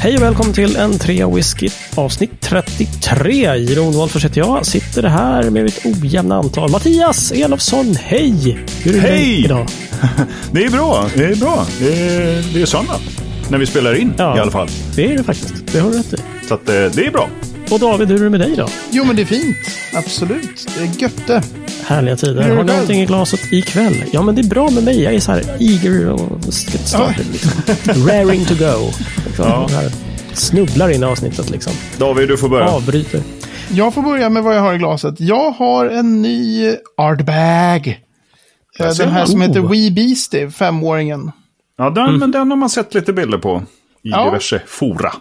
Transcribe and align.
Hej 0.00 0.16
och 0.16 0.22
välkommen 0.22 0.52
till 0.54 0.76
en 0.76 0.98
trea 0.98 1.28
whisky 1.28 1.68
avsnitt 1.94 2.30
33. 2.40 3.56
Jiron 3.56 3.92
Wolffers 3.92 4.24
heter 4.24 4.38
jag. 4.38 4.66
Sitter 4.66 5.02
här 5.02 5.50
med 5.50 5.66
ett 5.66 5.86
ojämna 5.86 6.36
antal. 6.36 6.70
Mattias 6.70 7.32
Elofsson, 7.32 7.96
hej! 8.00 8.58
Hur 8.82 8.96
är 8.96 9.00
det 9.02 9.08
Hej! 9.08 9.44
idag? 9.44 9.66
Det 10.52 10.64
är 10.64 10.70
bra. 10.70 11.08
Det 11.14 11.24
är 11.24 11.36
bra. 11.36 11.66
Det 11.80 11.92
är, 12.08 12.54
det 12.54 12.62
är 12.62 12.66
söndag. 12.66 12.96
När 13.50 13.58
vi 13.58 13.66
spelar 13.66 13.94
in 13.94 14.12
Ja. 14.18 14.36
i 14.36 14.40
alla 14.40 14.50
fall. 14.50 14.68
Det 14.96 15.12
är 15.12 15.16
det 15.18 15.24
faktiskt. 15.24 15.54
Det 15.72 15.78
har 15.78 15.90
du 15.90 15.98
rätt 15.98 16.12
i. 16.14 16.16
Så 16.48 16.54
att, 16.54 16.68
eh, 16.68 16.74
det 16.74 17.06
är 17.06 17.10
bra. 17.10 17.28
Och 17.70 17.80
David, 17.80 18.08
hur 18.08 18.20
är 18.20 18.24
det 18.24 18.30
med 18.30 18.40
dig 18.40 18.56
då? 18.56 18.68
Jo, 18.90 19.04
men 19.04 19.16
det 19.16 19.22
är 19.22 19.26
fint. 19.26 19.56
Absolut. 19.94 20.68
Det 20.76 20.82
är 20.82 21.02
götte. 21.02 21.42
Härliga 21.84 22.16
tider. 22.16 22.42
Har 22.42 22.56
själv? 22.56 22.66
någonting 22.66 23.00
i 23.00 23.06
glaset 23.06 23.52
ikväll? 23.52 24.04
Ja, 24.12 24.22
men 24.22 24.34
det 24.34 24.40
är 24.40 24.48
bra 24.48 24.70
med 24.70 24.84
mig. 24.84 25.02
Jag 25.02 25.14
är 25.14 25.20
så 25.20 25.32
här 25.32 25.42
eager 25.60 26.10
och 26.10 26.30
get 26.46 26.88
started. 26.88 27.26
Liksom. 27.32 27.52
Raring 28.08 28.44
to 28.44 28.54
go. 28.54 28.90
Liksom. 29.26 29.46
Ja. 29.48 29.68
Snubblar 30.32 30.88
in 30.88 31.02
i 31.02 31.06
avsnittet 31.06 31.50
liksom. 31.50 31.72
David, 31.98 32.28
du 32.28 32.36
får 32.36 32.48
börja. 32.48 32.68
Avbryter. 32.68 33.20
Jag 33.70 33.94
får 33.94 34.02
börja 34.02 34.28
med 34.28 34.42
vad 34.42 34.56
jag 34.56 34.60
har 34.60 34.74
i 34.74 34.78
glaset. 34.78 35.14
Jag 35.20 35.50
har 35.50 35.86
en 35.86 36.22
ny 36.22 36.70
Artbag. 36.96 38.00
Eh, 38.78 38.88
Den 38.98 39.08
här 39.08 39.18
man. 39.18 39.26
som 39.28 39.40
heter 39.40 39.60
Oh. 39.60 39.70
Wee 39.70 39.90
Beastie, 39.90 40.50
femåringen. 40.50 41.30
Ja, 41.78 41.90
den, 41.90 42.18
men 42.18 42.30
den 42.30 42.50
har 42.50 42.56
man 42.56 42.70
sett 42.70 42.94
lite 42.94 43.12
bilder 43.12 43.38
på. 43.38 43.62
I 44.02 44.10
Ja. 44.10 44.24
diverse 44.24 44.60
fora. 44.66 45.12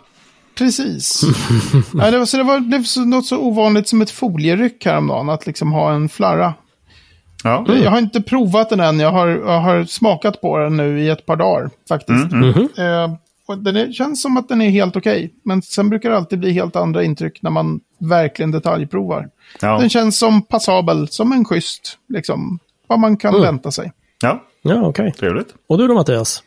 Precis. 0.58 1.22
ja, 1.94 2.12
det 2.12 2.18
var, 2.20 2.26
så 2.26 2.38
det 2.38 2.44
var, 2.44 2.59
det 2.59 2.77
var 2.77 2.84
så, 2.84 3.05
något 3.05 3.26
så 3.26 3.38
ovanligt 3.38 3.88
som 3.88 4.02
ett 4.02 4.12
folieryck 4.12 4.86
häromdagen, 4.86 5.30
att 5.30 5.48
liksom 5.48 5.72
ha 5.72 5.94
en 5.94 6.09
flarra. 6.09 6.54
Ja. 7.44 7.66
Jag 7.68 7.91
har 7.91 7.98
inte 8.00 8.22
provat 8.22 8.70
den 8.70 8.80
än, 8.80 8.99
jag 8.99 9.12
har, 9.12 9.27
jag 9.27 9.60
har 9.60 9.84
smakat 9.86 10.41
på 10.41 10.58
den 10.58 10.77
nu 10.77 10.99
i 11.02 11.10
ett 11.10 11.26
par 11.26 11.36
dagar 11.36 11.70
faktiskt. 11.90 12.34
Eh, 12.77 13.13
och 13.48 13.58
den 13.58 13.76
är, 13.76 13.91
känns 13.91 14.22
som 14.22 14.38
att 14.38 14.49
den 14.49 14.62
är 14.62 14.70
helt 14.70 14.96
okej, 14.96 15.34
men 15.44 15.62
sen 15.62 15.90
brukar 15.90 16.10
det 16.10 16.18
alltid 16.18 16.40
bli 16.40 16.52
helt 16.52 16.76
andra 16.76 17.04
intryck 17.04 17.41
när 17.41 17.49
man 17.51 17.79
verkligen 17.99 18.51
detaljprovar. 18.51 19.29
Ja. 19.62 19.77
Den 19.79 19.90
känns 19.90 20.18
som 20.18 20.41
passabel, 20.41 21.07
som 21.07 21.32
en 21.32 21.46
schysst, 21.46 21.98
liksom, 22.10 22.60
vad 22.88 22.99
man 22.99 23.18
kan 23.18 23.41
vänta 23.41 23.72
sig. 23.72 23.91
ja, 24.22 24.44
Ja, 24.62 24.82
okej. 24.88 25.12
trevligt. 25.20 25.48
Och 25.70 25.77
du 25.77 25.88
då 25.88 25.94
Mattias? 25.94 26.44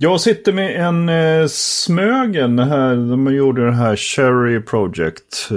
Jag 0.00 0.20
sitter 0.20 0.52
med 0.52 0.86
en 0.86 1.08
eh, 1.08 1.46
Smögen. 1.48 2.56
Det 2.56 2.64
här, 2.64 2.96
de 2.96 3.34
gjorde 3.34 3.66
det 3.66 3.72
här 3.72 3.96
Cherry 3.96 4.60
Project 4.60 5.48
eh, 5.50 5.54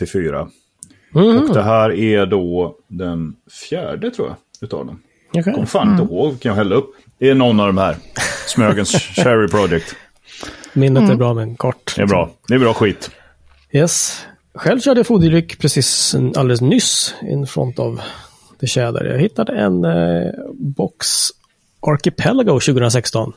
1-4. 0.00 0.48
Mm. 1.14 1.42
Och 1.42 1.54
det 1.54 1.62
här 1.62 1.92
är 1.92 2.26
då 2.26 2.76
den 2.88 3.36
fjärde 3.68 4.10
tror 4.10 4.28
jag. 4.28 4.36
Utav 4.60 4.86
dem. 4.86 5.00
Okej. 5.30 5.52
Kommer 5.54 5.66
fan 5.66 5.90
inte 5.90 6.02
ihåg 6.02 6.30
vilken 6.30 6.48
jag 6.48 6.56
hällde 6.56 6.74
upp. 6.74 6.90
Det 7.18 7.30
är 7.30 7.34
någon 7.34 7.60
av 7.60 7.66
de 7.66 7.78
här. 7.78 7.96
Smögens 8.46 8.90
Cherry 8.96 9.48
Project. 9.48 9.96
Minnet 10.72 11.10
är 11.10 11.14
bra 11.16 11.34
men 11.34 11.56
kort. 11.56 11.92
Det 11.96 12.02
är 12.02 12.06
bra. 12.06 12.30
Det 12.48 12.54
är 12.54 12.58
bra 12.58 12.74
skit. 12.74 13.10
Yes. 13.72 14.26
Själv 14.54 14.80
körde 14.80 14.98
jag 14.98 15.06
foderlyck 15.06 15.58
precis 15.58 16.14
alldeles 16.36 16.60
nyss 16.60 17.14
in 17.22 17.46
front 17.46 17.78
av 17.78 18.00
The 18.60 18.66
Shader. 18.66 19.04
Jag 19.04 19.18
hittade 19.18 19.52
en 19.52 19.84
eh, 19.84 20.32
box 20.52 21.06
Archipelago 21.80 22.60
2016. 22.60 23.32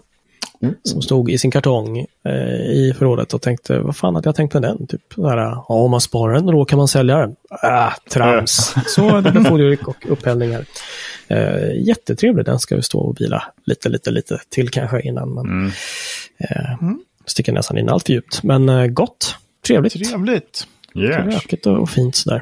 Som 0.83 1.01
stod 1.01 1.31
i 1.31 1.37
sin 1.37 1.51
kartong 1.51 2.05
eh, 2.25 2.33
i 2.71 2.93
förrådet 2.97 3.33
och 3.33 3.41
tänkte, 3.41 3.79
vad 3.79 3.95
fan 3.95 4.15
hade 4.15 4.27
jag 4.27 4.35
tänkt 4.35 4.53
med 4.53 4.61
den? 4.61 4.87
Typ 4.87 5.01
sådär, 5.15 5.37
ja 5.37 5.65
om 5.67 5.91
man 5.91 6.01
sparar 6.01 6.33
den 6.33 6.45
då 6.45 6.65
kan 6.65 6.77
man 6.77 6.87
sälja 6.87 7.17
den. 7.17 7.35
Äh, 7.63 7.93
trams. 8.09 8.75
Så 8.87 9.21
det 9.21 9.31
blev 9.31 9.43
foderlyck 9.43 9.87
och 9.87 10.05
upphällningar. 10.09 10.65
Eh, 11.27 11.87
jättetrevlig, 11.87 12.45
den 12.45 12.59
ska 12.59 12.75
vi 12.75 12.81
stå 12.81 12.99
och 12.99 13.21
vila 13.21 13.43
lite, 13.65 13.89
lite, 13.89 14.11
lite 14.11 14.39
till 14.49 14.69
kanske 14.69 15.01
innan 15.01 15.33
man 15.33 15.71
eh, 16.37 16.91
sticker 17.25 17.51
näsan 17.51 17.77
in 17.77 17.89
allt 17.89 18.05
för 18.05 18.13
djupt. 18.13 18.43
Men 18.43 18.69
eh, 18.69 18.87
gott, 18.87 19.35
trevligt. 19.67 19.93
Trevligt. 19.93 20.67
Yes. 20.95 21.15
Rökigt 21.15 21.65
och 21.65 21.77
och 21.77 21.89
fint 21.89 22.15
sådär. 22.15 22.41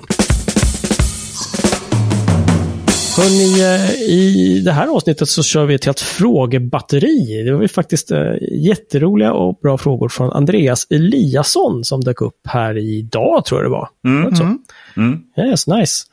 Hörrni, 3.17 3.61
eh, 3.61 3.91
i 4.01 4.61
det 4.65 4.71
här 4.71 4.87
avsnittet 4.87 5.29
så 5.29 5.43
kör 5.43 5.65
vi 5.65 5.75
ett 5.75 5.85
helt 5.85 5.99
frågebatteri. 5.99 7.43
Det 7.45 7.53
var 7.53 7.61
ju 7.61 7.67
faktiskt 7.67 8.11
eh, 8.11 8.31
jätteroliga 8.51 9.33
och 9.33 9.59
bra 9.61 9.77
frågor 9.77 10.09
från 10.09 10.31
Andreas 10.31 10.87
Eliasson 10.89 11.83
som 11.83 12.01
dök 12.03 12.21
upp 12.21 12.39
här 12.47 12.77
idag, 12.77 13.45
tror 13.45 13.61
jag 13.61 13.65
det 13.71 13.73
var. 13.73 13.89
Var 14.23 14.29
det 14.31 14.35
så? 14.37 14.43
Mm. 14.97 15.19
Yes, 15.37 15.67
nice. 15.67 16.05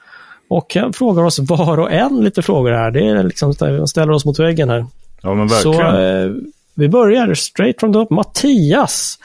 Och 0.49 0.75
han 0.75 0.93
frågar 0.93 1.23
oss 1.23 1.39
var 1.39 1.81
och 1.81 1.93
en 1.93 2.25
lite 2.25 2.43
frågor 2.43 2.71
här. 2.73 2.91
Det 2.91 3.09
är 3.09 3.23
liksom, 3.23 3.55
han 3.61 3.89
ställer 3.89 4.13
oss 4.13 4.25
mot 4.25 4.39
väggen 4.39 4.69
här. 4.69 4.87
Ja, 5.23 5.35
men 5.35 5.49
Så 5.49 5.73
verkligen. 5.73 6.27
eh, 6.31 6.43
vi 6.75 6.89
börjar 6.89 7.35
straight 7.35 7.81
from 7.81 7.93
the 7.93 7.99
top. 7.99 8.11
Mattias, 8.11 9.19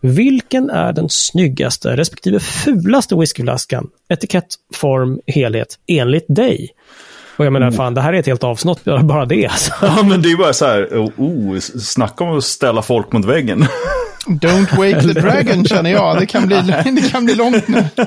vilken 0.00 0.70
är 0.70 0.92
den 0.92 1.08
snyggaste 1.08 1.96
respektive 1.96 2.40
fulaste 2.40 3.16
whiskyflaskan? 3.16 3.88
Etikett, 4.08 4.46
form, 4.74 5.20
helhet 5.26 5.78
enligt 5.86 6.26
dig? 6.28 6.68
Och 7.36 7.44
jag 7.46 7.52
menar, 7.52 7.70
fan, 7.70 7.94
det 7.94 8.00
här 8.00 8.12
är 8.12 8.18
ett 8.18 8.26
helt 8.26 8.44
avsnitt, 8.44 8.84
bara 9.02 9.24
det. 9.26 9.46
Alltså. 9.46 9.72
Ja, 9.82 10.02
men 10.08 10.22
det 10.22 10.28
är 10.28 10.30
ju 10.30 10.36
bara 10.36 10.52
så 10.52 10.64
här, 10.64 10.84
oh, 10.86 11.10
oh, 11.16 11.58
snacka 11.58 12.24
om 12.24 12.38
att 12.38 12.44
ställa 12.44 12.82
folk 12.82 13.12
mot 13.12 13.24
väggen. 13.24 13.64
Don't 14.26 14.76
wake 14.76 15.00
the 15.14 15.20
dragon 15.20 15.64
känner 15.64 15.90
jag. 15.90 16.18
Det 16.20 16.26
kan 16.26 16.46
bli, 16.46 16.56
det 16.96 17.10
kan 17.10 17.24
bli 17.24 17.34
långt 17.34 17.68
nu. 17.68 17.84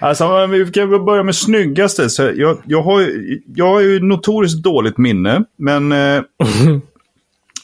Alltså, 0.00 0.46
vi 0.46 0.66
kan 0.66 1.04
börja 1.04 1.22
med 1.22 1.34
snyggaste. 1.34 2.10
Så 2.10 2.22
jag, 2.34 2.58
jag, 2.66 2.82
har, 2.82 3.00
ju- 3.00 3.40
jag 3.54 3.66
har 3.72 3.80
ju 3.80 4.00
notoriskt 4.00 4.62
dåligt 4.62 4.98
minne, 4.98 5.42
men, 5.58 5.92
eh, 5.92 6.22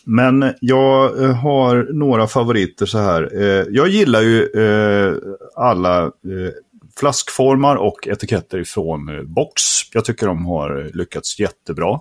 men 0.06 0.52
jag 0.60 1.22
eh, 1.24 1.36
har 1.36 1.92
några 1.92 2.26
favoriter 2.26 2.86
så 2.86 2.98
här. 2.98 3.42
Eh, 3.42 3.64
jag 3.70 3.88
gillar 3.88 4.20
ju 4.20 4.48
alla 5.56 6.10
flaskformar 7.00 7.76
och 7.76 8.08
etiketter 8.08 8.58
ifrån 8.58 9.08
eh, 9.16 9.22
Box. 9.22 9.62
Jag 9.92 10.04
tycker 10.04 10.26
de 10.26 10.46
har 10.46 10.90
lyckats 10.94 11.38
jättebra. 11.40 12.00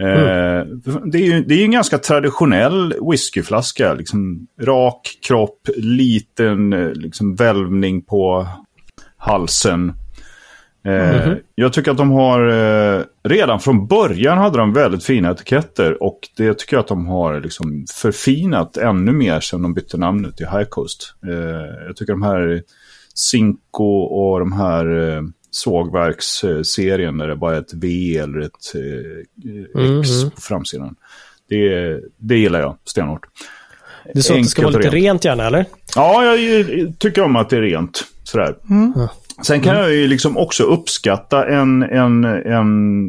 Eh, 0.00 0.66
Det 1.04 1.18
är 1.18 1.24
ju 1.24 1.44
det 1.44 1.54
är 1.54 1.64
en 1.64 1.70
ganska 1.70 1.98
traditionell 1.98 2.94
whiskyflaska. 3.10 3.94
Liksom 3.94 4.46
rak 4.60 5.18
kropp, 5.28 5.68
liten 5.76 6.72
eh, 6.72 6.92
liksom 6.92 7.34
välvning 7.34 8.02
på 8.02 8.48
halsen. 9.16 9.92
Eh, 10.84 11.32
Jag 11.54 11.72
tycker 11.72 11.90
att 11.90 11.96
de 11.96 12.10
har, 12.10 12.40
redan 13.28 13.60
från 13.60 13.86
början 13.86 14.38
hade 14.38 14.58
de 14.58 14.72
väldigt 14.72 15.04
fina 15.04 15.30
etiketter 15.30 16.02
och 16.02 16.18
det 16.36 16.58
tycker 16.58 16.76
jag 16.76 16.80
att 16.80 16.88
de 16.88 17.06
har 17.06 17.40
liksom 17.40 17.84
förfinat 17.94 18.76
ännu 18.76 19.12
mer 19.12 19.40
sen 19.40 19.62
de 19.62 19.74
bytte 19.74 19.96
namnet 19.96 20.36
till 20.36 20.46
High 20.46 20.68
Coast. 20.68 21.14
Jag 21.86 21.96
tycker 21.96 22.12
de 22.12 22.22
här 22.22 22.62
Cinco 23.18 24.00
och 24.00 24.40
de 24.40 24.52
här 24.52 25.16
eh, 25.16 25.22
sågverksserien 25.50 27.18
där 27.18 27.28
det 27.28 27.36
bara 27.36 27.56
är 27.56 27.60
ett 27.60 27.74
V 27.74 28.16
eller 28.18 28.40
ett 28.40 28.74
eh, 28.74 30.00
X 30.00 30.34
på 30.34 30.40
framsidan. 30.40 30.96
Det, 31.48 32.00
det 32.16 32.38
gillar 32.38 32.60
jag 32.60 32.76
stenhårt. 32.84 33.26
Det 34.04 34.18
är 34.18 34.22
så 34.22 34.34
att 34.34 34.42
det 34.42 34.44
ska 34.44 34.62
vara 34.62 34.76
lite 34.76 34.90
rent 34.90 35.24
gärna, 35.24 35.46
eller? 35.46 35.64
Ja, 35.94 36.24
jag, 36.24 36.40
jag 36.40 36.98
tycker 36.98 37.22
om 37.22 37.36
att 37.36 37.50
det 37.50 37.56
är 37.56 37.62
rent. 37.62 38.04
Sådär. 38.24 38.54
Sen 39.42 39.60
kan 39.60 39.76
jag 39.76 39.94
ju 39.94 40.06
liksom 40.08 40.36
också 40.36 40.62
uppskatta 40.64 41.46
en, 41.48 41.82
en, 41.82 42.24
en 42.24 43.08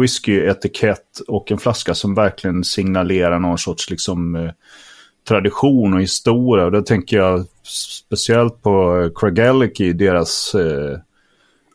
whisky-etikett 0.00 1.20
och 1.28 1.52
en 1.52 1.58
flaska 1.58 1.94
som 1.94 2.14
verkligen 2.14 2.64
signalerar 2.64 3.38
någon 3.38 3.58
sorts 3.58 3.90
liksom, 3.90 4.36
eh, 4.36 4.50
tradition 5.28 5.94
och 5.94 6.02
historia. 6.02 6.64
Och 6.64 6.72
då 6.72 6.82
tänker 6.82 7.16
jag 7.16 7.44
speciellt 8.08 8.62
på 8.62 9.10
Craigellachie, 9.14 9.92
deras... 9.92 10.54
Eh, 10.54 10.98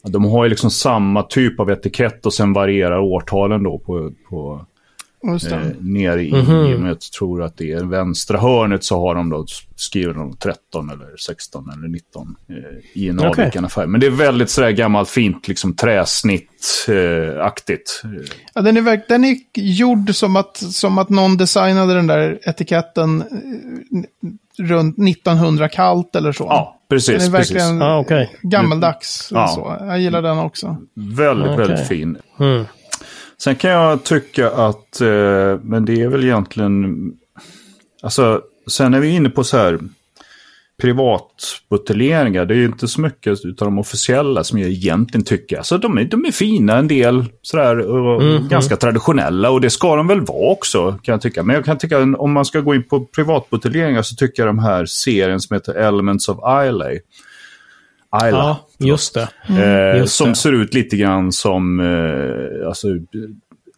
de 0.06 0.26
har 0.26 0.44
ju 0.44 0.50
liksom 0.50 0.72
samma 0.72 1.24
typ 1.24 1.60
av 1.60 1.70
etikett 1.70 2.26
och 2.26 2.34
sen 2.34 2.54
varierar 2.54 3.00
årtalen 3.00 3.64
då 3.64 3.80
på, 3.80 4.12
på 4.30 4.66
Just 5.32 5.50
det. 5.50 5.56
eh, 5.56 5.62
ner 5.80 6.18
i, 6.18 6.28
i 6.28 6.32
men 6.78 6.86
jag 6.86 7.02
tror 7.02 7.44
att 7.44 7.58
det 7.58 7.72
är 7.72 7.84
vänstra 7.84 8.40
hörnet 8.40 8.84
så 8.84 9.00
har 9.00 9.16
de 9.16 9.30
då 9.30 9.46
skrivit 9.76 10.16
de 10.16 10.38
13 10.38 10.90
eller 10.90 11.18
16 11.18 11.70
eller 11.70 11.88
19 11.88 12.36
eh, 12.50 12.56
i 12.94 13.10
en 13.10 13.20
Okej. 13.20 13.30
avvikande 13.30 13.70
färg. 13.70 13.88
Men 13.88 14.02
det 14.02 14.08
är 14.08 14.12
väldigt 14.12 14.50
sådär 14.50 14.72
gammalt 14.72 15.10
fint 15.10 15.48
liksom 15.48 15.76
träsnitt-aktigt. 15.76 18.02
Ja, 18.54 18.62
den, 18.62 18.78
är, 18.78 19.02
den 19.10 19.24
är 19.24 19.36
gjord 19.56 20.16
som 20.16 20.36
att, 20.36 20.58
som 20.58 20.98
att 20.98 21.10
någon 21.10 21.38
designade 21.38 21.94
den 21.94 22.08
där 22.08 22.40
etiketten 22.50 23.22
eh, 23.22 23.28
runt 24.64 24.98
1900 25.10 25.70
kallt 25.70 26.16
eller 26.16 26.32
så. 26.32 26.44
ja, 26.44 26.80
precis. 26.90 27.24
den 27.26 27.34
är 27.34 27.38
precis. 27.38 27.56
verkligen 27.56 27.78
Ja, 27.82 28.00
okej. 28.00 28.32
gammaldags. 28.42 29.30
Ja. 29.34 29.48
Så. 29.48 29.76
Jag 29.80 30.00
gillar 30.00 30.22
den 30.22 30.38
också. 30.40 30.78
Väldigt, 30.94 31.52
Okej. 31.52 31.68
väldigt 31.68 31.88
fin. 31.88 32.18
Mm. 32.40 32.66
Sen 33.38 33.56
kan 33.56 33.72
jag 33.72 34.04
tycka 34.04 34.50
att, 34.50 35.02
eh, 35.02 35.60
men 35.64 35.86
det 35.86 36.02
är 36.02 36.08
väl 36.08 36.24
egentligen, 36.24 37.12
alltså, 38.04 38.42
sen 38.68 38.94
är 38.94 39.00
vi 39.00 39.10
inne 39.10 39.30
på 39.30 39.44
så 39.44 39.58
här, 39.58 39.80
privatbuteljeringar. 40.82 42.46
Det 42.46 42.54
är 42.54 42.58
ju 42.58 42.66
inte 42.66 42.88
så 42.88 43.02
mycket 43.02 43.32
av 43.32 43.54
de 43.58 43.80
officiella 43.80 44.44
som 44.44 44.60
jag 44.60 44.70
egentligen 44.70 45.24
tycker. 45.26 45.58
Alltså 45.58 45.78
de 45.78 45.98
är, 45.98 46.04
de 46.04 46.26
är 46.26 46.32
fina 46.32 46.78
en 46.78 46.88
del, 46.88 47.26
sådär, 47.42 47.78
och 47.80 48.24
Mhm. 48.24 48.48
ganska 48.48 48.76
traditionella. 48.78 49.50
Och 49.50 49.62
det 49.62 49.70
ska 49.70 49.96
de 49.96 50.08
väl 50.08 50.22
vara 50.22 50.52
också, 50.52 50.92
kan 51.04 51.14
jag 51.14 51.22
tycka. 51.22 51.44
Men 51.44 51.56
jag 51.56 51.66
kan 51.66 51.78
tycka, 51.78 52.00
om 52.18 52.32
man 52.32 52.46
ska 52.46 52.60
gå 52.60 52.76
in 52.76 52.84
på 52.84 53.06
privatbuteljeringar 53.06 54.02
så 54.02 54.16
tycker 54.16 54.44
jag 54.44 54.50
de 54.50 54.60
här 54.60 54.86
serien 54.86 55.40
som 55.40 55.54
heter 55.54 55.74
Elements 55.74 56.30
of 56.30 56.38
Islay. 56.68 57.00
Isla. 58.18 58.30
Ja, 58.30 58.60
just 58.80 59.14
det. 59.14 59.28
Eh, 59.94 59.98
Just 60.00 60.16
som 60.16 60.30
det. 60.30 60.36
ser 60.36 60.52
ut 60.52 60.74
lite 60.74 60.98
grann 60.98 61.32
som 61.32 61.80
eh, 61.80 62.68
alltså, 62.68 62.88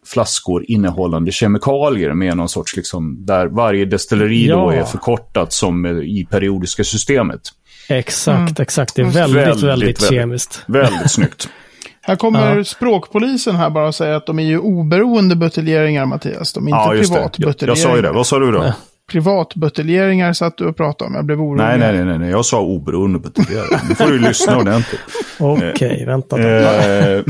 flaskor 0.06 0.64
innehållande 0.68 1.32
kemikalier 1.32 2.12
med 2.14 2.36
någon 2.36 2.48
sorts, 2.48 2.76
liksom, 2.76 3.26
där 3.26 3.46
varje 3.46 3.84
destilleri 3.84 4.48
då 4.48 4.54
Ja. 4.54 4.72
är 4.72 4.84
förkortat 4.84 5.52
som 5.52 5.84
eh, 5.84 5.90
i 5.92 6.26
periodiska 6.30 6.84
systemet. 6.84 7.40
Exakt, 7.88 8.60
exakt. 8.60 8.94
Det 8.94 9.02
är 9.02 9.04
väldigt, 9.06 9.36
Väldigt, 9.36 9.62
väldigt, 9.62 9.62
väldigt. 10.02 10.08
kemiskt. 10.08 10.62
Väldigt 10.66 11.10
snyggt. 11.10 11.48
Här 12.00 12.16
kommer 12.16 12.56
Ja. 12.56 12.64
språkpolisen 12.64 13.56
här 13.56 13.70
bara 13.70 13.86
och 13.88 13.94
säger 13.94 14.12
att 14.14 14.26
de 14.26 14.38
är 14.38 14.42
ju 14.44 14.58
oberoende 14.58 15.36
buteljeringar, 15.36 16.06
Mattias. 16.06 16.52
De 16.52 16.64
är 16.66 16.70
inte 16.70 16.78
Ja, 16.78 16.92
det. 16.92 16.98
Jag, 16.98 17.06
privatbuteljeringar. 17.06 17.68
jag 17.68 17.78
sa 17.78 17.96
ju 17.96 18.02
det. 18.02 18.12
Vad 18.12 18.26
sa 18.26 18.38
du 18.38 18.52
då? 18.52 18.72
Privatbuteljeringar 19.10 20.32
satt 20.32 20.58
du 20.58 20.66
och 20.66 20.76
pratade 20.76 21.08
om. 21.08 21.14
Jag 21.14 21.24
blev 21.24 21.40
orolig. 21.40 21.64
Nej, 21.64 21.78
nej, 21.78 22.04
nej, 22.04 22.18
nej. 22.18 22.30
Jag 22.30 22.44
sa 22.44 22.60
oberoende 22.60 23.18
buteljerare. 23.18 23.80
Nu 23.88 23.94
får 23.94 24.06
du 24.06 24.18
lyssna 24.18 24.58
ordentligt. 24.60 25.00
Okej, 25.38 26.04
vänta. 26.06 26.36
då. 26.36 26.42
Eh, 26.42 27.22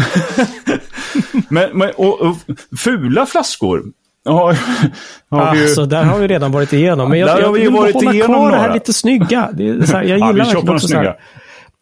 men, 1.49 1.79
men 1.79 1.91
och, 1.97 2.21
och, 2.21 2.37
fula 2.79 3.27
flaskor. 3.27 3.83
Har, 4.25 4.59
har 5.31 5.55
ju... 5.55 5.63
Alltså, 5.63 5.87
där 5.87 6.05
har 6.05 6.19
vi 6.19 6.29
redan 6.29 6.53
varit 6.53 6.73
igenom. 6.73 7.11
Men 7.11 7.19
jag, 7.19 7.29
Där 7.29 7.41
jag 7.41 7.59
ju 7.59 7.65
vill 7.65 7.73
varit 7.73 7.95
hålla 7.95 8.13
igenom 8.13 8.37
kvar 8.37 8.51
det 8.51 8.57
här 8.57 8.75
lite 8.75 8.93
snygga. 8.93 9.51
Det 9.53 9.69
är 9.69 9.83
så 9.83 9.97
här, 9.97 10.05
jag 10.05 10.19
Ja, 10.19 10.27
gillar 10.27 10.45
vi 10.45 10.53
på 10.55 10.55
verkligen 10.55 10.75
också 10.75 10.89
så 10.89 10.97
här. 10.97 11.17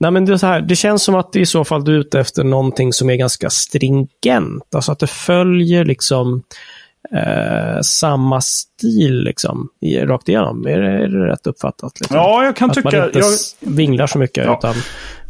Nej, 0.00 0.10
men 0.10 0.24
det, 0.24 0.32
är 0.32 0.36
så 0.36 0.46
här, 0.46 0.60
det 0.60 0.76
känns 0.76 1.02
som 1.02 1.14
att 1.14 1.32
det 1.32 1.40
i 1.40 1.46
så 1.46 1.64
fall 1.64 1.84
du 1.84 1.94
är 1.94 1.98
ute 1.98 2.20
efter 2.20 2.44
någonting 2.44 2.92
som 2.92 3.10
är 3.10 3.16
ganska 3.16 3.50
stringent. 3.50 4.74
Alltså 4.74 4.92
att 4.92 4.98
det 4.98 5.06
följer 5.06 5.84
liksom 5.84 6.42
eh, 7.12 7.80
samma 7.82 8.40
stil 8.40 9.22
liksom, 9.24 9.68
i, 9.80 9.98
rakt 9.98 10.28
igenom. 10.28 10.66
Är 10.66 10.80
det, 10.80 10.88
är 10.90 11.08
det 11.08 11.26
rätt 11.26 11.46
uppfattat? 11.46 12.00
Liksom? 12.00 12.16
Ja, 12.16 12.44
jag 12.44 12.56
kan 12.56 12.70
att 12.70 12.76
tycka... 12.76 12.90
man 12.98 13.06
inte 13.06 13.18
Jag, 13.18 13.28
vinglar 13.72 14.06
så 14.06 14.18
mycket. 14.18 14.44
Ja. 14.44 14.58
Utan 14.58 14.74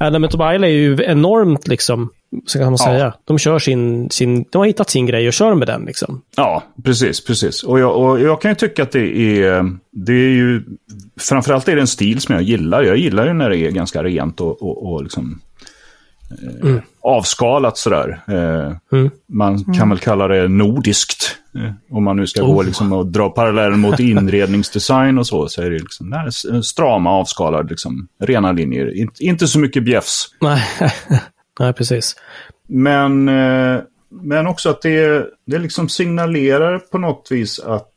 Element 0.00 0.34
of 0.34 0.40
Isle 0.54 0.66
är 0.66 0.70
ju 0.70 0.98
enormt, 1.04 1.68
liksom, 1.68 2.10
så 2.46 2.58
kan 2.58 2.64
man 2.64 2.76
Ja. 2.80 2.84
säga. 2.84 3.14
De 3.24 3.38
kör 3.38 3.58
sin, 3.58 4.10
sin, 4.10 4.44
de 4.50 4.58
har 4.58 4.66
hittat 4.66 4.90
sin 4.90 5.06
grej 5.06 5.26
och 5.28 5.32
kör 5.32 5.54
med 5.54 5.68
den. 5.68 5.84
Liksom. 5.84 6.22
Ja, 6.36 6.62
precis, 6.84 7.24
precis. 7.24 7.62
Och 7.62 7.80
jag, 7.80 7.96
och 7.96 8.20
jag 8.20 8.40
kan 8.40 8.50
ju 8.50 8.54
tycka 8.54 8.82
att 8.82 8.92
det 8.92 9.18
är, 9.18 9.76
det 9.92 10.12
är 10.12 10.30
ju, 10.30 10.62
framförallt 11.20 11.68
är 11.68 11.74
det 11.74 11.80
en 11.80 11.86
stil 11.86 12.20
som 12.20 12.34
jag 12.34 12.42
gillar. 12.44 12.82
Jag 12.82 12.96
gillar 12.96 13.26
ju 13.26 13.32
när 13.32 13.50
det 13.50 13.58
är 13.58 13.70
ganska 13.70 14.02
rent 14.02 14.40
och, 14.40 14.62
och, 14.62 14.92
och 14.92 15.02
liksom 15.02 15.40
eh, 16.64 16.76
avskalat 17.02 17.78
sådär. 17.78 18.20
Eh, 18.28 18.76
Mm. 18.92 19.10
Man 19.28 19.64
kan 19.74 19.88
väl 19.88 19.98
kalla 19.98 20.28
det 20.28 20.48
nordiskt. 20.48 21.36
Eh, 21.56 21.72
om 21.96 22.04
man 22.04 22.16
nu 22.16 22.26
ska 22.26 22.42
gå 22.42 22.60
Oh. 22.60 22.64
liksom 22.66 22.92
och 22.92 23.06
dra 23.06 23.28
parallellen 23.30 23.80
mot 23.80 24.00
inredningsdesign 24.00 25.18
och 25.18 25.26
så, 25.26 25.48
så 25.48 25.62
är 25.62 25.70
det 25.70 25.78
liksom 25.78 26.08
nej, 26.10 26.28
s- 26.28 26.66
strama, 26.66 27.10
avskalade, 27.10 27.68
liksom, 27.68 28.08
rena 28.20 28.52
linjer. 28.52 28.96
Inte, 28.98 29.24
inte 29.24 29.46
så 29.48 29.58
mycket 29.58 29.84
bjäfs. 29.84 30.26
Nej. 30.40 30.62
Nej, 31.60 31.72
precis. 31.72 32.16
Men, 32.68 33.28
eh, 33.28 33.80
men 34.22 34.46
också 34.46 34.70
att 34.70 34.82
det, 34.82 35.26
det 35.46 35.58
liksom 35.58 35.88
signalerar 35.88 36.78
på 36.78 36.98
något 36.98 37.28
vis 37.30 37.60
att... 37.60 37.90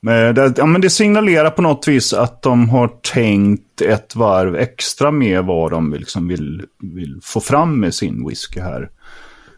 Med 0.00 0.34
det, 0.34 0.54
ja, 0.56 0.66
men 0.66 0.80
det 0.80 0.90
signalerar 0.90 1.50
på 1.50 1.62
något 1.62 1.88
vis 1.88 2.12
att 2.12 2.42
de 2.42 2.68
har 2.68 2.88
tänkt 3.12 3.80
ett 3.80 4.16
varv 4.16 4.56
extra 4.56 5.10
med 5.10 5.44
vad 5.44 5.70
de 5.70 5.92
liksom 5.92 6.28
vill, 6.28 6.62
vill 6.82 7.20
få 7.22 7.40
fram 7.40 7.80
med 7.80 7.94
sin 7.94 8.28
whisky 8.28 8.60
här. 8.60 8.90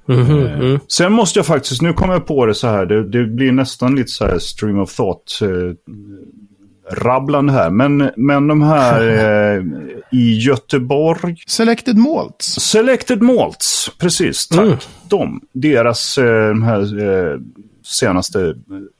Mhm, 0.06 0.38
Eh, 0.38 0.58
mm. 0.58 0.80
Sen 0.88 1.12
måste 1.12 1.38
jag 1.38 1.46
faktiskt, 1.46 1.82
nu 1.82 1.92
kommer 1.92 2.14
jag 2.14 2.26
på 2.26 2.46
det 2.46 2.54
så 2.54 2.66
här, 2.66 2.86
det, 2.86 3.08
det 3.08 3.24
blir 3.24 3.52
nästan 3.52 3.94
lite 3.94 4.10
så 4.10 4.26
här 4.26 4.38
stream 4.38 4.78
of 4.78 4.96
thought. 4.96 5.38
Eh, 5.42 5.48
rabblande 6.92 7.52
här, 7.52 7.70
men, 7.70 8.10
men 8.16 8.46
de 8.46 8.62
här 8.62 9.08
eh, 9.56 9.64
i 10.10 10.38
Göteborg, 10.38 11.36
Selected 11.46 11.96
Malts. 11.96 12.60
Selected 12.60 13.22
Malts, 13.22 13.90
precis. 13.98 14.48
Tack. 14.48 14.60
Mm. 14.60 14.76
De, 15.08 15.40
deras 15.52 16.18
eh, 16.18 16.48
de 16.48 16.62
här 16.62 17.08
eh, 17.08 17.40
senaste 17.84 18.54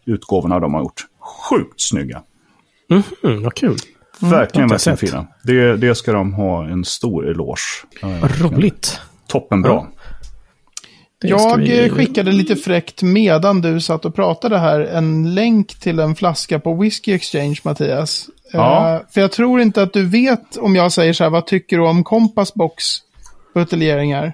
utgåvorna 0.06 0.60
de 0.60 0.74
har 0.74 0.80
gjort. 0.80 1.06
Sjukt 1.50 1.80
snygga. 1.80 2.22
Mm, 2.90 3.42
vad 3.42 3.54
kul. 3.54 3.70
Verkligen, 4.18 4.70
har 4.70 4.76
verkligen 4.78 4.92
jag 4.92 4.98
fina. 4.98 5.26
Det, 5.42 5.76
det 5.76 5.94
ska 5.94 6.12
de 6.12 6.32
ha 6.34 6.68
en 6.68 6.84
stor 6.84 7.28
eloge. 7.30 7.60
Ja, 8.02 8.08
ja, 8.10 8.28
roligt. 8.40 9.00
Toppen 9.28 9.62
bra. 9.62 9.88
Det 11.20 11.28
ska 11.28 11.36
Jag 11.38 11.56
vi- 11.56 11.90
skickade 11.90 12.32
lite 12.32 12.56
fräckt 12.56 13.02
medan 13.02 13.60
du 13.60 13.80
satt 13.80 14.04
och 14.04 14.14
pratade 14.14 14.58
här 14.58 14.80
en 14.80 15.34
länk 15.34 15.80
till 15.80 15.98
en 15.98 16.14
flaska 16.14 16.58
på 16.60 16.74
Whiskey 16.74 17.14
Exchange, 17.14 17.56
Mattias. 17.64 18.26
Ja. 18.52 18.94
Eh, 18.94 19.00
för 19.10 19.20
jag 19.20 19.32
tror 19.32 19.60
inte 19.60 19.82
att 19.82 19.92
du 19.92 20.06
vet 20.06 20.56
om 20.56 20.76
jag 20.76 20.92
säger 20.92 21.12
så 21.12 21.24
här, 21.24 21.30
vad 21.30 21.46
tycker 21.46 21.78
du 21.78 21.82
om 21.84 22.04
Compass 22.04 22.54
Box 22.54 22.84
buteljeringar? 23.54 24.32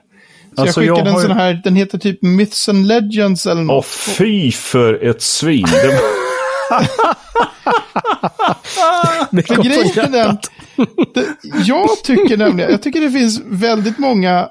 Så 0.55 0.63
Alltså, 0.63 0.81
jag 0.81 0.87
jag 0.89 0.97
skickade 0.97 1.11
har 1.11 1.19
en 1.21 1.27
sån 1.27 1.37
här, 1.37 1.61
den 1.65 1.77
heter 1.77 1.99
typ 1.99 2.23
Myths 2.23 2.69
and 2.69 2.87
Legends 2.87 3.47
eller 3.47 3.61
Åh 3.61 3.67
något. 3.67 3.87
fy 3.87 4.53
för 4.53 5.05
ett 5.05 5.23
svin. 5.23 5.67
Det, 9.31 9.43
grejen 9.63 9.89
är 9.97 10.11
den, 10.11 10.39
jag 11.65 11.89
tycker 12.05 12.37
nämligen, 12.37 12.71
jag 12.71 12.83
tycker 12.83 13.01
det 13.01 13.11
finns 13.11 13.41
väldigt 13.47 13.99
många, 13.99 14.49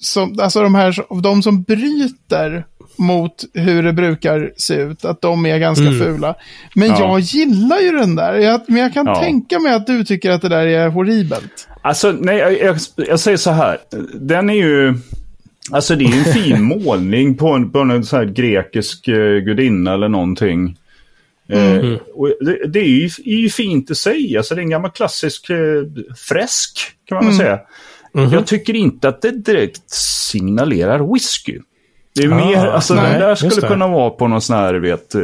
som, 0.00 0.40
alltså 0.40 0.62
de 0.62 0.74
här, 0.74 1.04
av 1.08 1.22
de 1.22 1.42
som 1.42 1.62
bryter 1.62 2.64
mot 2.96 3.44
hur 3.54 3.82
det 3.82 3.92
brukar 3.92 4.52
se 4.56 4.74
ut, 4.74 5.04
att 5.04 5.20
de 5.20 5.46
är 5.46 5.58
ganska 5.58 5.84
fula. 5.84 6.34
Men 6.74 6.88
Ja. 6.88 6.98
jag 7.00 7.20
gillar 7.20 7.78
ju 7.80 7.90
den 7.90 8.14
där, 8.16 8.34
jag, 8.34 8.60
men 8.68 8.82
jag 8.82 8.94
kan 8.94 9.06
Ja. 9.06 9.20
tänka 9.20 9.58
mig 9.58 9.74
att 9.74 9.86
du 9.86 10.04
tycker 10.04 10.30
att 10.30 10.42
det 10.42 10.48
där 10.48 10.66
är 10.66 10.88
horribelt. 10.88 11.68
Alltså, 11.82 12.12
nej, 12.20 12.36
jag, 12.38 12.58
jag, 12.60 12.76
jag 12.96 13.20
säger 13.20 13.36
så 13.36 13.50
här. 13.50 13.78
Den 14.14 14.50
är 14.50 14.54
ju... 14.54 14.94
Alltså 15.70 15.96
det 15.96 16.04
är 16.04 16.08
ju 16.08 16.18
en 16.18 16.24
fin 16.24 16.62
målning 16.84 17.34
på 17.36 17.48
en, 17.48 17.70
på 17.70 17.78
en 17.78 18.04
sån 18.04 18.18
här 18.18 18.26
grekisk 18.26 19.08
eh, 19.08 19.16
gudinna 19.38 19.94
eller 19.94 20.08
någonting. 20.08 20.76
Eh, 21.48 21.92
och 22.14 22.28
det, 22.40 22.66
det 22.68 22.80
är, 22.80 22.88
ju, 22.88 23.10
är 23.24 23.38
ju 23.40 23.48
fint 23.48 23.90
i 23.90 23.94
sig. 23.94 24.36
Alltså 24.36 24.54
det 24.54 24.60
är 24.60 24.62
en 24.62 24.70
gammal 24.70 24.90
klassisk 24.90 25.50
eh, 25.50 25.56
fresk 26.28 26.78
kan 27.08 27.16
man 27.16 27.26
väl 27.26 27.36
säga. 27.36 27.60
Jag 28.32 28.46
tycker 28.46 28.76
inte 28.76 29.08
att 29.08 29.22
det 29.22 29.30
direkt 29.30 29.90
signalerar 30.30 31.12
whisky. 31.12 31.58
Det 32.14 32.22
är 32.22 32.32
Ah, 32.32 32.46
mer, 32.46 32.66
alltså 32.66 32.94
nej, 32.94 33.12
det 33.12 33.18
där 33.18 33.34
skulle 33.34 33.68
kunna 33.68 33.88
vara 33.88 34.10
på 34.10 34.28
någon 34.28 34.40
sån 34.40 34.56
här, 34.56 34.74
vet, 34.74 35.14
eh, 35.14 35.20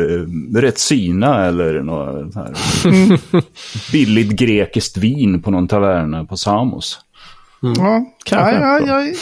Retsina 0.54 1.46
eller 1.46 1.80
något 1.82 2.34
här 2.34 2.52
billigt 3.92 4.30
grekiskt 4.30 4.96
vin 4.96 5.42
på 5.42 5.50
någon 5.50 5.68
taverna 5.68 6.24
på 6.24 6.36
Samos. 6.36 6.98
Ja, 7.60 8.04
Kanske. 8.24 8.54
ja, 8.54 8.80
ja, 8.86 9.02
ja, 9.02 9.12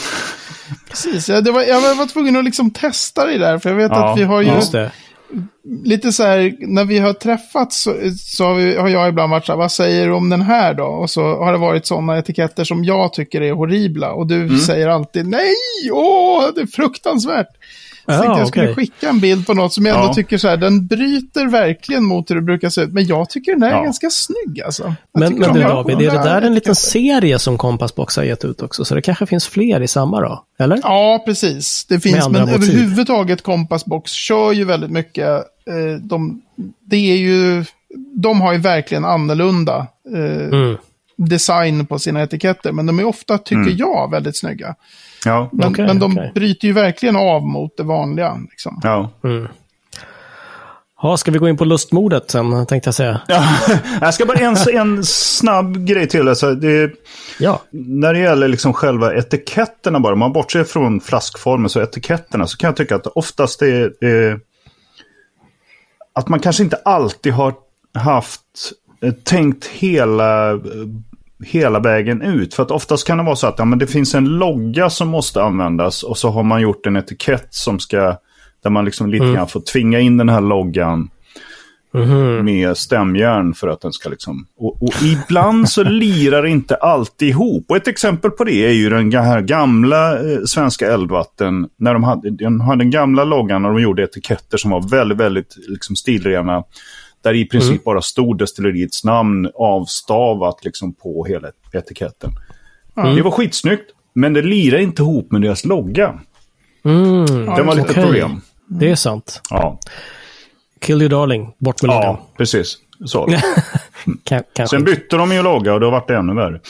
precis. 0.89 1.29
Ja, 1.29 1.41
det 1.41 1.51
var, 1.51 1.61
jag 1.61 1.95
var 1.95 2.05
tvungen 2.05 2.35
att 2.35 2.45
liksom 2.45 2.71
testa 2.71 3.25
det 3.25 3.37
där, 3.37 3.59
för 3.59 3.69
jag 3.69 3.77
vet 3.77 3.91
Ja, 3.91 4.11
att 4.11 4.19
vi 4.19 4.23
har 4.23 4.41
ju 4.41 4.51
Just 4.51 4.71
det. 4.71 4.91
Lite 5.83 6.11
så 6.11 6.23
här, 6.23 6.55
när 6.59 6.85
vi 6.85 6.99
har 6.99 7.13
träffats 7.13 7.81
så, 7.81 7.95
så 8.19 8.43
har, 8.45 8.55
vi, 8.55 8.75
har 8.75 8.89
jag 8.89 9.09
ibland 9.09 9.31
varit 9.31 9.45
så 9.45 9.51
här, 9.51 9.57
vad 9.57 9.71
säger 9.71 10.07
du 10.07 10.13
om 10.13 10.29
den 10.29 10.41
här 10.41 10.73
då? 10.73 10.83
Och 10.83 11.09
så 11.09 11.21
har 11.21 11.51
det 11.51 11.57
varit 11.57 11.85
sådana 11.85 12.17
etiketter 12.17 12.63
som 12.63 12.83
jag 12.83 13.13
tycker 13.13 13.41
är 13.41 13.51
horribla. 13.51 14.11
Och 14.11 14.27
du 14.27 14.35
Mm. 14.35 14.57
säger 14.59 14.87
alltid, 14.87 15.27
nej, 15.27 15.53
åh, 15.91 16.43
det 16.55 16.61
är 16.61 16.65
fruktansvärt. 16.67 17.47
Så 18.17 18.23
Ja, 18.25 18.39
jag 18.39 18.47
skulle 18.47 18.75
skicka 18.75 19.09
en 19.09 19.19
bild 19.19 19.47
på 19.47 19.53
något 19.53 19.73
som 19.73 19.85
jag 19.85 19.95
ändå 19.95 20.07
Ja. 20.07 20.13
tycker 20.13 20.37
så 20.37 20.47
här, 20.47 20.57
den 20.57 20.87
bryter 20.87 21.47
verkligen 21.47 22.03
mot 22.05 22.31
hur 22.31 22.35
det 22.35 22.41
brukar 22.41 22.69
se 22.69 22.81
ut. 22.81 22.93
Men 22.93 23.05
jag 23.05 23.29
tycker 23.29 23.51
den 23.51 23.63
här 23.63 23.69
är 23.69 23.73
Ja. 23.75 23.83
ganska 23.83 24.09
snygg 24.09 24.61
alltså. 24.65 24.83
Jag 24.83 25.19
Men, 25.19 25.33
men 25.39 25.53
du 25.53 25.59
jag- 25.59 25.69
David, 25.69 25.95
är 26.01 26.11
det 26.11 26.23
där 26.23 26.41
en 26.41 26.55
liten 26.55 26.75
serie 26.75 27.39
som 27.39 27.57
Kompassbox 27.57 28.15
har 28.17 28.23
gett 28.23 28.45
ut 28.45 28.61
också? 28.61 28.85
Så 28.85 28.95
det 28.95 29.01
kanske 29.01 29.25
finns 29.25 29.47
fler 29.47 29.81
i 29.81 29.87
samma 29.87 30.21
då? 30.21 30.43
Eller? 30.59 30.79
Ja, 30.83 31.23
precis. 31.25 31.85
Det 31.85 31.99
finns, 31.99 32.29
men 32.29 32.41
motiv. 32.41 32.55
överhuvudtaget 32.55 33.41
Kompassbox 33.41 34.11
kör 34.11 34.51
ju 34.51 34.65
väldigt 34.65 34.91
mycket. 34.91 35.27
Eh, 35.67 36.01
de, 36.01 36.41
det 36.85 36.95
är 37.11 37.17
ju, 37.17 37.65
de 38.15 38.41
har 38.41 38.53
ju 38.53 38.59
verkligen 38.59 39.05
annorlunda 39.05 39.87
eh, 40.15 40.47
Mm. 40.47 40.77
design 41.17 41.85
på 41.85 41.99
sina 41.99 42.21
etiketter. 42.23 42.71
Men 42.71 42.85
de 42.85 42.99
är 42.99 43.03
ofta, 43.05 43.37
tycker 43.37 43.73
jag, 43.77 44.11
väldigt 44.11 44.39
snygga. 44.39 44.75
Ja, 45.25 45.49
Men, 45.51 45.69
Okej, 45.69 45.85
men 45.87 45.99
de 45.99 46.11
okej. 46.17 46.31
bryter 46.35 46.67
ju 46.67 46.73
verkligen 46.73 47.15
av 47.15 47.41
mot 47.41 47.77
det 47.77 47.83
vanliga. 47.83 48.37
Liksom. 48.49 48.79
ja. 48.83 49.09
Ja, 51.01 51.17
ska 51.17 51.31
vi 51.31 51.39
gå 51.39 51.49
in 51.49 51.57
på 51.57 51.65
lustmordet 51.65 52.31
sen, 52.31 52.65
tänkte 52.65 52.87
jag 52.87 52.95
säga. 52.95 53.21
Ja, 53.27 53.43
jag 54.01 54.13
ska 54.13 54.25
bara 54.25 54.37
en, 54.37 54.55
en 54.73 55.03
snabb 55.03 55.85
grej 55.85 56.07
till. 56.07 56.27
Alltså, 56.27 56.55
det, 56.55 56.91
Ja. 57.39 57.61
när 57.71 58.13
det 58.13 58.19
gäller 58.19 58.47
liksom 58.47 58.73
själva 58.73 59.13
etiketterna 59.15 59.99
bara, 59.99 60.13
om 60.13 60.19
man 60.19 60.33
bortser 60.33 60.63
från 60.63 61.01
flaskformen 61.01 61.69
så 61.69 61.81
etiketterna 61.81 62.47
så 62.47 62.57
kan 62.57 62.67
jag 62.67 62.75
tycka 62.75 62.95
att 62.95 63.07
oftast 63.07 63.61
är 63.61 63.83
eh, 64.05 64.37
att 66.13 66.27
man 66.27 66.39
kanske 66.39 66.63
inte 66.63 66.75
alltid 66.85 67.33
har 67.33 67.53
haft 67.93 68.41
eh, 69.01 69.11
tänkt 69.13 69.65
hela, 69.65 70.51
eh, 70.51 70.57
hela 71.45 71.79
vägen 71.79 72.21
ut. 72.21 72.53
För 72.53 72.63
att 72.63 72.71
oftast 72.71 73.07
kan 73.07 73.17
det 73.17 73.23
vara 73.23 73.35
så 73.35 73.47
att 73.47 73.59
ja, 73.59 73.65
men 73.65 73.79
det 73.79 73.87
finns 73.87 74.15
en 74.15 74.25
logga 74.25 74.89
som 74.89 75.07
måste 75.07 75.43
användas 75.43 76.03
och 76.03 76.17
så 76.17 76.29
har 76.29 76.43
man 76.43 76.61
gjort 76.61 76.85
en 76.85 76.95
etikett 76.95 77.47
som 77.49 77.79
ska, 77.79 78.17
där 78.63 78.69
man 78.69 78.85
liksom 78.85 79.09
lite 79.09 79.33
grann 79.33 79.47
får 79.47 79.61
tvinga 79.61 79.99
in 79.99 80.17
den 80.17 80.29
här 80.29 80.41
loggan 80.41 81.09
med 82.43 82.77
stämjärn 82.77 83.53
för 83.53 83.67
att 83.67 83.81
den 83.81 83.93
ska 83.93 84.09
liksom... 84.09 84.47
Och, 84.57 84.83
och 84.83 84.93
ibland 85.03 85.69
så 85.69 85.83
lirar 85.89 86.41
det 86.41 86.49
inte 86.49 86.75
alltid 86.75 87.29
ihop. 87.29 87.65
Och 87.69 87.77
ett 87.77 87.87
exempel 87.87 88.31
på 88.31 88.43
det 88.43 88.65
är 88.65 88.71
ju 88.71 88.89
den 88.89 89.11
här 89.11 89.41
gamla 89.41 90.13
eh, 90.13 90.39
svenska 90.45 90.93
Eldvatten. 90.93 91.69
När 91.77 91.93
de 91.93 92.03
hade, 92.03 92.29
de 92.29 92.61
hade 92.61 92.77
den 92.77 92.91
gamla 92.91 93.23
loggan 93.23 93.65
och 93.65 93.73
de 93.73 93.81
gjorde 93.81 94.03
etiketter 94.03 94.57
som 94.57 94.71
var 94.71 94.89
väldigt, 94.89 95.17
väldigt 95.17 95.55
liksom 95.67 95.95
stilrena. 95.95 96.63
Där 97.21 97.33
i 97.33 97.45
princip 97.45 97.83
bara 97.83 98.01
stod 98.01 98.37
destilleriets 98.37 99.03
namn 99.03 99.49
avstavat 99.55 100.65
liksom 100.65 100.93
på 100.93 101.25
hela 101.25 101.47
etiketten. 101.73 102.31
Det 103.15 103.21
var 103.21 103.31
skitsnyggt, 103.31 103.91
men 104.13 104.33
det 104.33 104.41
lirade 104.41 104.83
inte 104.83 105.01
ihop 105.01 105.31
med 105.31 105.41
deras 105.41 105.65
logga. 105.65 106.19
Mm, 106.85 107.25
Det 107.45 107.63
var 107.63 107.75
lite 107.75 107.89
okej. 107.91 108.03
problem. 108.03 108.41
Det 108.67 108.89
är 108.91 108.95
sant. 108.95 109.41
Ja, 109.49 109.79
Kill 110.81 111.01
you 111.01 111.09
darling, 111.09 111.53
bort 111.57 111.81
med 111.81 111.87
loggan. 111.89 112.03
ja 112.03 112.27
precis. 112.37 112.77
Så. 113.05 113.27
Kanske. 114.23 114.67
Sen 114.67 114.83
bytte 114.83 115.17
de 115.17 115.31
ju 115.31 115.41
logga 115.43 115.73
och 115.73 115.79
då 115.79 115.89
vart 115.89 116.07
det 116.07 116.15
ännu 116.15 116.33
värre. 116.33 116.59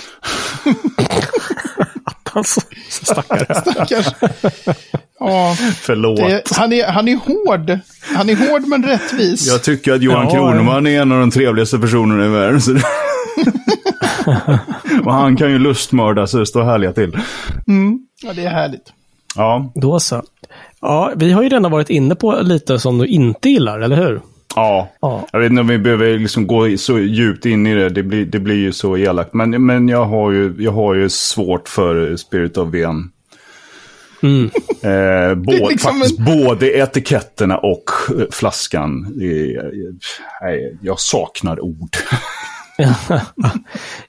Alltså, 2.34 2.62
stackare. 2.90 3.56
Stackars. 3.62 4.08
Ja, 5.20 5.56
Förlåt. 5.82 6.18
det, 6.18 6.44
han, 6.56 6.74
är, 6.74 6.88
han 6.88 7.08
är 7.08 7.16
hård. 7.16 7.80
Han 8.16 8.30
är 8.30 8.50
hård 8.50 8.68
men 8.68 8.84
rättvis. 8.84 9.48
Jag 9.48 9.64
tycker 9.64 9.94
att 9.94 10.02
Johan 10.02 10.26
Ja, 10.26 10.32
Kroneman 10.32 10.88
är 10.88 11.02
en 11.02 11.12
av 11.12 11.20
de 11.20 11.32
trevligaste 11.32 11.80
personerna 11.80 12.26
i 12.26 12.30
världen. 12.30 12.62
Så 12.62 12.72
det... 12.72 12.84
och 15.06 15.14
han 15.14 15.38
kan 15.38 15.52
ju 15.52 15.60
lustmörda 15.60 16.28
så 16.28 16.38
det 16.38 16.46
står 16.46 16.64
härliga 16.64 16.94
till. 16.94 17.18
Ja, 18.22 18.34
det 18.34 18.46
är 18.46 18.50
härligt. 18.50 18.94
Ja, 19.36 19.72
Då 19.76 20.00
så. 20.00 20.24
Ja, 20.82 21.12
vi 21.16 21.32
har 21.32 21.44
ju 21.44 21.50
redan 21.50 21.72
varit 21.72 21.90
inne 21.90 22.16
på 22.16 22.40
lite 22.42 22.80
som 22.80 22.98
du 22.98 23.08
inte 23.08 23.50
gillar, 23.50 23.80
eller 23.80 23.96
hur? 23.96 24.22
ja. 24.56 24.90
Ja. 25.02 25.28
Jag 25.32 25.40
vet 25.40 25.50
inte 25.50 25.62
om 25.62 25.68
vi 25.68 25.78
behöver 25.78 26.20
liksom 26.20 26.48
gå 26.48 26.78
så 26.78 27.00
djupt 27.00 27.46
in 27.46 27.68
i 27.68 27.76
det. 27.76 27.90
Det 27.90 28.04
blir, 28.04 28.26
det 28.26 28.40
blir 28.40 28.56
ju 28.56 28.72
så 28.72 28.98
elakt. 28.98 29.34
Men, 29.34 29.66
men 29.66 29.90
jag, 29.90 30.06
har 30.06 30.32
ju, 30.32 30.56
jag 30.60 30.72
har 30.72 30.96
ju 30.96 31.10
svårt 31.10 31.70
för 31.70 32.16
Spirit 32.16 32.58
of 32.58 32.74
Ven. 32.74 33.12
Mm. 34.24 34.52
Eh, 34.82 35.36
både, 35.36 35.58
liksom 35.70 35.94
faktiskt 35.94 36.20
både 36.20 36.72
etiketterna 36.78 37.58
och 37.58 37.84
eh, 38.20 38.26
flaskan. 38.32 39.08
Nej, 40.42 40.78
jag 40.82 41.00
saknar 41.00 41.60
ord. 41.64 41.90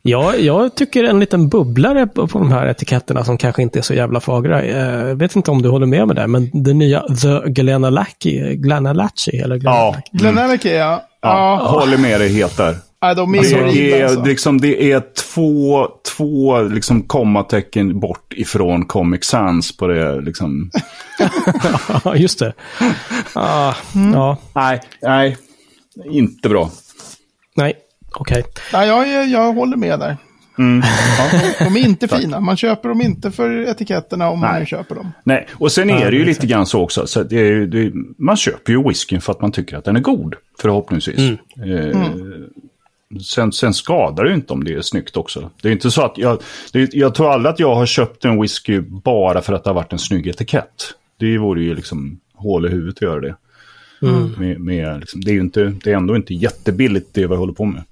Ja, 0.02 0.34
jag 0.36 0.74
tycker 0.74 1.04
en 1.04 1.20
liten 1.20 1.48
bubblare 1.48 2.06
på, 2.06 2.26
på 2.26 2.38
de 2.38 2.52
här 2.52 2.66
etiketterna 2.66 3.24
som 3.24 3.38
kanske 3.38 3.62
inte 3.62 3.78
är 3.78 3.82
så 3.82 3.94
jävla 3.94 4.20
fagra. 4.20 4.62
Eh, 4.62 5.08
Jag 5.08 5.16
vet 5.16 5.36
inte 5.36 5.50
om 5.50 5.62
du 5.62 5.68
håller 5.68 5.86
med 5.86 6.06
mig 6.06 6.16
där, 6.16 6.26
men 6.26 6.50
det 6.52 6.74
nya 6.74 7.00
The 7.00 7.40
Glenalachy, 7.50 8.56
Glenalachy, 8.56 9.38
eller 9.38 9.54
Ja, 9.54 9.60
Glenalachy. 9.60 10.02
Glenellica, 10.12 10.68
ja. 10.70 11.02
ja, 11.22 11.60
Ja, 11.62 11.80
håller 11.80 11.98
med 11.98 12.20
dig 12.20 12.32
helt 12.32 12.56
där. 12.56 12.76
Ja, 13.00 13.14
de 13.14 13.34
är 13.34 13.42
Det 13.42 13.54
horribla 13.60 13.96
är, 13.96 14.04
alltså. 14.04 14.24
liksom, 14.24 14.60
det 14.60 14.92
är 14.92 15.02
två, 15.34 15.88
två 16.16 16.62
liksom, 16.62 17.02
kommatecken 17.02 18.00
bort 18.00 18.32
ifrån 18.32 18.86
Comic 18.86 19.24
Sans 19.24 19.76
på 19.76 19.86
det. 19.86 20.20
Liksom. 20.20 20.70
Ja, 22.04 22.16
just 22.16 22.38
det. 22.38 22.52
Ah, 23.34 23.74
Ja, 24.12 24.36
Nej, 24.54 24.80
nej, 25.02 25.36
inte 26.10 26.48
bra. 26.48 26.70
nej, 27.56 27.74
okej. 28.14 28.44
Ja, 28.72 28.84
jag, 29.06 29.28
jag 29.28 29.52
håller 29.52 29.76
med 29.76 29.98
där. 29.98 30.16
Mm. 30.58 30.82
Ja. 31.18 31.40
De 31.64 31.76
är 31.76 31.80
inte 31.80 32.08
fina. 32.18 32.40
Man 32.40 32.56
köper 32.56 32.88
dem 32.88 33.00
inte 33.00 33.30
för 33.30 33.68
etiketterna 33.70 34.30
om 34.30 34.40
man 34.40 34.50
Nej. 34.50 34.60
nu 34.60 34.66
köper 34.66 34.94
dem. 34.94 35.12
Nej, 35.24 35.48
och 35.52 35.72
sen 35.72 35.90
är 35.90 36.10
det 36.10 36.16
ju 36.16 36.22
det 36.24 36.28
lite 36.28 36.46
grann 36.46 36.66
så 36.66 36.80
också. 36.82 37.06
Så 37.06 37.22
det 37.22 37.36
är, 37.40 37.44
ju- 37.44 37.66
det, 37.66 37.92
man 38.18 38.36
köper 38.36 38.72
ju 38.72 38.88
whiskyn 38.88 39.20
för 39.20 39.32
att 39.32 39.40
man 39.40 39.52
tycker 39.52 39.76
att 39.76 39.84
den 39.84 39.96
är 39.96 40.00
god, 40.00 40.34
förhoppningsvis. 40.60 41.18
Eh, 41.18 42.00
Sen, 43.22 43.52
sen 43.52 43.74
skadar 43.74 44.24
det 44.24 44.30
ju 44.30 44.36
inte 44.36 44.52
om 44.52 44.64
det 44.64 44.74
är 44.74 44.82
snyggt 44.82 45.16
också. 45.16 45.50
Det 45.62 45.68
är 45.68 45.72
inte 45.72 45.90
så 45.90 46.02
att 46.02 46.18
jag, 46.18 46.42
det, 46.72 46.94
jag 46.94 47.14
tror 47.14 47.32
aldrig 47.32 47.52
att 47.52 47.60
jag 47.60 47.74
har 47.74 47.86
köpt 47.86 48.24
en 48.24 48.40
whisky 48.40 48.80
bara 48.80 49.42
för 49.42 49.52
att 49.52 49.64
det 49.64 49.70
har 49.70 49.74
varit 49.74 49.92
en 49.92 49.98
snygg 49.98 50.26
etikett. 50.26 50.94
Det 51.18 51.38
vore 51.38 51.62
ju 51.62 51.74
liksom 51.74 52.20
hål 52.34 52.66
i 52.66 52.68
huvudet 52.68 52.96
att 52.96 53.02
göra 53.02 53.20
det. 53.20 53.36
Med, 54.38 54.60
med, 54.60 55.00
liksom, 55.00 55.20
det, 55.20 55.30
är 55.30 55.34
ju 55.34 55.40
inte, 55.40 55.64
det 55.84 55.92
är 55.92 55.96
ändå 55.96 56.16
inte 56.16 56.34
jättebilligt 56.34 57.14
det 57.14 57.26
vi 57.26 57.36
håller 57.36 57.52
på 57.52 57.64
med. 57.64 57.82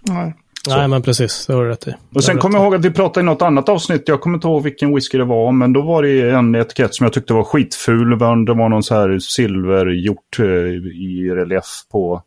Nej. 0.00 0.34
Nej, 0.68 0.88
men 0.88 1.02
precis. 1.02 1.46
Det 1.46 1.52
har 1.52 1.64
du 1.64 1.70
rätt 1.70 1.88
i. 1.88 1.94
Och 2.14 2.24
sen 2.24 2.38
kommer 2.38 2.58
jag 2.58 2.64
ihåg 2.64 2.74
att 2.74 2.84
vi 2.84 2.90
pratade 2.90 3.20
i 3.20 3.24
något 3.24 3.42
annat 3.42 3.68
avsnitt, 3.68 4.02
jag 4.06 4.20
kommer 4.20 4.36
inte 4.36 4.48
ihåg 4.48 4.62
vilken 4.62 4.94
whisky 4.94 5.18
det 5.18 5.24
var, 5.24 5.52
men 5.52 5.72
då 5.72 5.82
var 5.82 6.02
det 6.02 6.30
en 6.30 6.54
etikett 6.54 6.94
som 6.94 7.04
jag 7.04 7.12
tyckte 7.12 7.32
var 7.32 7.44
skitful. 7.44 8.10
Det 8.10 8.16
var 8.16 8.68
någon 8.68 8.82
så 8.82 8.94
här 8.94 9.18
silvergjort 9.18 10.38
eh, 10.38 10.46
i 10.46 11.30
relief 11.34 11.64
på 11.92 12.22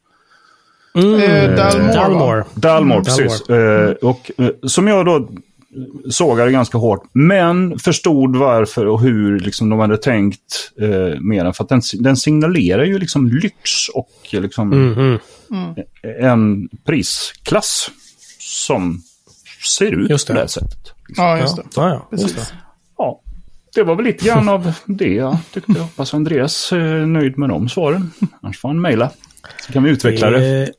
Mm. 0.93 1.13
Eh, 1.21 1.55
Dalmore, 1.55 1.93
Dalmore. 1.93 2.43
Dalmore, 2.53 2.93
Mm, 2.99 3.03
precis. 3.03 3.49
Eh, 3.49 3.91
och, 3.91 4.31
eh, 4.37 4.49
som 4.67 4.87
jag 4.87 5.05
då 5.05 5.29
sågade 6.09 6.51
ganska 6.51 6.77
hårt, 6.77 7.03
men 7.13 7.79
förstod 7.79 8.35
varför 8.35 8.85
och 8.85 9.01
hur 9.01 9.39
liksom, 9.39 9.69
de 9.69 9.79
hade 9.79 9.97
tänkt 9.97 10.71
eh, 10.81 11.19
med 11.19 11.45
den. 11.45 11.53
För 11.53 11.63
att 11.63 11.69
den, 11.69 11.81
den 11.99 12.17
signalerar 12.17 12.83
ju 12.83 12.99
liksom 12.99 13.27
lyx 13.27 13.89
och 13.93 14.11
liksom 14.31 14.69
Mhm. 15.49 15.75
en 16.21 16.69
prisklass 16.85 17.89
som 18.39 19.01
ser 19.67 19.91
ut 19.91 20.09
Just 20.09 20.27
på 20.27 20.33
det. 20.33 20.37
det 20.37 20.41
här 20.41 20.47
sättet. 20.47 20.91
Ja, 21.17 21.37
just 21.39 21.55
det. 21.55 21.63
Ja, 21.75 21.89
ja, 21.89 22.07
just 22.11 22.27
det. 22.27 22.33
Precis. 22.33 22.53
Ja, 22.97 23.21
det 23.75 23.83
var 23.83 23.95
väl 23.95 24.05
lite 24.05 24.25
grann 24.25 24.49
av 24.49 24.73
det 24.85 25.13
jag 25.13 25.37
tyckte. 25.53 25.71
Jag 25.75 25.81
hoppas 25.81 26.13
Andreas 26.13 26.71
är 26.71 27.05
nöjd 27.05 27.37
med 27.37 27.49
de 27.49 27.69
svaren. 27.69 28.11
Annars 28.41 28.59
får 28.59 28.69
han 28.69 28.81
mejla. 28.81 29.09
Så 29.67 29.73
kan 29.73 29.83
vi 29.83 29.89
utveckla 29.89 30.29
det. 30.29 30.61
Eh, 30.63 30.69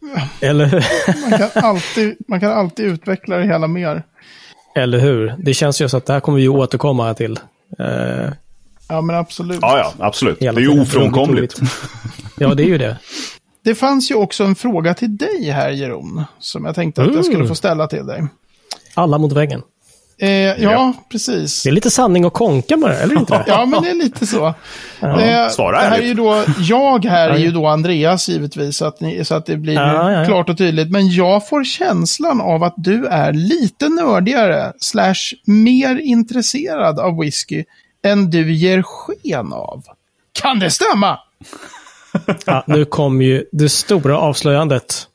Eller? 0.51 0.87
Man 1.31 1.39
kan, 1.39 1.65
alltid, 1.65 2.17
man 2.29 2.41
kan 2.41 2.53
alltid 2.53 2.87
utveckla 2.87 3.37
det 3.37 3.45
hela 3.45 3.67
mer. 3.67 4.03
Eller 4.77 4.99
hur? 4.99 5.35
Det 5.39 5.55
känns 5.55 5.81
ju 5.83 5.89
så 5.89 5.97
att 5.97 6.07
det 6.07 6.13
här 6.13 6.21
kommer 6.21 6.39
vi 6.39 6.49
återkomma 6.49 7.15
till. 7.15 7.39
Eh, 7.79 8.33
Ja, 8.89 9.01
men 9.01 9.17
absolut. 9.17 9.59
Ja, 9.63 9.79
ja, 9.79 10.07
absolut. 10.07 10.39
Det 10.39 10.45
hela 10.45 10.61
är 10.61 10.65
ju 10.65 10.81
ofrånkomligt. 10.81 11.61
Ja, 12.39 12.55
det 12.55 12.63
är 12.63 12.67
ju 12.67 12.79
det. 12.79 12.97
Det 13.65 13.75
fanns 13.75 14.11
ju 14.11 14.15
också 14.15 14.45
en 14.45 14.55
fråga 14.55 14.95
till 14.95 15.17
dig 15.17 15.51
här, 15.51 15.71
Jeroen, 15.71 16.25
som 16.39 16.65
jag 16.65 16.75
tänkte 16.75 17.03
att 17.03 17.15
jag 17.15 17.25
skulle 17.25 17.37
Mm. 17.37 17.49
få 17.49 17.55
ställa 17.55 17.87
till 17.87 18.07
dig. 18.07 18.27
Alla 18.95 19.19
mot 19.19 19.33
väggen. 19.33 19.63
Eh, 20.23 20.31
ja, 20.31 20.55
Ja. 20.59 20.93
precis. 21.09 21.63
Det 21.63 21.69
är 21.69 21.73
lite 21.73 21.91
sanning 21.91 22.25
och 22.25 22.33
konka 22.33 22.77
med 22.77 22.91
det, 22.91 22.97
eller 22.97 23.19
inte? 23.19 23.45
Ja, 23.47 23.67
men 23.67 23.83
det 23.83 23.91
är 23.91 23.95
lite 23.95 24.27
så. 24.27 24.47
Eh, 25.01 25.49
svara 25.51 25.81
det 25.81 25.87
här 25.89 25.99
är 25.99 26.03
ju 26.03 26.15
då, 26.15 26.45
jag 26.59 27.05
här 27.05 27.31
är 27.31 27.39
ju 27.39 27.51
då 27.51 27.67
Andreas 27.67 28.29
givetvis, 28.29 28.77
så 28.77 28.85
att, 28.85 29.01
ni, 29.01 29.25
så 29.25 29.35
att 29.35 29.47
det 29.47 29.57
blir 29.57 29.75
Ja, 29.75 30.25
klart 30.27 30.49
och 30.49 30.59
tydligt. 30.59 30.91
Men 30.91 31.11
jag 31.11 31.49
får 31.49 31.65
känslan 31.65 32.41
av 32.41 32.63
att 32.63 32.75
du 32.77 33.07
är 33.07 33.33
lite 33.33 33.89
nördigare, 33.89 34.73
slash 34.81 35.15
mer 35.45 35.97
intresserad 36.01 36.99
av 37.01 37.19
whisky, 37.19 37.65
än 38.05 38.31
du 38.31 38.53
ger 38.55 38.83
sken 38.83 39.53
av. 39.53 39.83
Kan 40.33 40.59
det 40.59 40.71
stämma? 40.71 41.19
Nu 42.67 42.85
kom 42.85 43.23
ju 43.23 43.45
det 43.53 43.69
stora 43.69 44.19
avslöjandet. 44.19 45.07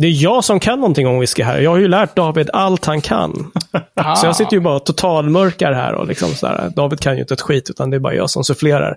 Det 0.00 0.06
är 0.06 0.22
jag 0.22 0.44
som 0.44 0.60
kan 0.60 0.80
någonting 0.80 1.06
om 1.06 1.20
whisky 1.20 1.42
här. 1.42 1.58
Jag 1.58 1.70
har 1.70 1.78
ju 1.78 1.88
lärt 1.88 2.16
David 2.16 2.50
allt 2.52 2.84
han 2.84 3.00
kan. 3.00 3.52
Ah. 3.94 4.16
Så 4.16 4.26
jag 4.26 4.36
sitter 4.36 4.52
ju 4.52 4.60
bara 4.60 4.76
och 4.76 4.86
totalmörkar 4.86 5.72
här. 5.72 5.94
Och 5.94 6.06
liksom 6.06 6.34
sådär. 6.34 6.72
David 6.76 7.00
kan 7.00 7.14
ju 7.14 7.20
inte 7.20 7.34
ett 7.34 7.40
skit, 7.40 7.70
utan 7.70 7.90
det 7.90 7.96
är 7.96 7.98
bara 7.98 8.14
jag 8.14 8.30
som 8.30 8.44
sufflerar. 8.44 8.96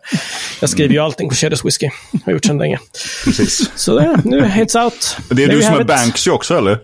Jag 0.62 0.70
skriver 0.70 0.94
ju 0.94 1.00
allting 1.00 1.30
på 1.30 1.36
Kedjas 1.36 1.66
Whisky. 1.66 1.90
Har 2.26 2.34
gjort 2.34 2.46
sedan 2.46 2.58
länge. 2.58 2.80
Precis. 3.26 3.72
Så 3.76 4.00
det, 4.00 4.22
nu, 4.26 4.42
it's 4.42 4.84
out. 4.84 5.18
Det 5.30 5.44
är 5.44 5.48
There 5.48 5.56
du 5.58 5.62
som 5.62 5.76
är. 5.76 5.84
Banksy 5.84 6.32
också, 6.32 6.58
eller? 6.58 6.80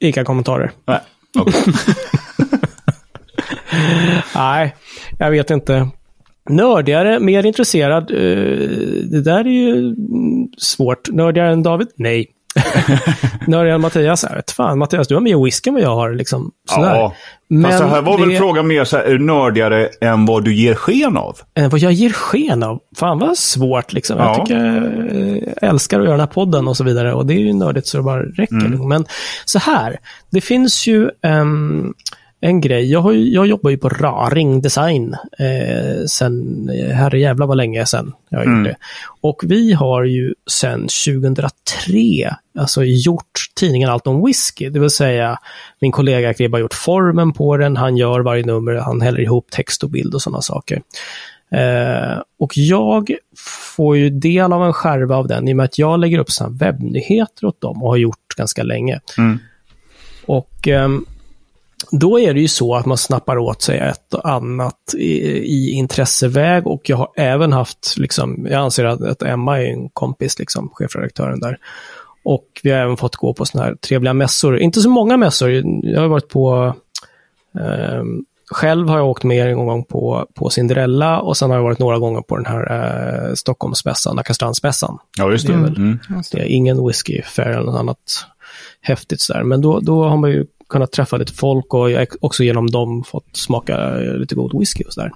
Inga 0.00 0.24
kommentarer. 0.24 0.70
Nej. 0.86 1.00
okej. 1.38 1.62
Nej, 4.34 4.76
jag 5.18 5.30
vet 5.30 5.50
inte. 5.50 5.88
Nördigare, 6.48 7.20
mer 7.20 7.46
intresserad. 7.46 8.10
eh, 8.10 8.16
det 9.10 9.22
där 9.22 9.40
är 9.40 9.50
ju 9.50 9.72
mm, 9.78 10.48
svårt. 10.58 11.10
Nördigare 11.10 11.52
än 11.52 11.62
David? 11.62 11.88
Nej. 11.96 12.26
Än 13.74 13.80
Mattias? 13.80 14.24
Jag 14.28 14.36
vet 14.36 14.50
fan, 14.50 14.78
Mattias, 14.78 15.08
du 15.08 15.14
har 15.14 15.20
mer 15.20 15.44
whisky 15.44 15.68
än 15.70 15.74
vad 15.74 15.82
jag 15.82 15.94
har. 15.94 16.10
Liksom, 16.14 16.50
sådär. 16.70 16.94
Ja. 16.94 17.14
Men 17.48 17.62
Fast 17.64 17.78
det 17.78 17.88
här 17.88 18.02
var 18.02 18.18
väl 18.18 18.28
det- 18.28 18.36
frågan 18.36 18.66
mer 18.66 18.84
så 18.84 18.96
här, 18.96 19.18
nördigare 19.18 19.88
än 20.00 20.26
vad 20.26 20.44
du 20.44 20.54
ger 20.54 20.74
sken 20.74 21.16
av? 21.16 21.38
Eh, 21.54 21.68
vad 21.70 21.80
jag 21.80 21.92
ger 21.92 22.10
sken 22.10 22.62
av. 22.62 22.80
Fan 22.96 23.18
vad 23.18 23.38
svårt 23.38 23.92
liksom. 23.92 24.18
Ja. 24.18 24.24
Jag 24.36 24.46
tycker 24.46 24.64
jag 25.60 25.70
älskar 25.70 25.98
att 26.00 26.04
göra 26.04 26.12
den 26.16 26.20
här 26.20 26.26
podden 26.34 26.68
och 26.68 26.76
så 26.76 26.84
vidare. 26.84 27.14
Och 27.14 27.26
det 27.26 27.34
är 27.34 27.38
ju 27.38 27.52
nördigt 27.52 27.86
så 27.86 27.96
det 27.96 28.02
bara 28.02 28.22
räcker. 28.22 28.54
Mm. 28.54 28.70
liksom. 28.70 28.88
Men 28.88 29.04
så 29.44 29.58
här, 29.58 29.96
det 30.30 30.40
finns 30.40 30.86
ju 30.86 31.10
ehm, 31.22 31.94
en 32.40 32.60
grej. 32.60 32.90
Jag, 32.90 33.00
har, 33.00 33.12
jag 33.12 33.46
jobbar 33.46 33.70
ju 33.70 33.78
på 33.78 33.88
Raring 33.88 34.60
Design 34.60 35.16
eh, 35.38 36.04
sen, 36.06 36.68
herrejävlar 36.92 37.46
vad 37.46 37.56
länge 37.56 37.86
sen 37.86 38.12
jag 38.28 38.42
mm. 38.42 38.58
gjort 38.58 38.68
det. 38.68 38.76
Och 39.20 39.42
vi 39.46 39.72
har 39.72 40.04
ju 40.04 40.34
sen 40.50 40.80
2003 40.80 41.54
alltså 42.58 42.84
gjort 42.84 43.40
tidningen 43.54 43.90
Allt 43.90 44.06
om 44.06 44.26
Whisky, 44.26 44.68
det 44.68 44.80
vill 44.80 44.90
säga 44.90 45.38
min 45.80 45.92
kollega 45.92 46.34
Kribbe 46.34 46.56
har 46.56 46.60
gjort 46.60 46.74
formen 46.74 47.32
på 47.32 47.56
den, 47.56 47.76
han 47.76 47.96
gör 47.96 48.20
varje 48.20 48.46
nummer, 48.46 48.74
han 48.74 49.00
häller 49.00 49.20
ihop 49.20 49.50
text 49.50 49.82
och 49.82 49.90
bild 49.90 50.14
och 50.14 50.22
sådana 50.22 50.42
saker. 50.42 50.82
Eh, 51.52 52.22
och 52.38 52.58
jag 52.58 53.10
får 53.76 53.96
ju 53.96 54.10
del 54.10 54.52
av 54.52 54.64
en 54.64 54.72
skärva 54.72 55.16
av 55.16 55.28
den 55.28 55.48
i 55.48 55.52
och 55.52 55.56
med 55.56 55.64
att 55.64 55.78
jag 55.78 56.00
lägger 56.00 56.18
upp 56.18 56.30
sådana 56.30 56.56
webbnyheter 56.56 57.44
åt 57.44 57.60
dem 57.60 57.82
och 57.82 57.88
har 57.88 57.96
gjort 57.96 58.34
ganska 58.36 58.62
länge. 58.62 59.00
Mm. 59.18 59.38
Och 60.26 60.68
eh, 60.68 60.88
då 61.90 62.20
är 62.20 62.34
det 62.34 62.40
ju 62.40 62.48
så 62.48 62.74
att 62.74 62.86
man 62.86 62.96
snappar 62.96 63.38
åt 63.38 63.62
sig 63.62 63.78
ett 63.78 64.14
och 64.14 64.28
annat 64.28 64.94
i, 64.96 65.20
i 65.28 65.70
intresseväg 65.70 66.66
och 66.66 66.88
jag 66.88 66.96
har 66.96 67.08
även 67.16 67.52
haft, 67.52 67.94
liksom, 67.98 68.46
jag 68.50 68.60
anser 68.60 68.84
att, 68.84 69.02
att 69.02 69.22
Emma 69.22 69.62
är 69.62 69.66
en 69.66 69.88
kompis, 69.88 70.38
liksom, 70.38 70.70
chefredaktören 70.72 71.40
där. 71.40 71.58
Och 72.24 72.46
vi 72.62 72.70
har 72.70 72.78
även 72.78 72.96
fått 72.96 73.16
gå 73.16 73.34
på 73.34 73.44
sådana 73.44 73.68
här 73.68 73.74
trevliga 73.74 74.12
mässor. 74.12 74.58
Inte 74.58 74.80
så 74.80 74.90
många 74.90 75.16
mässor, 75.16 75.50
jag 75.82 76.00
har 76.00 76.08
varit 76.08 76.28
på 76.28 76.74
eh, 77.58 78.02
själv 78.50 78.88
har 78.88 78.98
jag 78.98 79.08
åkt 79.08 79.24
med 79.24 79.46
en 79.46 79.66
gång 79.66 79.84
på, 79.84 80.26
på 80.34 80.50
Cinderella 80.50 81.20
och 81.20 81.36
sen 81.36 81.50
har 81.50 81.56
jag 81.56 81.64
varit 81.64 81.78
några 81.78 81.98
gånger 81.98 82.20
på 82.20 82.36
den 82.36 82.46
här 82.46 82.72
eh, 82.72 83.34
Stockholmsmässan, 83.34 84.16
Nackastrandmässan. 84.16 84.98
Ja, 85.18 85.30
just 85.30 85.46
det. 85.46 85.52
Det 85.52 85.58
är, 85.58 85.62
väl, 85.62 85.76
mm. 85.76 85.98
det 86.32 86.38
är 86.38 86.44
ingen 86.44 86.86
whisky 86.86 87.22
fair 87.22 87.48
eller 87.48 87.66
något 87.66 87.80
annat 87.80 88.26
häftigt 88.80 89.20
sådär. 89.20 89.42
Men 89.42 89.60
då, 89.60 89.80
då 89.80 90.04
har 90.08 90.16
man 90.16 90.30
ju 90.30 90.46
kunnat 90.70 90.92
träffa 90.92 91.16
lite 91.16 91.32
folk 91.32 91.74
och 91.74 91.90
jag 91.90 92.06
också 92.20 92.44
genom 92.44 92.70
dem 92.70 93.04
fått 93.04 93.36
smaka 93.36 93.94
lite 93.94 94.34
god 94.34 94.58
whisky 94.58 94.84
och 94.84 94.92
sådär. 94.92 95.12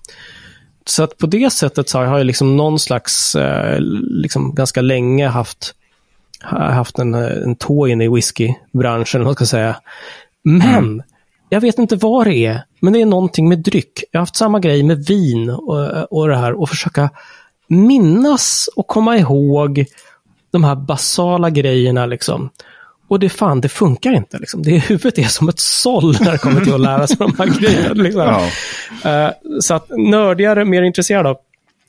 Så 0.87 1.03
att 1.03 1.19
på 1.19 1.27
det 1.27 1.53
sättet 1.53 1.89
så 1.89 1.99
har 1.99 2.19
jag 2.19 2.27
liksom 2.27 2.57
någon 2.57 2.79
slags, 2.79 3.35
eh, 3.35 3.81
liksom 4.11 4.55
ganska 4.55 4.81
länge 4.81 5.29
haft, 5.29 5.75
haft 6.51 6.99
en, 6.99 7.15
en 7.15 7.57
tå 7.57 7.87
inne 7.87 8.05
i 8.05 8.09
whiskybranschen, 8.09 9.25
vad 9.25 9.35
ska 9.35 9.43
jag 9.43 9.49
säga. 9.49 9.77
Men 10.43 10.79
mm. 10.79 11.03
jag 11.49 11.61
vet 11.61 11.79
inte 11.79 11.97
vad 11.97 12.27
det 12.27 12.47
är, 12.47 12.65
men 12.81 12.93
det 12.93 13.01
är 13.01 13.07
någonting 13.07 13.49
med 13.49 13.59
dryck. 13.59 14.05
Jag 14.11 14.21
har 14.21 14.23
haft 14.23 14.37
samma 14.37 14.61
grej 14.61 14.83
med 14.83 15.07
vin 15.07 15.51
och, 15.51 16.13
och 16.13 16.29
det 16.29 16.37
här 16.37 16.61
och 16.61 16.69
försöka 16.69 17.11
minnas 17.69 18.69
och 18.77 18.87
komma 18.87 19.19
ihåg 19.19 19.85
de 20.51 20.65
här 20.65 20.75
basala 20.77 21.51
grejerna 21.51 22.07
liksom. 22.07 22.51
Och 23.09 23.21
det 23.21 23.29
fan, 23.29 23.61
det 23.61 23.69
funkar 23.69 24.13
inte. 24.13 24.39
Liksom. 24.39 24.63
Det, 24.63 24.79
huvudet 24.79 25.19
är 25.19 25.29
som 25.29 25.49
ett 25.49 25.61
såll 25.61 26.17
när 26.21 26.33
det 26.33 26.39
kommer 26.39 26.61
till 26.61 26.75
att 26.75 26.81
lära 26.81 27.07
sig 27.07 27.17
de 27.17 27.35
här 27.39 27.47
grejerna. 27.61 28.03
Liksom. 28.03 28.49
Ja. 29.03 29.27
Uh, 29.27 29.33
så 29.61 29.75
att 29.75 29.89
nördigare, 29.91 30.65
mer 30.65 30.83
intresserade 30.83 31.29
av 31.29 31.37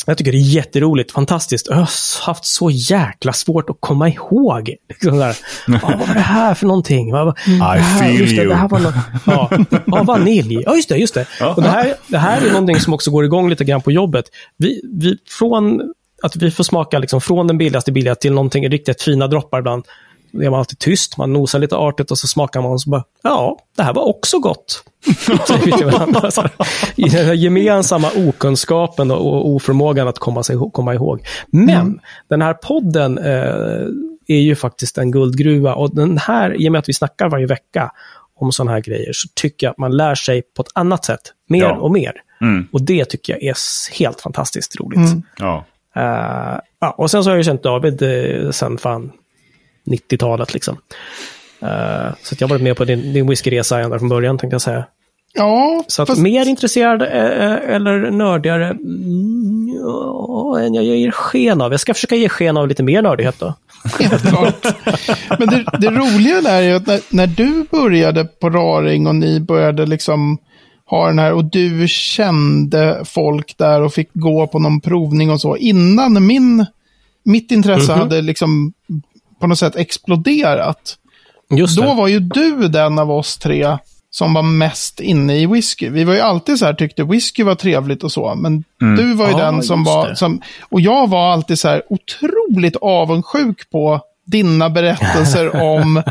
jag 0.08 0.18
tycker 0.18 0.32
det 0.32 0.38
är 0.38 0.56
jätteroligt, 0.56 1.12
fantastiskt. 1.12 1.68
Jag 1.68 1.76
har 1.76 2.26
haft 2.26 2.46
så 2.46 2.70
jäkla 2.70 3.34
svårt 3.34 3.70
att 3.70 3.78
komma 3.80 4.10
ihåg. 4.10 4.76
Liksom 4.90 5.18
där. 5.18 5.38
Ah, 5.68 5.80
vad 5.98 6.08
var 6.08 6.14
det 6.14 6.20
här 6.20 6.54
för 6.54 6.68
någonting? 6.68 7.12
Vad, 7.12 7.38
I 7.48 7.52
här, 7.52 8.00
feel 8.00 8.18
det, 8.18 8.36
you. 8.36 8.48
Det 8.48 8.56
här 8.56 8.68
var 8.68 8.80
något, 8.80 8.96
ja, 9.26 9.50
ja, 9.86 10.04
vanilj. 10.04 10.64
Ja, 10.66 10.76
just 10.76 10.90
det. 10.90 10.98
Just 10.98 11.14
det. 11.14 11.28
Och 11.56 11.62
det, 11.62 11.70
här, 11.70 11.96
det 12.08 12.18
här 12.18 12.42
är 12.42 12.52
någonting 12.52 12.80
som 12.80 12.94
också 12.94 13.12
går 13.12 13.26
igång 13.26 13.50
lite 13.50 13.64
grann 13.64 13.82
på 13.82 13.92
jobbet. 13.92 14.26
Vi, 14.58 14.82
vi, 14.94 15.18
från 15.40 15.82
att 16.24 16.36
vi 16.36 16.52
får 16.52 16.64
smaka 16.64 17.00
liksom 17.00 17.22
från 17.22 17.48
den 17.48 17.58
billigaste 17.58 17.92
billiga 17.92 18.16
till 18.16 18.34
någonting 18.34 18.70
riktigt 18.70 19.02
fina 19.02 19.28
droppar 19.28 19.60
ibland 19.60 19.86
är 20.42 20.50
man 20.50 20.60
alltid 20.60 20.80
tyst, 20.80 21.18
man 21.18 21.34
nosar 21.34 21.60
lite 21.60 21.76
artigt 21.76 22.12
och 22.12 22.18
så 22.18 22.28
smakar 22.28 22.62
man 22.62 22.72
och 22.72 22.82
så 22.82 22.90
bara, 22.90 23.04
ja, 23.24 23.60
det 23.78 23.84
här 23.84 23.94
var 23.94 24.04
också 24.04 24.40
gott. 24.40 24.84
I 26.96 27.10
den 27.10 27.26
här 27.26 27.34
gemensamma 27.34 28.12
okunskapen 28.16 29.12
och 29.12 29.50
oförmågan 29.50 30.08
att 30.08 30.20
komma, 30.20 30.44
sig, 30.44 30.58
komma 30.74 30.94
ihåg. 30.94 31.28
Men 31.48 31.70
mm. 31.70 32.00
den 32.30 32.42
här 32.42 32.54
podden 32.54 33.18
eh, 33.18 33.88
är 34.28 34.40
ju 34.40 34.56
faktiskt 34.56 34.98
en 34.98 35.12
guldgruva 35.12 35.76
och 35.76 35.96
den 35.96 36.18
här, 36.18 36.62
i 36.62 36.68
och 36.68 36.72
med 36.72 36.80
att 36.80 36.90
vi 36.90 36.94
snackar 36.94 37.30
varje 37.30 37.46
vecka 37.46 37.92
om 38.36 38.52
sådana 38.52 38.72
här 38.72 38.82
grejer, 38.82 39.14
så 39.14 39.28
tycker 39.34 39.68
jag 39.68 39.72
att 39.72 39.78
man 39.78 39.98
lär 39.98 40.16
sig 40.16 40.42
på 40.42 40.62
ett 40.62 40.72
annat 40.74 41.06
sätt, 41.06 41.22
mer 41.50 41.64
ja. 41.64 41.76
och 41.76 41.92
mer. 41.92 42.14
Mm. 42.42 42.68
Och 42.72 42.82
det 42.82 43.06
tycker 43.06 43.34
jag 43.34 43.44
är 43.44 43.56
helt 44.00 44.22
fantastiskt 44.22 44.80
roligt. 44.80 44.98
Mm. 44.98 45.24
Ja. 45.38 45.66
Uh, 45.98 46.60
ja, 46.80 46.92
och 46.98 47.12
sen 47.12 47.24
så 47.24 47.30
har 47.30 47.36
jag 47.36 47.46
känt 47.46 47.64
David 47.64 48.02
uh, 48.02 48.52
sen 48.52 48.78
fan 48.78 49.12
90-talet. 49.86 50.54
Liksom. 50.54 50.78
Uh, 51.64 52.14
så 52.22 52.36
jag 52.40 52.48
har 52.48 52.50
varit 52.50 52.62
med 52.62 52.78
på 52.78 52.86
din, 52.86 53.14
din 53.14 53.28
whiskyresa 53.28 53.80
ända 53.80 54.00
från 54.00 54.10
början, 54.10 54.38
tänkte 54.38 54.54
jag 54.54 54.62
säga. 54.62 54.86
Ja, 55.34 55.84
så 55.88 56.02
att 56.02 56.08
fast... 56.08 56.22
mer 56.22 56.50
intresserad 56.50 57.02
uh, 57.02 57.76
eller 57.76 58.12
nördigare 58.12 58.70
mm, 58.70 59.70
ja, 59.84 60.60
än 60.60 60.74
jag 60.74 60.84
ger 60.84 61.12
sken 61.12 61.62
av. 61.62 61.72
Jag 61.72 61.80
ska 61.80 61.94
försöka 61.94 62.16
ge 62.16 62.30
sken 62.30 62.58
av 62.58 62.68
lite 62.68 62.84
mer 62.84 63.02
nördighet 63.02 63.40
då. 63.40 63.54
Men 65.40 65.48
det, 65.48 65.66
det 65.80 65.90
roliga 65.90 66.42
där 66.42 66.62
är 66.62 66.76
att 66.76 66.88
när, 66.88 67.02
när, 67.10 67.28
du 67.28 67.66
började 67.72 68.26
på 68.26 68.50
Raring 68.50 69.08
och 69.08 69.16
ni 69.16 69.40
började 69.40 69.86
liksom 69.86 70.38
ha 70.86 71.08
den 71.08 71.20
här 71.20 71.34
och 71.34 71.46
du 71.46 71.88
kände 71.88 73.02
folk 73.06 73.58
där 73.58 73.82
och 73.82 73.94
fick 73.94 74.10
gå 74.14 74.48
på 74.48 74.60
någon 74.60 74.82
provning 74.82 75.30
och 75.32 75.42
så. 75.42 75.58
Innan 75.58 76.26
min, 76.26 76.66
mitt 77.24 77.52
intresse 77.52 77.94
mm 77.94 77.98
-hmm. 77.98 78.04
hade 78.04 78.22
liksom 78.22 78.74
på 79.46 79.50
något 79.50 79.60
sätt 79.60 79.76
exploderat. 79.76 80.98
Just 81.50 81.78
Då 81.78 81.94
var 81.94 82.08
ju 82.08 82.20
du 82.20 82.68
den 82.68 83.00
av 83.00 83.12
oss 83.12 83.38
tre 83.38 83.78
som 84.10 84.34
var 84.34 84.42
mest 84.42 85.00
inne 85.00 85.38
i 85.38 85.46
whisky. 85.46 85.90
Vi 85.90 86.04
var 86.04 86.14
ju 86.14 86.20
alltid 86.20 86.60
så 86.60 86.66
här, 86.66 86.74
tyckte 86.74 87.04
whisky 87.04 87.44
var 87.44 87.56
trevligt 87.56 88.04
och 88.04 88.12
så, 88.12 88.36
men 88.36 88.64
mm. 88.82 88.96
du 88.96 89.14
var 89.14 89.28
ju 89.28 89.34
ah, 89.34 89.38
den 89.38 89.64
som 89.64 89.84
var, 89.84 90.14
som, 90.14 90.42
och 90.70 90.82
jag 90.82 91.10
var 91.10 91.32
alltid 91.34 91.60
så 91.60 91.68
här 91.68 91.84
otroligt 91.90 92.76
avundsjuk 92.76 93.70
på 93.70 94.02
dina 94.26 94.70
berättelser 94.70 95.56
om 95.62 96.04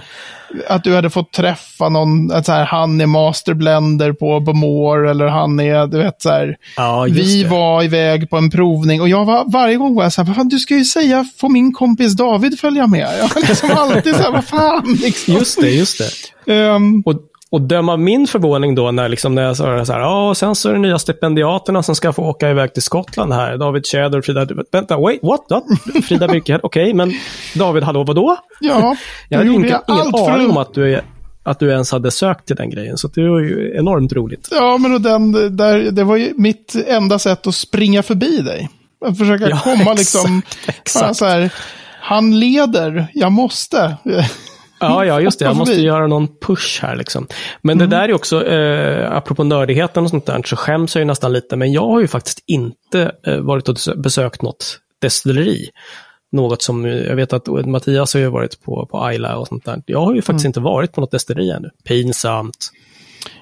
att 0.69 0.85
du 0.85 0.95
hade 0.95 1.11
fått 1.11 1.33
träffa 1.33 1.89
någon, 1.89 2.33
att 2.33 2.47
så 2.47 2.53
här, 2.53 2.65
han 2.65 3.01
är 3.01 3.07
masterblender 3.07 4.13
på 4.13 4.41
Bomore 4.41 5.11
eller 5.11 5.27
han 5.27 5.61
är, 5.61 5.87
du 5.87 5.99
vet 5.99 6.23
så 6.23 6.31
här, 6.31 6.57
ja, 6.77 7.07
vi 7.11 7.43
det. 7.43 7.49
var 7.49 7.83
iväg 7.83 8.31
på 8.31 8.37
en 8.37 8.51
provning 8.51 9.01
och 9.01 9.09
jag 9.09 9.25
var, 9.25 9.45
varje 9.53 9.77
gång 9.77 9.95
var 9.95 10.03
jag 10.03 10.13
så 10.13 10.21
här, 10.23 10.27
vad 10.27 10.37
fan, 10.37 10.49
du 10.49 10.59
ska 10.59 10.75
ju 10.75 10.85
säga, 10.85 11.27
får 11.37 11.49
min 11.49 11.73
kompis 11.73 12.13
David 12.13 12.61
följa 12.61 12.87
med? 12.87 13.09
Jag 13.19 13.35
var 13.35 13.49
liksom 13.49 13.71
alltid 13.71 14.17
så 14.17 14.23
här, 14.23 14.31
vad 14.31 14.45
fan, 14.45 14.99
liksom. 15.03 15.35
Just 15.35 15.61
det, 15.61 15.71
just 15.71 16.01
det. 16.47 16.53
Um, 16.53 17.03
och, 17.07 17.15
och 17.55 17.61
döma 17.61 17.97
min 17.97 18.27
förvåning 18.27 18.75
då 18.75 18.91
när, 18.91 19.09
liksom, 19.09 19.35
när 19.35 19.43
jag 19.43 19.57
sa 19.57 19.85
så 19.85 19.93
här, 19.93 20.01
ja, 20.01 20.29
och 20.29 20.37
sen 20.37 20.55
så 20.55 20.69
är 20.69 20.73
det 20.73 20.79
nya 20.79 20.99
stipendiaterna 20.99 21.83
som 21.83 21.95
ska 21.95 22.13
få 22.13 22.23
åka 22.23 22.51
iväg 22.51 22.73
till 22.73 22.83
Skottland 22.83 23.33
här. 23.33 23.57
David 23.57 23.87
Tjäder 23.87 24.19
och 24.19 24.25
Frida, 24.25 24.47
vänta, 24.73 24.97
wait, 24.97 25.21
what? 25.23 25.41
what? 25.51 25.65
Frida 26.05 26.29
Birkehed, 26.29 26.61
okej, 26.63 26.83
okay, 26.83 26.95
men 26.95 27.13
David, 27.55 27.83
hallå, 27.83 28.05
vadå? 28.05 28.37
Ja, 28.61 28.97
jag 29.29 29.39
hade 29.39 29.51
inte 29.51 29.81
en 29.87 30.15
aning 30.15 30.51
om 30.51 30.57
att 30.57 30.75
du, 30.75 31.01
att 31.43 31.59
du 31.59 31.71
ens 31.71 31.93
hade 31.93 32.11
sökt 32.11 32.47
till 32.47 32.57
den 32.57 32.71
grejen, 32.71 32.99
så 32.99 33.09
det 33.09 33.29
var 33.29 33.41
ju 33.41 33.77
enormt 33.77 34.13
roligt. 34.13 34.49
Ja, 34.51 34.79
men 34.79 34.95
och 34.95 35.01
den, 35.01 35.57
där, 35.57 35.91
det 35.91 36.05
var 36.05 36.17
ju 36.17 36.35
mitt 36.37 36.75
enda 36.87 37.19
sätt 37.19 37.47
att 37.47 37.55
springa 37.55 38.03
förbi 38.03 38.37
dig. 38.37 38.69
Att 39.07 39.19
försöka 39.19 39.49
ja, 39.49 39.61
komma 39.65 39.75
exakt, 39.93 39.99
liksom, 39.99 40.43
exakt. 40.67 41.17
Så 41.17 41.25
här, 41.25 41.53
han 42.01 42.41
leder, 42.41 43.07
jag 43.15 43.33
måste. 43.33 43.97
Ja, 44.91 45.05
ja, 45.05 45.21
just 45.21 45.39
det. 45.39 45.45
Jag 45.45 45.57
måste 45.57 45.81
göra 45.81 46.07
någon 46.07 46.29
push 46.41 46.83
här 46.83 46.97
liksom. 46.97 47.27
Men 47.63 47.79
mm. 47.79 47.91
det 47.91 47.97
där 47.97 48.09
är 48.09 48.15
också, 48.15 48.47
eh, 48.47 49.13
apropå 49.13 49.45
nördigheten 49.45 50.05
och 50.05 50.11
sånt 50.11 50.27
där, 50.27 50.43
så 50.45 50.57
skäms 50.57 50.95
jag 50.95 51.01
ju 51.01 51.07
nästan 51.07 51.33
lite. 51.33 51.57
Men 51.57 51.73
jag 51.73 51.87
har 51.87 52.01
ju 52.01 52.09
faktiskt 52.09 52.43
inte 52.47 53.13
eh, 53.27 53.37
varit 53.37 53.69
och 53.69 53.77
besökt 53.97 54.43
något 54.43 54.79
destilleri. 55.01 55.69
Något 56.33 56.63
som, 56.63 56.85
jag 56.85 57.17
vet 57.17 57.33
att 57.33 57.47
Mattias 57.47 58.15
har 58.15 58.21
ju 58.21 58.29
varit 58.29 58.63
på, 58.63 58.87
på 58.91 59.05
Ayla 59.05 59.37
och 59.37 59.49
sånt 59.49 59.65
där. 59.65 59.83
Jag 59.87 60.01
har 60.01 60.15
ju 60.15 60.23
faktiskt 60.23 60.45
mm. 60.45 60.49
inte 60.51 60.61
varit 60.61 60.93
på 60.93 61.01
något 61.01 61.11
destilleri 61.11 61.51
ännu. 61.51 61.71
Pinsamt. 61.89 62.71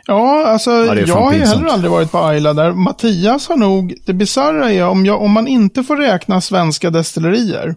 Ja, 0.07 0.47
alltså 0.47 0.71
ja, 0.71 0.95
jag 0.95 1.15
har 1.15 1.33
ju 1.33 1.39
heller 1.39 1.67
aldrig 1.67 1.91
varit 1.91 2.11
på 2.13 2.19
Ayla 2.19 2.53
där. 2.53 2.73
Mattias 2.73 3.49
har 3.49 3.57
nog, 3.57 3.95
det 4.07 4.13
bisarra 4.13 4.73
är 4.73 4.87
om, 4.87 5.07
jag, 5.07 5.23
om 5.23 5.31
man 5.31 5.49
inte 5.49 5.83
får 5.83 5.97
räkna 5.97 6.41
svenska 6.41 6.91
destillerier. 6.91 7.75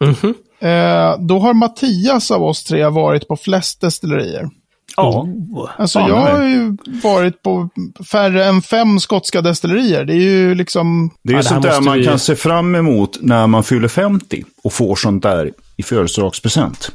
Mm 0.00 0.14
-hmm. 0.14 0.34
Eh, 0.60 1.18
då 1.18 1.38
har 1.38 1.54
Mattias 1.54 2.30
av 2.30 2.42
oss 2.42 2.64
tre 2.64 2.88
varit 2.88 3.28
på 3.28 3.36
flest 3.36 3.80
destillerier. 3.80 4.48
Ja. 4.96 5.28
Alltså 5.76 5.98
jag 5.98 6.16
har 6.16 6.44
ju 6.44 6.76
varit 7.02 7.42
på 7.42 7.68
färre 8.10 8.44
än 8.44 8.62
fem 8.62 9.00
skotska 9.00 9.40
destillerier. 9.40 10.04
Det 10.04 10.12
är 10.12 10.20
ju 10.20 10.54
liksom... 10.54 11.10
Det 11.22 11.32
är 11.32 11.36
ju 11.36 11.42
sånt 11.42 11.62
där 11.62 11.80
man 11.80 11.98
vi... 11.98 12.04
kan 12.04 12.18
se 12.18 12.36
fram 12.36 12.74
emot 12.74 13.18
när 13.20 13.46
man 13.46 13.64
fyller 13.64 13.88
50 13.88 14.44
och 14.62 14.72
får 14.72 14.96
sånt 14.96 15.22
där 15.22 15.52
i 15.76 15.82
födelsedagspresent. 15.82 16.92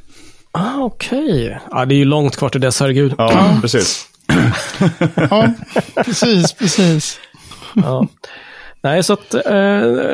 Ah, 0.51 0.79
Okej. 0.79 1.45
Okay. 1.45 1.57
Ja, 1.71 1.85
det 1.85 1.95
är 1.95 1.97
ju 1.97 2.05
långt 2.05 2.35
kvar 2.35 2.49
till 2.49 2.61
dess, 2.61 2.79
herregud. 2.79 3.13
Ja, 3.17 3.57
precis. 3.61 4.07
ja, 5.15 5.53
precis, 5.95 6.53
precis. 6.53 7.19
ja. 7.73 8.07
Nej, 8.83 9.03
så 9.03 9.13
att 9.13 9.33
eh, 9.33 9.41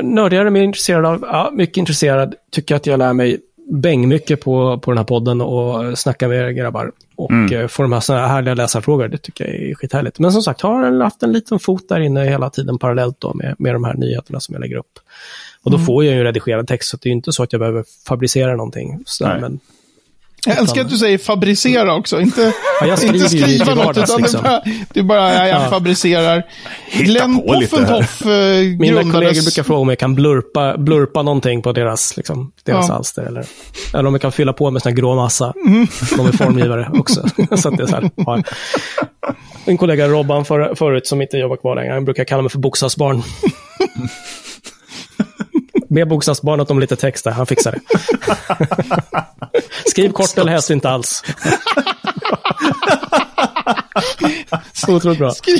nördigare, 0.04 0.50
mer 0.50 0.62
intresserad 0.62 1.06
av, 1.06 1.26
ja, 1.32 1.50
mycket 1.54 1.78
intresserad, 1.78 2.36
tycker 2.52 2.76
att 2.76 2.86
jag 2.86 2.98
lär 2.98 3.14
mig 3.14 3.40
bäng 3.70 4.08
mycket 4.08 4.42
på, 4.42 4.80
på 4.80 4.92
den 4.92 4.98
här 4.98 5.06
podden 5.06 5.42
och 5.42 6.00
snacka 6.00 6.28
med 6.28 6.38
er 6.38 6.50
grabbar. 6.50 6.92
Och 7.16 7.32
mm. 7.32 7.70
få 7.70 7.84
de 7.84 7.92
här 7.92 8.00
såna 8.00 8.20
här 8.20 8.28
härliga 8.28 8.54
läsarfrågor, 8.54 9.08
det 9.08 9.18
tycker 9.18 9.46
jag 9.46 9.56
är 9.56 9.76
skithärligt. 9.76 10.20
Men 10.20 10.32
som 10.32 10.42
sagt, 10.42 10.62
har 10.62 11.02
haft 11.02 11.24
en 11.24 11.32
liten 11.32 11.60
fot 11.60 11.90
där 11.90 12.00
inne 12.00 12.24
hela 12.24 12.50
tiden 12.50 12.80
parallellt 12.80 13.16
då 13.20 13.34
med, 13.34 13.56
med 13.60 13.76
de 13.76 13.84
här 13.84 13.94
nyheterna 13.94 14.40
som 14.40 14.54
jag 14.54 14.62
lägger 14.62 14.78
upp. 14.78 15.00
Och 15.64 15.72
då 15.72 15.78
mm. 15.78 15.86
får 15.86 16.06
jag 16.06 16.16
ju 16.16 16.24
redigerad 16.24 16.68
text, 16.68 16.90
så 16.90 16.98
det 17.02 17.10
är 17.10 17.14
inte 17.14 17.32
så 17.32 17.44
att 17.44 17.54
jag 17.54 17.60
behöver 17.60 17.84
fabricera 18.08 18.56
någonting. 18.56 19.04
Så, 19.06 19.28
men 19.42 19.60
jag 20.46 20.58
älskar 20.58 20.82
att 20.82 20.90
du 20.90 20.98
säger 20.98 21.18
fabricera 21.18 21.96
också, 21.96 22.22
inte, 22.22 22.54
ja, 22.82 22.88
jag 22.88 23.04
inte 23.04 23.30
skriva 23.30 23.76
något, 23.76 23.98
utan 23.98 24.22
liksom. 24.22 24.42
bara, 24.44 24.62
du 24.94 25.04
bara, 25.04 25.34
ja, 25.34 25.48
jag 25.48 25.62
ja. 25.62 25.70
fabricerar. 25.70 26.44
Glenn 26.92 27.42
Poffenhoff 27.42 28.22
eh, 28.22 28.28
Mina 28.28 28.86
grundades... 28.86 29.12
kollegor 29.12 29.42
brukar 29.42 29.64
fråga 29.64 29.80
om 29.80 29.90
jag 29.90 30.00
kan 30.00 30.16
blurpa, 30.16 30.78
blurpa 30.78 31.22
någonting 31.22 31.62
på 31.62 31.72
deras, 31.72 32.18
liksom, 32.18 32.52
deras 32.64 32.90
ja. 32.90 32.96
alster. 32.96 33.22
Eller, 33.22 33.46
eller 33.94 34.08
om 34.08 34.14
jag 34.14 34.22
kan 34.22 34.32
fylla 34.32 34.54
på 34.54 34.72
med 34.72 34.82
sån 34.82 34.90
här 34.90 34.98
grå 34.98 35.16
massa. 35.16 35.54
Mm. 35.66 35.88
De 36.18 36.28
är 36.28 36.32
formgivare 36.32 36.90
också. 36.94 37.22
så 37.58 37.70
att 37.70 37.78
det 37.78 37.84
är 37.84 37.88
så 37.88 37.96
här, 37.96 38.10
ja. 38.16 38.44
En 39.66 39.78
kollega 39.78 40.08
Robban 40.08 40.46
för, 40.46 40.76
förut, 40.76 41.08
som 41.08 41.22
inte 41.22 41.38
jobbar 41.38 41.58
kvar 41.58 41.76
längre, 41.76 41.94
han 41.94 42.06
brukar 42.06 42.24
kalla 42.24 42.42
mig 42.42 42.52
för 42.52 42.60
bokstavsbarn. 42.60 43.24
Be 45.90 46.06
bokstavsbarnet 46.06 46.72
om 46.72 46.80
lite 46.80 46.96
text 46.96 47.24
där, 47.24 47.32
han 47.32 47.46
fixar 47.46 47.72
det. 47.72 47.82
Skriv 49.90 50.12
kort 50.12 50.38
eller 50.38 50.52
helst 50.52 50.70
inte 50.70 50.90
alls. 50.90 51.24
Så 54.74 54.96
otroligt 54.96 55.20
bra. 55.20 55.32
Skriv, 55.32 55.60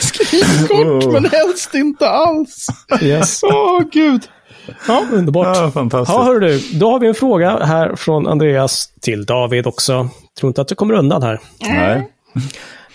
skriv 0.00 0.66
kort 0.68 1.12
men 1.12 1.24
helst 1.24 1.74
inte 1.74 2.08
alls. 2.08 2.66
Yes. 3.02 3.40
Åh, 3.42 3.52
oh, 3.52 3.82
gud. 3.92 4.22
Ja, 4.88 5.04
underbart. 5.12 5.56
Ja, 5.56 5.70
fantastiskt. 5.70 6.18
Ja, 6.18 6.24
hör 6.24 6.40
du. 6.40 6.58
Då 6.58 6.90
har 6.90 7.00
vi 7.00 7.08
en 7.08 7.14
fråga 7.14 7.64
här 7.64 7.96
från 7.96 8.26
Andreas 8.26 8.88
till 9.00 9.24
David 9.24 9.66
också. 9.66 10.08
Tror 10.38 10.50
inte 10.50 10.60
att 10.60 10.68
du 10.68 10.74
kommer 10.74 10.94
undan 10.94 11.22
här. 11.22 11.40
Nej. 11.60 12.10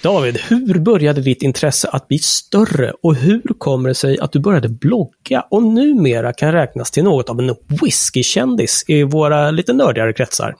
David, 0.01 0.37
hur 0.37 0.79
började 0.79 1.21
ditt 1.21 1.41
intresse 1.41 1.87
att 1.87 2.07
bli 2.07 2.19
större 2.19 2.93
och 3.03 3.15
hur 3.15 3.53
kommer 3.57 3.89
det 3.89 3.95
sig 3.95 4.19
att 4.19 4.31
du 4.31 4.39
började 4.39 4.69
blogga 4.69 5.45
och 5.49 5.63
numera 5.63 6.33
kan 6.33 6.51
räknas 6.51 6.91
till 6.91 7.03
något 7.03 7.29
av 7.29 7.39
en 7.39 7.55
whiskykändis 7.67 8.83
i 8.87 9.03
våra 9.03 9.51
lite 9.51 9.73
nördigare 9.73 10.13
kretsar? 10.13 10.55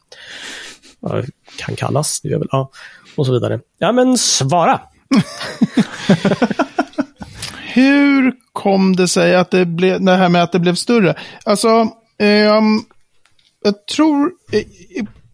Ja, 1.00 1.24
kan 1.58 1.76
kallas, 1.76 2.22
det 2.22 2.30
gör 2.30 2.40
väl, 2.40 2.48
ja, 2.52 2.72
och 3.16 3.26
så 3.26 3.32
vidare. 3.32 3.60
Ja, 3.78 3.92
men 3.92 4.18
svara! 4.18 4.82
hur 7.74 8.34
kom 8.54 8.96
det 8.96 9.08
sig 9.08 9.36
att 9.36 9.52
det 9.52 9.66
blev, 9.66 10.02
det 10.02 10.16
här 10.16 10.30
med 10.30 10.44
att 10.44 10.52
det 10.52 10.60
blev 10.60 10.76
större? 10.76 11.16
Alltså, 11.44 11.70
um, 11.70 12.86
jag 13.64 13.86
tror, 13.96 14.32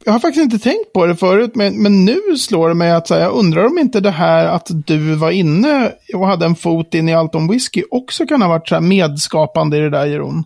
jag 0.06 0.12
har 0.12 0.20
faktiskt 0.20 0.44
inte 0.44 0.60
tänkt 0.60 0.94
på 0.94 1.06
det 1.06 1.16
förut, 1.16 1.52
men, 1.56 1.82
men 1.82 2.06
nu 2.06 2.38
slår 2.38 2.70
det 2.70 2.76
mig 2.76 2.92
att 2.92 3.10
här, 3.10 3.20
jag 3.20 3.34
undrar 3.34 3.66
om 3.66 3.78
inte 3.78 4.00
det 4.00 4.12
här 4.12 4.46
att 4.46 4.68
du 4.86 5.16
var 5.16 5.32
inne 5.32 5.92
och 6.14 6.28
hade 6.28 6.46
en 6.46 6.56
fot 6.56 6.94
in 6.94 7.10
i 7.10 7.14
allt 7.14 7.36
om 7.36 7.48
whisky 7.48 7.84
också 7.92 8.26
kan 8.26 8.42
ha 8.42 8.50
varit 8.50 8.68
så 8.68 8.82
medskapande 8.82 9.78
i 9.78 9.80
det 9.80 9.90
där, 9.90 10.06
Jeroen. 10.06 10.44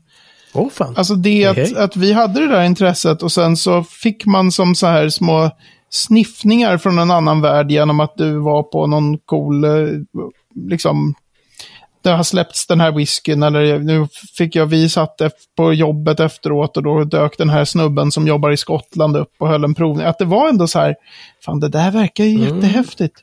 Oh, 0.53 0.69
fan. 0.69 0.93
Alltså 0.97 1.15
det 1.15 1.45
att, 1.45 1.57
hey. 1.57 1.75
att 1.75 1.95
vi 1.95 2.13
hade 2.13 2.39
det 2.39 2.47
där 2.47 2.63
intresset 2.63 3.23
och 3.23 3.31
sen 3.31 3.57
så 3.57 3.83
fick 3.83 4.25
man 4.25 4.51
som 4.51 4.75
så 4.75 4.87
här 4.87 5.09
små 5.09 5.49
sniffningar 5.89 6.77
från 6.77 6.99
en 6.99 7.11
annan 7.11 7.41
värld 7.41 7.71
genom 7.71 7.99
att 7.99 8.13
du 8.17 8.39
var 8.39 8.63
på 8.63 8.87
någon 8.87 9.17
cool, 9.17 9.63
eh, 9.63 9.71
liksom, 10.55 11.13
det 12.01 12.09
har 12.09 12.23
släppts 12.23 12.67
den 12.67 12.81
här 12.81 12.91
whiskyn, 12.91 13.43
eller 13.43 13.79
nu 13.79 14.07
fick 14.37 14.55
jag, 14.55 14.65
vi 14.65 14.89
satt 14.89 15.21
på 15.57 15.73
jobbet 15.73 16.19
efteråt 16.19 16.77
och 16.77 16.83
då 16.83 17.03
dök 17.03 17.37
den 17.37 17.49
här 17.49 17.65
snubben 17.65 18.11
som 18.11 18.27
jobbar 18.27 18.51
i 18.51 18.57
Skottland 18.57 19.17
upp 19.17 19.33
och 19.37 19.47
höll 19.47 19.63
en 19.63 19.75
provning. 19.75 20.05
Att 20.05 20.17
det 20.17 20.25
var 20.25 20.49
ändå 20.49 20.67
så 20.67 20.79
här, 20.79 20.95
fan 21.45 21.59
det 21.59 21.69
där 21.69 21.91
verkar 21.91 22.23
ju 22.23 22.35
mm. 22.35 22.55
jättehäftigt. 22.55 23.15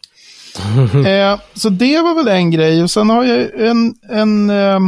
eh, 1.06 1.40
så 1.54 1.68
det 1.68 2.00
var 2.00 2.14
väl 2.14 2.28
en 2.28 2.50
grej 2.50 2.82
och 2.82 2.90
sen 2.90 3.10
har 3.10 3.24
jag 3.24 3.60
en, 3.60 3.94
en 4.10 4.50
eh, 4.50 4.80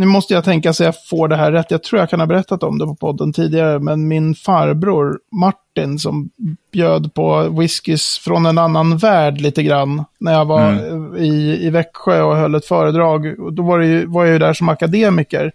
nu 0.00 0.06
måste 0.06 0.34
jag 0.34 0.44
tänka 0.44 0.72
så 0.72 0.84
jag 0.84 0.94
får 1.08 1.28
det 1.28 1.36
här 1.36 1.52
rätt. 1.52 1.70
Jag 1.70 1.82
tror 1.82 2.00
jag 2.00 2.10
kan 2.10 2.20
ha 2.20 2.26
berättat 2.26 2.62
om 2.62 2.78
det 2.78 2.86
på 2.86 2.94
podden 2.94 3.32
tidigare, 3.32 3.78
men 3.78 4.08
min 4.08 4.34
farbror 4.34 5.18
Martin 5.32 5.98
som 5.98 6.30
bjöd 6.72 7.14
på 7.14 7.42
whiskys 7.42 8.18
från 8.18 8.46
en 8.46 8.58
annan 8.58 8.96
värld 8.96 9.40
lite 9.40 9.62
grann 9.62 10.04
när 10.18 10.32
jag 10.32 10.44
var 10.44 10.72
mm. 10.72 11.16
i, 11.16 11.58
i 11.66 11.70
Växjö 11.70 12.22
och 12.22 12.36
höll 12.36 12.54
ett 12.54 12.66
föredrag. 12.66 13.52
Då 13.54 13.62
var, 13.62 13.78
ju, 13.78 14.06
var 14.06 14.24
jag 14.24 14.32
ju 14.32 14.38
där 14.38 14.52
som 14.52 14.68
akademiker. 14.68 15.52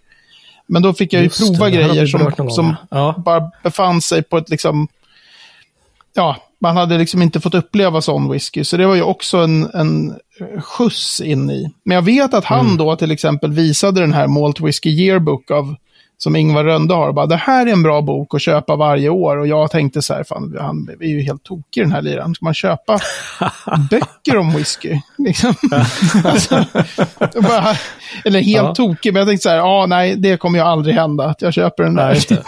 Men 0.66 0.82
då 0.82 0.94
fick 0.94 1.12
jag 1.12 1.20
ju 1.20 1.26
Just 1.26 1.38
prova 1.38 1.64
det, 1.64 1.70
grejer 1.70 2.06
som, 2.06 2.50
som 2.50 2.74
ja. 2.90 3.14
bara 3.18 3.50
befann 3.62 4.00
sig 4.00 4.22
på 4.22 4.36
ett 4.36 4.50
liksom, 4.50 4.88
ja, 6.14 6.36
man 6.58 6.76
hade 6.76 6.98
liksom 6.98 7.22
inte 7.22 7.40
fått 7.40 7.54
uppleva 7.54 8.00
sån 8.00 8.32
whisky. 8.32 8.64
Så 8.64 8.76
det 8.76 8.86
var 8.86 8.94
ju 8.94 9.02
också 9.02 9.38
en, 9.38 9.70
en 9.74 10.14
skjuts 10.62 11.20
in 11.20 11.50
i. 11.50 11.72
Men 11.84 11.94
jag 11.94 12.02
vet 12.02 12.34
att 12.34 12.44
han 12.44 12.66
mm. 12.66 12.76
då 12.76 12.96
till 12.96 13.10
exempel 13.10 13.52
visade 13.52 14.00
den 14.00 14.12
här 14.12 14.26
Malt 14.26 14.60
Whisky 14.60 14.90
Yearbook 14.90 15.50
av, 15.50 15.74
som 16.18 16.36
Ingvar 16.36 16.64
Rönde 16.64 16.94
har. 16.94 17.12
Bara, 17.12 17.26
det 17.26 17.36
här 17.36 17.66
är 17.66 17.72
en 17.72 17.82
bra 17.82 18.02
bok 18.02 18.34
att 18.34 18.42
köpa 18.42 18.76
varje 18.76 19.08
år. 19.08 19.36
Och 19.36 19.46
jag 19.46 19.70
tänkte 19.70 20.02
så 20.02 20.14
här, 20.14 20.24
fan, 20.24 20.56
han 20.60 20.90
är 21.00 21.06
ju 21.06 21.22
helt 21.22 21.44
tokig 21.44 21.82
den 21.82 21.92
här 21.92 22.02
liran. 22.02 22.34
Ska 22.34 22.44
man 22.44 22.54
köpa 22.54 22.98
böcker 23.90 24.36
om 24.36 24.52
whisky? 24.52 25.00
Liksom. 25.18 25.54
alltså, 26.24 26.64
bara, 27.34 27.76
eller 28.24 28.40
helt 28.40 28.68
ja. 28.68 28.74
tokig, 28.74 29.12
men 29.12 29.20
jag 29.20 29.28
tänkte 29.28 29.42
så 29.42 29.48
här, 29.48 29.56
ja 29.56 29.86
nej, 29.88 30.16
det 30.16 30.36
kommer 30.36 30.58
ju 30.58 30.64
aldrig 30.64 30.94
hända 30.94 31.24
att 31.24 31.42
jag 31.42 31.54
köper 31.54 31.82
den 31.82 31.94
där. 31.94 32.08
Nej, 32.30 32.42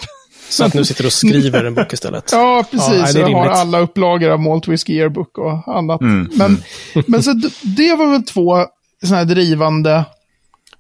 så 0.48 0.64
att 0.64 0.74
nu 0.74 0.84
sitter 0.84 1.02
du 1.02 1.06
och 1.06 1.12
skriver 1.12 1.64
en 1.64 1.74
bok 1.74 1.92
istället. 1.92 2.32
Ja, 2.32 2.64
precis. 2.70 3.14
Ja, 3.14 3.20
jag 3.20 3.36
har 3.36 3.46
alla 3.46 3.78
upplagor 3.78 4.30
av 4.30 4.40
Malt 4.40 4.68
Whisky 4.68 4.92
Yearbook 4.92 5.38
och 5.38 5.76
annat. 5.76 6.00
Mm. 6.00 6.30
Men, 6.34 6.62
men 7.06 7.22
så 7.22 7.32
det 7.62 7.94
var 7.94 8.10
väl 8.12 8.22
två 8.22 8.66
sådana 9.02 9.16
här 9.16 9.24
drivande. 9.24 10.04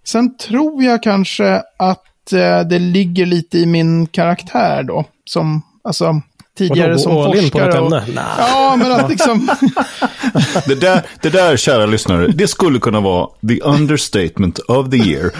Sen 0.04 0.36
tror 0.36 0.82
jag 0.82 1.02
kanske 1.02 1.62
att 1.76 2.32
eh, 2.32 2.60
det 2.60 2.78
ligger 2.78 3.26
lite 3.26 3.58
i 3.58 3.66
min 3.66 4.06
karaktär 4.06 4.82
då. 4.82 5.04
Som, 5.24 5.62
alltså, 5.84 6.22
tidigare 6.58 6.88
Vadå, 6.88 6.98
som 6.98 7.24
forskare. 7.24 7.80
Och, 7.80 7.92
ja, 8.38 8.76
men 8.78 8.92
att 8.92 9.10
liksom... 9.10 9.48
det, 10.66 10.74
där, 10.74 11.02
det 11.22 11.30
där, 11.30 11.56
kära 11.56 11.86
lyssnare, 11.86 12.26
det 12.26 12.48
skulle 12.48 12.78
kunna 12.78 13.00
vara 13.00 13.28
the 13.48 13.60
understatement 13.60 14.58
of 14.58 14.90
the 14.90 14.96
year. 14.96 15.32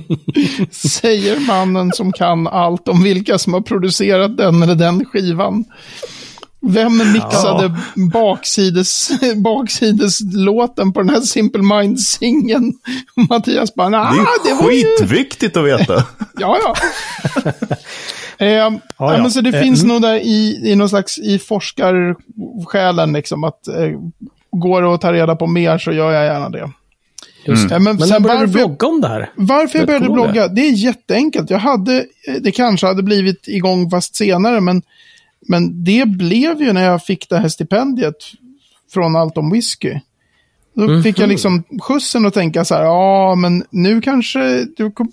Säger 0.70 1.40
mannen 1.40 1.92
som 1.92 2.12
kan 2.12 2.46
allt 2.46 2.88
om 2.88 3.02
vilka 3.02 3.38
som 3.38 3.54
har 3.54 3.60
producerat 3.60 4.36
den 4.36 4.62
eller 4.62 4.74
den 4.74 5.04
skivan. 5.04 5.64
Vem 6.68 7.12
mixade 7.12 7.64
ja. 7.96 8.06
baksides, 8.12 9.10
baksideslåten 9.36 10.92
på 10.92 11.00
den 11.00 11.10
här 11.10 11.20
Simple 11.20 11.62
Minds-singeln? 11.62 12.72
Mattias 13.28 13.74
bara, 13.74 13.88
nah, 13.88 14.14
det 14.44 14.50
är 14.50 14.56
det 14.56 14.68
skitviktigt 14.68 15.56
ju... 15.56 15.60
att 15.60 15.80
veta. 15.80 16.04
ja, 16.38 16.58
ja. 16.62 16.74
eh, 18.38 18.48
ja, 18.48 18.72
ja. 18.98 19.18
Men 19.18 19.30
så 19.30 19.40
det 19.40 19.56
eh, 19.56 19.62
finns 19.62 19.82
mm. 19.82 19.92
nog 19.92 20.02
där 20.02 20.16
i, 20.16 20.60
i 20.64 20.74
någon 20.74 20.88
slags 20.88 21.18
i 21.18 21.38
forskarsjälen, 21.38 23.12
liksom, 23.12 23.44
att 23.44 23.68
eh, 23.68 23.90
går 24.50 24.82
det 24.82 24.94
att 24.94 25.00
ta 25.00 25.12
reda 25.12 25.36
på 25.36 25.46
mer 25.46 25.78
så 25.78 25.92
gör 25.92 26.12
jag 26.12 26.24
gärna 26.24 26.48
det. 26.48 26.70
Just 27.46 27.70
mm. 27.70 27.84
Men, 27.84 27.96
men 27.96 28.08
sen 28.08 28.22
började 28.22 28.46
du 28.46 28.52
blogga 28.52 28.86
om 28.86 29.00
det 29.00 29.08
här? 29.08 29.30
Varför 29.34 29.78
jag 29.78 29.86
började 29.86 30.10
blogga? 30.10 30.48
Det 30.48 30.60
är 30.60 30.72
jätteenkelt. 30.72 31.50
Jag 31.50 31.58
hade, 31.58 32.06
det 32.40 32.52
kanske 32.52 32.86
hade 32.86 33.02
blivit 33.02 33.48
igång 33.48 33.90
fast 33.90 34.16
senare, 34.16 34.60
men, 34.60 34.82
men 35.48 35.84
det 35.84 36.08
blev 36.08 36.62
ju 36.62 36.72
när 36.72 36.84
jag 36.84 37.04
fick 37.04 37.28
det 37.28 37.38
här 37.38 37.48
stipendiet 37.48 38.16
från 38.92 39.16
Allt 39.16 39.38
om 39.38 39.50
whisky. 39.50 40.00
Då 40.74 40.84
mm. 40.84 41.02
fick 41.02 41.18
jag 41.18 41.28
liksom 41.28 41.64
skjutsen 41.82 42.26
att 42.26 42.34
tänka 42.34 42.64
så 42.64 42.74
här, 42.74 42.82
ja 42.82 43.34
men 43.34 43.64
nu 43.70 44.00
kanske, 44.00 44.66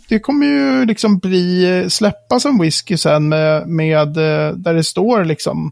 det 0.10 0.20
kommer 0.20 0.46
ju 0.46 0.86
liksom 0.86 1.18
bli, 1.18 1.86
släppas 1.90 2.46
en 2.46 2.62
whisky 2.62 2.98
sen 2.98 3.30
med, 3.30 3.68
med 3.68 4.08
där 4.56 4.74
det 4.74 4.84
står 4.84 5.26
liksom 5.26 5.72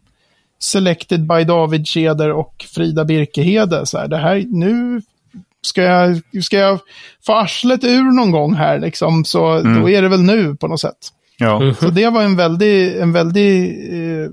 Selected 0.60 1.28
by 1.28 1.44
David 1.44 1.88
Keder 1.88 2.32
och 2.32 2.66
Frida 2.70 3.06
Birkehede. 3.06 3.86
Så 3.86 3.98
här, 3.98 4.08
det 4.08 4.18
här, 4.18 4.46
nu 4.48 5.02
ska 5.62 5.82
jag, 5.82 6.22
ska 6.44 6.58
jag 6.58 6.80
få 7.26 7.34
arslet 7.34 7.84
ur 7.84 8.16
någon 8.16 8.32
gång 8.32 8.54
här, 8.54 8.80
liksom, 8.80 9.26
så 9.26 9.52
mm. 9.52 9.82
då 9.82 9.90
är 9.90 10.02
det 10.02 10.10
väl 10.10 10.22
nu 10.22 10.56
på 10.56 10.68
något 10.68 10.82
sätt. 10.82 10.98
Ja. 11.38 11.62
Mm 11.62 11.76
Så 11.76 11.90
det 11.90 12.10
var 12.10 12.24
en 12.24 12.36
väldig, 12.36 12.98
en 12.98 13.12
väldig 13.12 13.70
eh, 13.94 14.30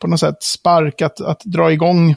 på 0.00 0.06
något 0.06 0.20
sätt 0.20 0.42
spark 0.42 1.02
att, 1.02 1.20
att 1.20 1.40
dra 1.44 1.72
igång 1.72 2.16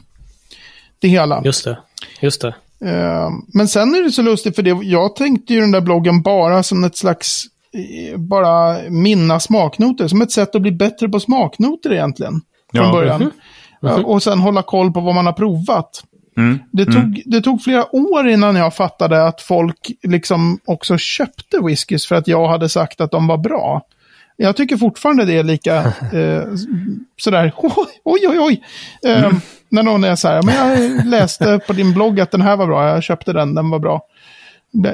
det 0.98 1.08
hela. 1.08 1.42
Just 1.44 1.64
det, 1.64 1.78
just 2.20 2.40
det. 2.40 2.54
Eh, 2.84 3.28
men 3.54 3.68
sen 3.68 3.94
är 3.94 4.02
det 4.02 4.10
så 4.10 4.22
lustigt, 4.22 4.56
för 4.56 4.62
det, 4.62 4.78
jag 4.82 5.16
tänkte 5.16 5.54
ju 5.54 5.60
den 5.60 5.70
där 5.70 5.80
bloggen 5.80 6.22
bara 6.22 6.62
som 6.62 6.84
ett 6.84 6.96
slags, 6.96 7.44
eh, 7.72 8.18
bara 8.18 8.76
minna 8.90 9.40
smaknoter, 9.40 10.08
som 10.08 10.22
ett 10.22 10.32
sätt 10.32 10.54
att 10.54 10.62
bli 10.62 10.72
bättre 10.72 11.08
på 11.08 11.20
smaknoter 11.20 11.92
egentligen. 11.92 12.40
Från 12.72 12.86
ja. 12.86 12.92
början. 12.92 13.22
Mm 13.22 13.32
-hmm. 13.82 14.02
Och 14.02 14.22
sen 14.22 14.38
hålla 14.38 14.62
koll 14.62 14.92
på 14.92 15.00
vad 15.00 15.14
man 15.14 15.26
har 15.26 15.32
provat. 15.32 16.04
Mm. 16.38 16.58
Det, 16.70 16.84
tog, 16.84 16.94
mm. 16.94 17.22
det 17.26 17.40
tog 17.40 17.62
flera 17.62 17.94
år 17.94 18.28
innan 18.28 18.56
jag 18.56 18.74
fattade 18.74 19.26
att 19.26 19.40
folk 19.40 19.90
liksom 20.02 20.58
också 20.64 20.98
köpte 20.98 21.60
whiskys 21.60 22.06
för 22.06 22.14
att 22.14 22.28
jag 22.28 22.48
hade 22.48 22.68
sagt 22.68 23.00
att 23.00 23.10
de 23.10 23.26
var 23.26 23.38
bra. 23.38 23.82
Jag 24.36 24.56
tycker 24.56 24.76
fortfarande 24.76 25.24
det 25.24 25.38
är 25.38 25.42
lika 25.42 25.76
eh, 26.12 26.44
sådär, 27.16 27.52
oj, 28.04 28.26
oj, 28.28 28.38
oj. 28.38 28.62
Eh, 29.04 29.24
mm. 29.24 29.40
När 29.68 29.82
någon 29.82 30.04
är 30.04 30.16
så 30.16 30.28
här, 30.28 30.42
men 30.42 30.54
jag 30.54 31.06
läste 31.06 31.60
på 31.66 31.72
din 31.72 31.94
blogg 31.94 32.20
att 32.20 32.30
den 32.30 32.42
här 32.42 32.56
var 32.56 32.66
bra, 32.66 32.88
jag 32.88 33.02
köpte 33.02 33.32
den, 33.32 33.54
den 33.54 33.70
var 33.70 33.78
bra. 33.78 34.02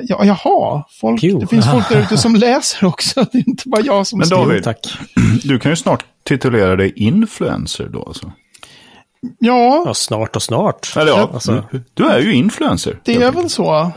Ja, 0.02 0.24
jaha, 0.24 0.84
folk, 1.00 1.20
det 1.20 1.46
finns 1.46 1.70
folk 1.70 1.88
där 1.88 2.00
ute 2.00 2.16
som 2.16 2.34
läser 2.36 2.86
också. 2.86 3.26
Det 3.32 3.38
är 3.38 3.48
inte 3.48 3.68
bara 3.68 3.80
jag 3.80 4.06
som 4.06 4.18
Men 4.18 4.28
David, 4.28 4.64
tack. 4.64 4.98
du 5.42 5.58
kan 5.58 5.72
ju 5.72 5.76
snart 5.76 6.04
titulera 6.22 6.76
dig 6.76 6.92
influencer 6.96 7.88
då 7.88 8.02
alltså. 8.02 8.32
Ja. 9.38 9.82
ja 9.86 9.94
snart 9.94 10.36
och 10.36 10.42
snart. 10.42 10.96
Eller 10.96 11.12
ja, 11.12 11.30
alltså. 11.34 11.64
du 11.94 12.06
är 12.06 12.18
ju 12.18 12.34
influencer. 12.34 13.00
Det 13.04 13.14
är 13.14 13.32
väl 13.32 13.50
så. 13.50 13.92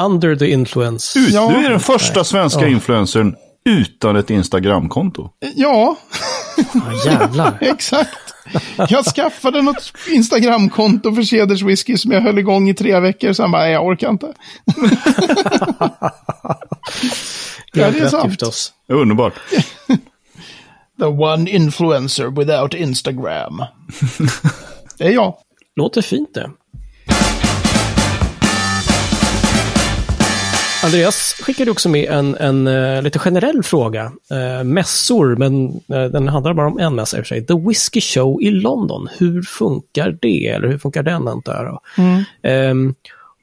Under 0.00 0.36
the 0.36 0.50
influence. 0.50 1.18
Du, 1.18 1.28
ja. 1.28 1.52
du 1.56 1.66
är 1.66 1.70
den 1.70 1.80
första 1.80 2.20
Nej. 2.20 2.24
svenska 2.24 2.60
ja. 2.60 2.68
influencern 2.68 3.34
utan 3.64 4.16
ett 4.16 4.30
Instagramkonto. 4.30 5.30
Ja. 5.54 5.96
Ah, 6.74 7.06
jävlar. 7.06 7.58
Exakt. 7.60 8.18
Jag 8.88 9.04
skaffade 9.04 9.62
något 9.62 9.92
Instagramkonto 10.08 11.14
för 11.14 11.22
Ceders 11.22 11.62
Whisky 11.62 11.96
som 11.96 12.10
jag 12.10 12.20
höll 12.20 12.38
igång 12.38 12.68
i 12.68 12.74
tre 12.74 13.00
veckor. 13.00 13.32
Sen 13.32 13.50
bara, 13.50 13.70
jag 13.70 13.86
orkar 13.86 14.10
inte. 14.10 14.26
ja, 17.72 17.90
det 17.90 17.98
är 17.98 18.08
sant. 18.08 18.72
Underbart. 18.88 19.34
The 21.02 21.08
one 21.08 21.50
influencer 21.50 22.30
without 22.30 22.74
Instagram. 22.74 23.64
Det 24.98 25.04
är 25.04 25.10
jag. 25.10 25.34
Låter 25.76 26.02
fint 26.02 26.34
det. 26.34 26.50
Andreas 30.84 31.34
skickade 31.42 31.70
också 31.70 31.88
med 31.88 32.10
en, 32.10 32.36
en 32.36 32.66
uh, 32.66 33.02
lite 33.02 33.18
generell 33.18 33.62
fråga. 33.62 34.12
Uh, 34.32 34.64
mässor, 34.64 35.36
men 35.36 35.68
uh, 35.68 36.04
den 36.12 36.28
handlar 36.28 36.54
bara 36.54 36.66
om 36.66 36.78
en 36.78 36.94
mässa 36.94 37.18
i 37.18 37.20
och 37.20 37.26
för 37.26 37.34
sig. 37.34 37.46
The 37.46 37.54
Whiskey 37.54 38.00
Show 38.00 38.42
i 38.42 38.50
London. 38.50 39.08
Hur 39.18 39.42
funkar 39.42 40.18
det? 40.20 40.48
Eller 40.48 40.68
hur 40.68 40.78
funkar 40.78 41.02
den 41.02 41.28
antar 41.28 41.64
jag? 41.64 41.80
Mm. 41.98 42.70
Um, 42.70 42.94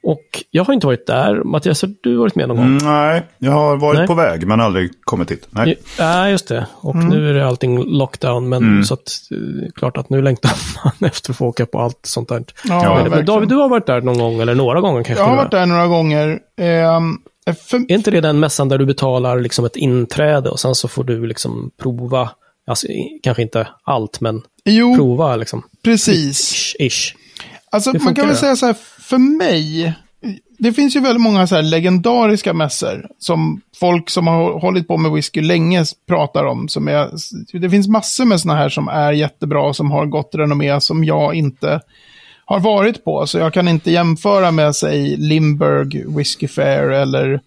och 0.02 0.44
jag 0.50 0.64
har 0.64 0.74
inte 0.74 0.86
varit 0.86 1.06
där. 1.06 1.44
Mattias, 1.44 1.82
har 1.82 1.90
du 2.02 2.16
varit 2.16 2.34
med 2.34 2.48
någon 2.48 2.56
gång? 2.56 2.66
Mm, 2.66 2.84
nej, 2.84 3.22
jag 3.38 3.52
har 3.52 3.76
varit 3.76 3.98
nej. 3.98 4.06
på 4.06 4.14
väg 4.14 4.46
men 4.46 4.60
aldrig 4.60 4.90
kommit 5.04 5.28
dit. 5.28 5.46
Nej, 5.50 5.78
ja, 5.98 6.28
just 6.28 6.48
det. 6.48 6.66
Och 6.80 6.94
mm. 6.94 7.08
nu 7.08 7.30
är 7.30 7.34
det 7.34 7.46
allting 7.46 7.84
lockdown. 7.98 8.48
Men 8.48 8.62
mm. 8.62 8.84
så 8.84 8.94
att, 8.94 9.12
klart 9.74 9.96
att 9.96 10.10
nu 10.10 10.22
längtar 10.22 10.52
man 10.84 10.92
efter 11.10 11.30
att 11.30 11.36
få 11.36 11.46
åka 11.46 11.66
på 11.66 11.80
allt 11.80 12.00
sånt 12.02 12.28
där. 12.28 12.44
Ja, 12.64 13.06
men 13.10 13.24
David, 13.24 13.48
du 13.48 13.54
har 13.54 13.68
varit 13.68 13.86
där 13.86 14.00
någon 14.00 14.18
gång 14.18 14.40
eller 14.40 14.54
några 14.54 14.80
gånger 14.80 15.02
kanske? 15.02 15.24
Jag 15.24 15.28
har 15.28 15.36
varit 15.36 15.50
där 15.50 15.66
några 15.66 15.86
gånger. 15.86 16.38
Um, 16.96 17.22
för... 17.68 17.76
Är 17.76 17.92
inte 17.92 18.10
det 18.10 18.20
den 18.20 18.40
mässan 18.40 18.68
där 18.68 18.78
du 18.78 18.86
betalar 18.86 19.40
liksom 19.40 19.64
ett 19.64 19.76
inträde 19.76 20.50
och 20.50 20.60
sen 20.60 20.74
så 20.74 20.88
får 20.88 21.04
du 21.04 21.26
liksom 21.26 21.70
prova, 21.82 22.30
alltså, 22.66 22.86
kanske 23.22 23.42
inte 23.42 23.68
allt, 23.84 24.20
men 24.20 24.42
jo, 24.64 24.96
prova 24.96 25.36
liksom? 25.36 25.62
Precis. 25.84 26.40
Ish. 26.52 26.76
ish. 26.78 27.14
Alltså 27.72 27.92
man 28.00 28.14
kan 28.14 28.26
väl 28.26 28.36
säga 28.36 28.56
så 28.56 28.66
här, 28.66 28.76
för 29.10 29.18
mig, 29.18 29.94
det 30.58 30.72
finns 30.72 30.96
ju 30.96 31.00
väldigt 31.00 31.22
många 31.22 31.46
så 31.46 31.54
här 31.54 31.62
legendariska 31.62 32.52
mässor 32.52 33.08
som 33.18 33.60
folk 33.76 34.10
som 34.10 34.26
har 34.26 34.60
hållit 34.60 34.88
på 34.88 34.96
med 34.96 35.12
whisky 35.12 35.40
länge 35.40 35.84
pratar 36.08 36.44
om. 36.44 36.68
Som 36.68 36.88
är, 36.88 37.10
det 37.60 37.70
finns 37.70 37.88
massor 37.88 38.24
med 38.24 38.40
sådana 38.40 38.58
här 38.58 38.68
som 38.68 38.88
är 38.88 39.12
jättebra, 39.12 39.74
som 39.74 39.90
har 39.90 40.06
gott 40.06 40.30
renommé, 40.34 40.80
som 40.80 41.04
jag 41.04 41.34
inte 41.34 41.80
har 42.44 42.60
varit 42.60 43.04
på. 43.04 43.26
Så 43.26 43.38
jag 43.38 43.54
kan 43.54 43.68
inte 43.68 43.90
jämföra 43.90 44.50
med, 44.50 44.76
säg, 44.76 45.16
Limburg 45.16 46.16
Whiskey 46.16 46.48
Fair 46.48 46.90
eller 46.90 47.40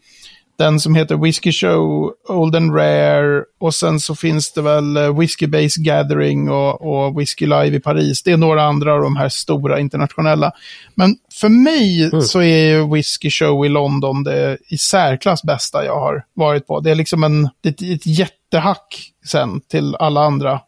den 0.57 0.79
som 0.79 0.95
heter 0.95 1.15
Whiskey 1.15 1.51
Show, 1.51 2.11
Old 2.29 2.55
and 2.55 2.75
Rare 2.75 3.43
och 3.59 3.75
sen 3.75 3.99
så 3.99 4.15
finns 4.15 4.53
det 4.53 4.61
väl 4.61 4.97
eh, 4.97 5.19
Whiskey 5.19 5.47
Base 5.47 5.81
Gathering 5.81 6.49
och, 6.49 6.81
och 6.81 7.19
Whiskey 7.19 7.47
Live 7.47 7.77
i 7.77 7.79
Paris. 7.79 8.23
Det 8.23 8.31
är 8.31 8.37
några 8.37 8.63
andra 8.63 8.93
av 8.93 9.01
de 9.01 9.15
här 9.15 9.29
stora 9.29 9.79
internationella. 9.79 10.51
Men 10.95 11.15
för 11.33 11.49
mig 11.49 12.03
mm. 12.03 12.21
så 12.21 12.41
är 12.41 12.65
ju 12.65 12.93
Whiskey 12.93 13.31
Show 13.31 13.65
i 13.65 13.69
London 13.69 14.23
det 14.23 14.57
i 14.69 14.77
särklass 14.77 15.43
bästa 15.43 15.85
jag 15.85 15.99
har 15.99 16.25
varit 16.33 16.67
på. 16.67 16.79
Det 16.79 16.91
är 16.91 16.95
liksom 16.95 17.23
en, 17.23 17.45
ett, 17.45 17.81
ett 17.81 18.05
jättehack 18.05 19.11
sen 19.25 19.61
till 19.61 19.95
alla 19.95 20.21
andra 20.21 20.59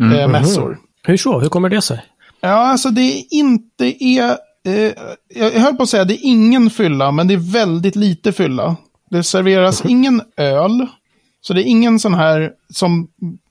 mm. 0.00 0.18
eh, 0.18 0.28
mässor. 0.28 0.66
Mm. 0.66 0.78
Hur 1.06 1.16
så? 1.16 1.40
Hur 1.40 1.48
kommer 1.48 1.68
det 1.68 1.82
sig? 1.82 2.04
Ja, 2.40 2.48
alltså 2.48 2.90
det 2.90 3.24
inte 3.30 4.04
är... 4.04 4.36
Eh, 4.66 4.92
jag 5.34 5.50
höll 5.50 5.76
på 5.76 5.82
att 5.82 5.88
säga 5.88 6.04
det 6.04 6.14
är 6.14 6.20
ingen 6.22 6.70
fylla, 6.70 7.12
men 7.12 7.28
det 7.28 7.34
är 7.34 7.52
väldigt 7.52 7.96
lite 7.96 8.32
fylla. 8.32 8.76
Det 9.10 9.22
serveras 9.22 9.84
ingen 9.84 10.22
öl. 10.36 10.86
Så 11.40 11.54
det 11.54 11.62
är 11.62 11.70
ingen 11.70 11.98
sån 11.98 12.14
här 12.14 12.52
som 12.74 13.08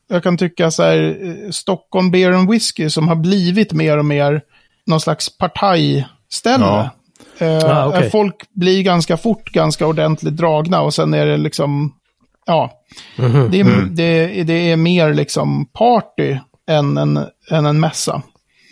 jag 0.07 0.23
kan 0.23 0.37
tycka 0.37 0.71
så 0.71 0.83
här 0.83 1.17
eh, 1.21 1.51
Stockholm 1.51 2.11
Beer 2.11 2.31
and 2.31 2.51
Whiskey 2.51 2.89
som 2.89 3.07
har 3.07 3.15
blivit 3.15 3.73
mer 3.73 3.97
och 3.97 4.05
mer 4.05 4.41
någon 4.85 5.01
slags 5.01 5.37
partajställe. 5.37 6.65
Ja. 6.65 6.89
Eh, 7.37 7.77
ah, 7.77 7.87
okay. 7.87 8.09
Folk 8.09 8.35
blir 8.53 8.83
ganska 8.83 9.17
fort 9.17 9.49
ganska 9.51 9.87
ordentligt 9.87 10.37
dragna 10.37 10.81
och 10.81 10.93
sen 10.93 11.13
är 11.13 11.25
det 11.25 11.37
liksom, 11.37 11.93
ja, 12.45 12.71
mm 13.17 13.31
-hmm. 13.31 13.49
det, 13.49 13.59
är, 13.59 13.65
mm. 13.65 13.95
det, 13.95 14.43
det, 14.43 14.71
är 14.71 14.75
mer 14.75 15.13
liksom 15.13 15.65
party 15.65 16.37
än 16.67 16.97
en, 16.97 17.17
än 17.51 17.65
en 17.65 17.79
mässa. 17.79 18.21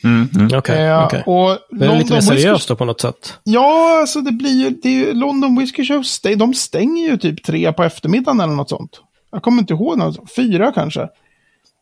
Mm, 0.04 0.30
mm. 0.36 0.58
Okay, 0.58 0.86
eh, 0.86 1.06
okay. 1.06 1.22
Och 1.26 1.58
det 1.70 1.86
är 1.86 1.98
lite 1.98 2.14
mer 2.14 2.22
seriöst 2.22 2.68
då 2.68 2.76
på 2.76 2.86
något 2.86 3.02
sätt. 3.02 3.34
Ja, 3.44 4.00
alltså 4.00 4.22
det 4.22 4.32
blir 4.32 4.64
ju, 4.64 4.70
det 4.70 4.90
är 4.90 4.94
ju 4.94 5.14
London 5.14 5.60
Whiskey 5.60 5.86
Show, 5.86 6.04
de 6.38 6.54
stänger 6.54 7.08
ju 7.10 7.18
typ 7.18 7.44
tre 7.44 7.74
på 7.74 7.84
eftermiddagen 7.84 8.40
eller 8.40 8.54
något 8.54 8.70
sånt. 8.70 9.02
Jag 9.32 9.44
kommer 9.44 9.60
inte 9.60 9.74
ihåg, 9.74 9.98
något, 9.98 10.36
fyra 10.36 10.72
kanske. 10.72 11.08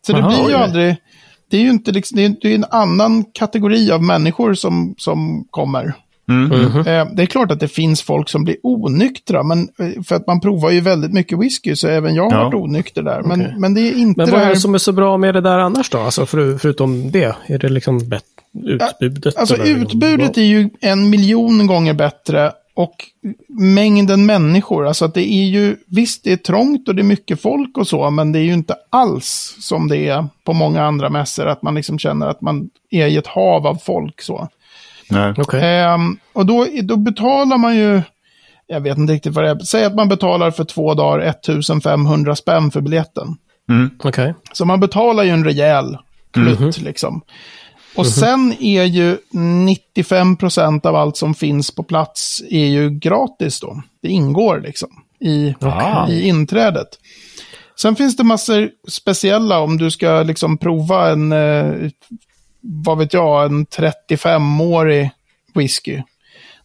Så 0.07 0.17
Aha, 0.17 0.29
det 0.29 0.35
blir 0.35 0.49
ju 0.49 0.55
oj. 0.55 0.63
aldrig, 0.63 0.95
det 1.49 1.57
är 1.57 1.61
ju 1.61 1.69
inte 1.69 1.91
liksom, 1.91 2.17
det 2.17 2.25
är, 2.25 2.35
det 2.41 2.51
är 2.51 2.55
en 2.55 2.65
annan 2.71 3.25
kategori 3.33 3.91
av 3.91 4.03
människor 4.03 4.53
som, 4.53 4.95
som 4.97 5.45
kommer. 5.49 5.93
Mm. 6.31 6.51
Mm 6.51 6.71
-hmm. 6.71 7.15
Det 7.15 7.21
är 7.21 7.25
klart 7.25 7.51
att 7.51 7.59
det 7.59 7.67
finns 7.67 8.01
folk 8.01 8.29
som 8.29 8.43
blir 8.43 8.55
onyktra, 8.63 9.43
men 9.43 9.69
eh, 9.79 10.03
för 10.03 10.15
att 10.15 10.27
man 10.27 10.41
provar 10.41 10.69
ju 10.69 10.81
väldigt 10.81 11.13
mycket 11.13 11.39
whisky, 11.39 11.75
så 11.75 11.87
även 11.87 12.15
jag 12.15 12.29
har 12.29 12.37
ja. 12.37 12.43
varit 12.43 12.53
onykter 12.53 13.01
där. 13.01 13.21
Men, 13.21 13.41
okay. 13.41 13.53
men 13.57 13.73
det 13.73 13.81
är 13.81 13.97
inte 13.97 14.17
Men 14.17 14.29
vad 14.29 14.39
det 14.39 14.43
här... 14.43 14.51
är 14.51 14.55
det 14.55 14.59
som 14.59 14.73
är 14.73 14.77
så 14.77 14.91
bra 14.91 15.17
med 15.17 15.33
det 15.33 15.41
där 15.41 15.57
annars 15.57 15.89
då? 15.89 15.97
Alltså 15.97 16.25
för, 16.25 16.57
förutom 16.57 17.11
det, 17.11 17.35
är 17.45 17.57
det 17.57 17.69
liksom 17.69 18.09
bättre? 18.09 18.25
Utbudet? 18.63 19.37
Alltså 19.37 19.55
utbudet 19.55 20.37
är 20.37 20.41
ju 20.41 20.69
en 20.81 21.09
miljon 21.09 21.67
gånger 21.67 21.93
bättre 21.93 22.51
och 22.73 23.05
mängden 23.47 24.25
människor, 24.25 24.87
alltså 24.87 25.05
att 25.05 25.13
det 25.13 25.31
är 25.31 25.45
ju, 25.45 25.75
visst 25.87 26.23
det 26.23 26.31
är 26.31 26.37
trångt 26.37 26.87
och 26.87 26.95
det 26.95 27.01
är 27.01 27.03
mycket 27.03 27.41
folk 27.41 27.77
och 27.77 27.87
så, 27.87 28.09
men 28.09 28.31
det 28.31 28.39
är 28.39 28.43
ju 28.43 28.53
inte 28.53 28.75
alls 28.89 29.57
som 29.59 29.87
det 29.87 29.97
är 29.97 30.27
på 30.43 30.53
många 30.53 30.83
andra 30.83 31.09
mässor, 31.09 31.47
att 31.47 31.61
man 31.61 31.75
liksom 31.75 31.99
känner 31.99 32.27
att 32.27 32.41
man 32.41 32.69
är 32.89 33.07
i 33.07 33.17
ett 33.17 33.27
hav 33.27 33.67
av 33.67 33.75
folk 33.75 34.21
så. 34.21 34.49
Nej. 35.11 35.33
Okay. 35.37 35.61
Ehm, 35.61 36.17
och 36.33 36.45
då, 36.45 36.67
då 36.83 36.97
betalar 36.97 37.57
man 37.57 37.75
ju, 37.75 38.01
jag 38.67 38.81
vet 38.81 38.97
inte 38.97 39.13
riktigt 39.13 39.33
vad 39.33 39.45
det 39.45 39.49
är, 39.49 39.59
säg 39.59 39.85
att 39.85 39.95
man 39.95 40.09
betalar 40.09 40.51
för 40.51 40.63
två 40.63 40.93
dagar 40.93 41.19
1500 41.19 42.35
spänn 42.35 42.71
för 42.71 42.81
biljetten. 42.81 43.27
Mm. 43.69 43.89
Okay. 44.03 44.33
Så 44.53 44.65
man 44.65 44.79
betalar 44.79 45.23
ju 45.23 45.29
en 45.29 45.45
rejäl 45.45 45.97
klutt 46.33 46.59
mm 46.59 46.71
-hmm. 46.71 46.83
liksom. 46.83 47.21
Och 47.95 48.05
mm 48.05 48.11
-hmm. 48.11 48.19
sen 48.19 48.55
är 48.59 48.83
ju 48.83 49.17
95% 49.33 50.87
av 50.87 50.95
allt 50.95 51.17
som 51.17 51.33
finns 51.33 51.71
på 51.71 51.83
plats 51.83 52.41
är 52.49 52.65
ju 52.65 52.89
gratis 52.89 53.59
då. 53.59 53.81
Det 54.01 54.09
ingår 54.09 54.59
liksom 54.59 54.89
i, 55.19 55.53
okay. 55.59 56.13
i 56.13 56.27
inträdet. 56.27 56.87
Sen 57.81 57.95
finns 57.95 58.15
det 58.15 58.23
massor 58.23 58.69
speciella 58.89 59.59
om 59.59 59.77
du 59.77 59.91
ska 59.91 60.23
liksom 60.23 60.57
prova 60.57 61.09
en 61.11 61.31
eh, 61.31 61.89
vad 62.61 62.97
vet 62.97 63.13
jag, 63.13 63.45
en 63.45 63.65
35-årig 63.65 65.09
whisky. 65.53 66.01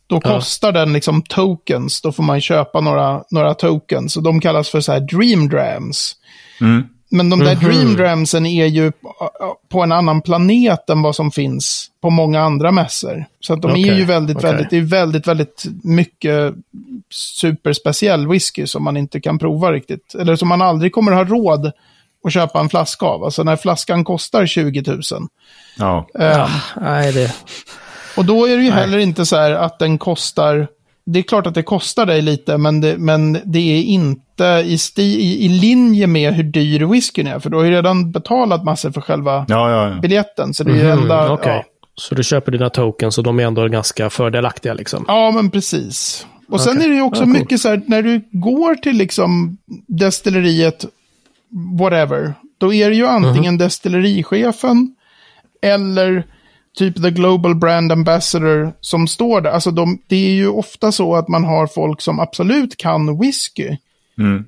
Då 0.07 0.21
ja. 0.25 0.31
kostar 0.31 0.73
den 0.73 0.93
liksom 0.93 1.23
tokens, 1.23 2.01
då 2.01 2.13
får 2.13 2.23
man 2.23 2.41
köpa 2.41 2.81
några, 2.81 3.25
några 3.31 3.55
tokens. 3.55 4.17
Och 4.17 4.23
de 4.23 4.41
kallas 4.41 4.69
för 4.69 4.81
så 4.81 4.93
här 4.93 5.01
dream 5.01 5.49
drams. 5.49 6.17
Mm. 6.61 6.89
Men 7.09 7.31
de 7.31 7.39
där 7.39 7.53
mm 7.53 7.59
-hmm. 7.59 7.67
dream 7.67 7.97
dramsen 7.97 8.47
är 8.47 8.67
ju 8.67 8.93
på 9.69 9.83
en 9.83 9.93
annan 9.93 10.23
planet 10.23 10.91
än 10.91 11.03
vad 11.03 11.17
som 11.17 11.31
finns 11.31 11.91
på 12.01 12.11
många 12.11 12.41
andra 12.41 12.73
mässor. 12.73 13.25
Så 13.41 13.53
att 13.53 13.63
de 13.63 13.71
okay. 13.71 13.89
är 13.89 13.95
ju 13.95 14.05
väldigt, 14.05 14.37
okay. 14.37 14.51
väldigt, 14.51 14.71
det 14.71 14.77
är 14.77 14.81
väldigt, 14.81 15.27
väldigt 15.27 15.65
mycket 15.83 16.55
superspeciell 17.11 18.29
whisky 18.29 18.67
som 18.67 18.85
man 18.85 18.97
inte 18.97 19.21
kan 19.21 19.39
prova 19.39 19.73
riktigt. 19.73 20.15
Eller 20.15 20.37
som 20.37 20.49
man 20.49 20.63
aldrig 20.63 20.93
kommer 20.93 21.13
ha 21.13 21.25
råd 21.25 21.73
att 22.27 22.33
köpa 22.33 22.61
en 22.61 22.69
flaska 22.69 23.07
av. 23.07 23.25
Alltså 23.25 23.43
när 23.43 23.57
flaskan 23.57 24.05
kostar 24.05 24.47
20 24.47 24.83
000. 24.87 25.01
Ja. 25.79 26.07
Um, 26.15 26.51
nej, 26.77 27.13
det... 27.13 27.35
Och 28.17 28.25
då 28.25 28.47
är 28.47 28.57
det 28.57 28.63
ju 28.63 28.71
nej. 28.71 28.79
heller 28.79 28.99
inte 28.99 29.27
så 29.27 29.37
här 29.37 29.53
att 29.53 29.79
den 29.79 29.99
kostar... 29.99 30.69
Det 31.09 31.19
är 31.19 31.23
klart 31.23 31.47
att 31.47 31.55
det 31.55 31.63
kostar 31.63 32.07
dig 32.07 32.23
lite, 32.23 32.59
men 32.59 32.81
det, 32.81 32.99
men 32.99 33.39
det 33.45 33.79
är 33.79 33.83
inte 33.83 34.45
i, 34.45 34.79
sti, 34.79 35.03
i, 35.03 35.45
i 35.45 35.49
linje 35.49 36.07
med 36.07 36.35
hur 36.35 36.43
dyr 36.43 36.85
whiskyn 36.85 37.27
är. 37.27 37.39
För 37.39 37.51
du 37.51 37.57
har 37.57 37.65
ju 37.65 37.71
redan 37.71 38.13
betalat 38.13 38.65
massor 38.65 38.91
för 38.91 39.01
själva 39.01 39.47
ja, 39.49 39.71
ja, 39.71 39.89
ja. 39.89 40.01
biljetten. 40.01 40.55
Så 40.55 40.65
det 40.65 40.71
är 40.71 40.75
ju 40.75 40.91
mm, 40.91 40.99
enda... 40.99 41.33
Okay. 41.33 41.63
Så 41.95 42.15
du 42.15 42.25
köper 42.25 42.53
dina 42.53 42.71
tokens 42.71 43.19
och 43.19 43.25
de 43.25 43.41
är 43.41 43.45
ändå 43.45 43.69
ganska 43.69 44.11
fördelaktiga 44.11 44.75
liksom? 44.75 45.05
Ja, 45.09 45.31
men 45.31 45.51
precis. 45.51 46.27
Och 46.49 46.61
sen 46.61 46.83
är 46.83 46.89
det 46.89 46.95
ju 46.95 47.03
också 47.03 47.23
ja, 47.23 47.27
mycket 47.27 47.61
så 47.61 47.69
här, 47.69 47.83
när 47.87 48.03
du 48.03 48.29
går 48.33 48.75
till 48.75 48.97
liksom 48.97 49.57
destilleriet 49.87 50.85
whatever. 51.81 52.35
Då 52.59 52.75
är 52.75 52.91
det 52.91 52.97
ju 52.97 53.07
antingen 53.07 53.59
destillerichefen 53.59 54.95
eller 55.63 56.25
typ 56.79 57.03
the 57.03 57.11
global 57.11 57.55
brand 57.55 57.93
ambassador 57.93 58.73
som 58.81 59.09
står 59.09 59.41
där. 59.41 59.51
Alltså 59.51 59.71
de, 59.71 59.99
det 60.07 60.17
är 60.17 60.31
ju 60.31 60.49
ofta 60.49 60.93
så 60.93 61.17
att 61.17 61.29
man 61.29 61.45
har 61.45 61.67
folk 61.67 62.01
som 62.01 62.21
absolut 62.21 62.77
kan 62.77 63.19
whisky. 63.21 63.77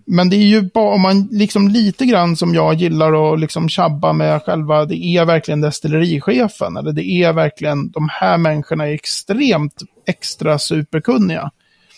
Men 0.07 0.31
det 0.31 0.37
är 0.37 0.47
ju 0.47 0.63
bara 0.75 0.95
om 0.95 1.01
man 1.01 1.29
liksom 1.31 1.69
lite 1.69 2.07
grann 2.07 2.37
som 2.37 2.55
jag 2.55 2.75
gillar 2.75 3.33
att 3.33 3.41
liksom 3.41 3.69
tjabba 3.69 4.13
med 4.13 4.43
själva, 4.43 4.85
det 4.85 4.97
är 4.97 5.25
verkligen 5.25 5.61
destillerichefen. 5.61 6.77
Eller 6.77 6.93
det 6.93 7.05
är 7.05 7.33
verkligen, 7.33 7.91
de 7.91 8.09
här 8.13 8.39
människorna 8.39 8.89
är 8.89 8.93
extremt 8.93 9.83
extra 10.07 10.59
superkunniga. 10.59 11.51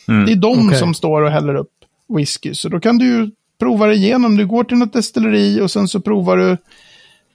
Det 0.07 0.33
är 0.33 0.37
de 0.37 0.67
Okej. 0.67 0.79
som 0.79 0.95
står 0.95 1.23
och 1.23 1.31
häller 1.31 1.55
upp 1.55 1.73
whisky. 2.17 2.55
Så 2.55 2.69
då 2.69 2.81
kan 2.81 2.99
du 2.99 3.07
ju 3.07 3.31
prova 3.61 3.87
det 3.87 3.95
igenom. 3.95 4.37
Du 4.37 4.47
går 4.47 4.65
till 4.65 4.77
något 4.77 4.93
destilleri 4.93 5.61
och 5.61 5.71
sen 5.71 5.89
så 5.89 6.01
provar 6.01 6.37
du 6.37 6.57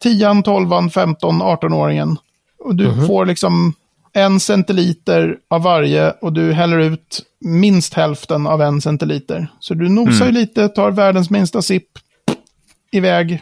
10, 0.04 0.42
12, 0.46 0.90
15, 0.90 1.42
18-åringen. 1.42 2.16
Och 2.60 2.76
du 2.76 3.06
får 3.08 3.26
liksom 3.26 3.74
en 4.14 4.40
centiliter 4.40 5.38
av 5.48 5.62
varje 5.64 6.12
och 6.12 6.34
du 6.34 6.54
häller 6.54 6.80
ut 6.80 7.22
minst 7.42 7.94
hälften 7.94 8.48
av 8.48 8.62
en 8.62 8.82
centiliter. 8.82 9.48
Så 9.60 9.74
du 9.74 9.90
nosar 9.90 10.26
ju 10.26 10.32
lite, 10.32 10.68
tar 10.70 10.92
världens 10.92 11.30
minsta 11.30 11.62
sipp, 11.62 11.88
iväg, 12.92 13.42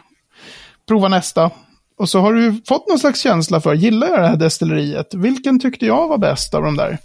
prova 0.88 1.08
nästa. 1.08 1.50
Och 1.98 2.08
så 2.08 2.20
har 2.20 2.32
du 2.32 2.62
fått 2.68 2.88
någon 2.88 2.98
slags 2.98 3.20
känsla 3.20 3.60
för, 3.60 3.74
gillar 3.74 4.08
jag 4.08 4.20
det 4.20 4.28
här 4.28 4.36
destilleriet? 4.36 5.14
Vilken 5.14 5.60
tyckte 5.60 5.86
jag 5.86 6.08
var 6.08 6.18
bäst 6.18 6.54
av 6.54 6.62
de 6.62 6.76
där? 6.76 6.98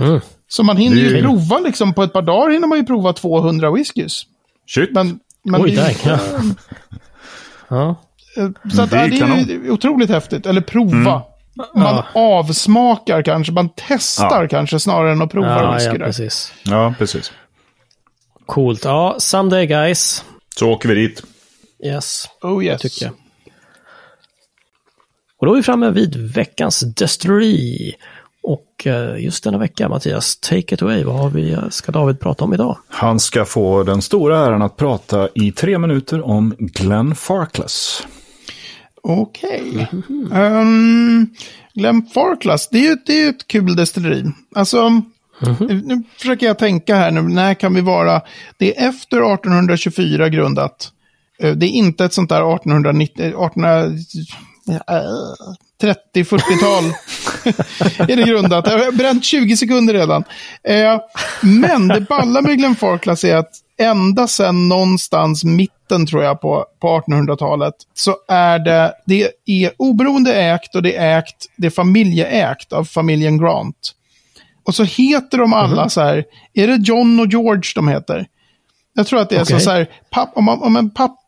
Mm. 0.00 0.20
Så 0.48 0.62
man 0.62 0.76
hinner 0.76 0.96
ju- 0.96 1.22
prova, 1.22 1.58
liksom 1.58 1.94
på 1.94 2.02
ett 2.02 2.12
par 2.12 2.22
dagar 2.22 2.50
hinner 2.50 2.66
man 2.68 2.78
ju 2.78 2.84
prova 2.84 3.12
200 3.12 3.70
whiskys. 3.70 4.22
Shit. 4.66 4.90
Men, 4.92 5.18
men 5.44 5.62
Oj, 5.62 5.70
det, 5.70 5.76
där. 5.76 5.96
Ja. 6.04 6.18
ja. 7.68 8.02
Så 8.74 8.82
att, 8.82 8.90
Det 8.90 8.96
är 8.96 9.08
ja, 9.20 9.26
det 9.26 9.32
är 9.32 9.46
ju 9.46 9.70
otroligt 9.70 10.10
häftigt. 10.10 10.46
Eller 10.46 10.60
prova. 10.60 11.22
Man 11.74 12.04
avsmakar 12.14 13.22
kanske, 13.22 13.52
man 13.52 13.68
testar 13.76 14.42
Ja. 14.42 14.48
kanske 14.48 14.80
snarare 14.80 15.12
än 15.12 15.22
att 15.22 15.30
prova 15.30 15.62
Ja, 15.62 15.74
whisky. 15.74 15.90
ja, 15.98 16.04
precis. 16.06 16.52
Ja, 16.62 16.94
precis. 16.98 17.32
Coolt. 18.46 18.84
Ja, 18.84 19.16
someday 19.18 19.66
guys. 19.66 20.24
Så 20.58 20.70
åker 20.70 20.88
vi 20.88 20.94
dit. 20.94 21.22
Yes, 21.84 22.28
Oh 22.42 22.64
yes. 22.64 22.80
tycker 22.80 23.04
jag. 23.04 23.14
Och 25.40 25.46
då 25.46 25.52
är 25.52 25.56
vi 25.56 25.62
framme 25.62 25.90
vid 25.90 26.16
veckans 26.34 26.80
destilleri. 26.80 27.94
Och 28.48 28.86
eh, 28.86 29.24
just 29.24 29.44
denna 29.44 29.58
vecka, 29.58 29.88
Mattias, 29.88 30.36
take 30.36 30.74
it 30.74 30.82
away. 30.82 31.04
Vad 31.04 31.14
har 31.18 31.30
vi, 31.30 31.52
eh, 31.52 31.68
ska 31.68 31.92
David 31.92 32.20
prata 32.20 32.44
om 32.44 32.54
idag? 32.54 32.78
Han 32.88 33.20
ska 33.20 33.44
få 33.44 33.82
den 33.82 34.02
stora 34.02 34.38
äran 34.38 34.62
att 34.62 34.76
prata 34.76 35.28
i 35.34 35.52
tre 35.52 35.78
minuter 35.78 36.26
om 36.26 36.54
Glenn 36.58 37.14
Farkless. 37.14 38.06
Okej. 39.02 39.88
Ehm, 40.34 41.26
Glenn 41.74 42.06
Farclas, 42.14 42.68
det 42.68 42.78
är 42.78 42.82
ju 42.90 42.96
det 43.06 43.22
är 43.22 43.28
ett 43.30 43.46
kul 43.46 43.76
destilleri. 43.76 44.24
Alltså, 44.54 44.88
nu 45.68 46.02
försöker 46.18 46.46
jag 46.46 46.58
tänka 46.58 46.96
här 46.96 47.10
nu, 47.10 47.22
när 47.22 47.54
kan 47.54 47.74
vi 47.74 47.80
vara? 47.80 48.20
Det 48.58 48.78
är 48.78 48.88
efter 48.88 49.16
1824 49.34 50.28
grundat. 50.28 50.92
Eh, 51.42 51.52
Det 51.52 51.66
är 51.66 51.70
inte 51.70 52.04
ett 52.04 52.12
sånt 52.12 52.28
där 52.30 52.54
1890, 52.54 53.24
1800, 53.24 53.84
äh, 54.88 55.10
30-40-tal 55.82 56.84
är 58.10 58.16
det 58.16 58.22
grundat. 58.22 58.66
Jag 58.66 58.78
har 58.78 58.92
bränt 58.92 59.24
20 59.24 59.56
sekunder 59.56 59.94
redan. 59.94 60.24
Eh, 60.62 61.00
men 61.42 61.88
det 61.88 62.00
balla 62.00 62.40
med 62.40 62.58
Glenn 62.58 62.76
Farclas 62.76 63.24
är 63.24 63.36
att 63.36 63.50
ända 63.78 64.28
sedan 64.28 64.68
någonstans 64.68 65.44
mitten 65.44 66.06
tror 66.06 66.22
jag 66.22 66.40
på, 66.40 66.66
på 66.80 66.88
1800-talet 67.00 67.74
så 67.94 68.16
är 68.28 68.58
det, 68.58 68.92
det 69.06 69.30
är 69.46 69.72
oberoende 69.76 70.34
ägt 70.34 70.74
och 70.74 70.82
det 70.82 70.96
är 70.96 71.18
ägt, 71.18 71.46
det 71.56 71.66
är 71.66 71.70
familjeägt 71.70 72.72
av 72.72 72.84
familjen 72.84 73.38
Grant. 73.38 73.92
Och 74.64 74.74
så 74.74 74.84
heter 74.84 75.38
de 75.38 75.52
alla 75.52 75.88
så 75.88 76.00
här, 76.00 76.24
är 76.54 76.66
det 76.66 76.76
John 76.88 77.20
och 77.20 77.26
George 77.26 77.72
de 77.74 77.88
heter? 77.88 78.26
Jag 78.94 79.06
tror 79.06 79.20
att 79.20 79.28
det 79.28 79.36
är 79.36 79.44
så, 79.44 79.54
Okej. 79.54 79.64
så 79.64 79.70
här, 79.70 79.90
papp, 80.10 80.32
om, 80.34 80.48
om 80.48 80.76
en 80.76 80.90
pappa, 80.90 81.20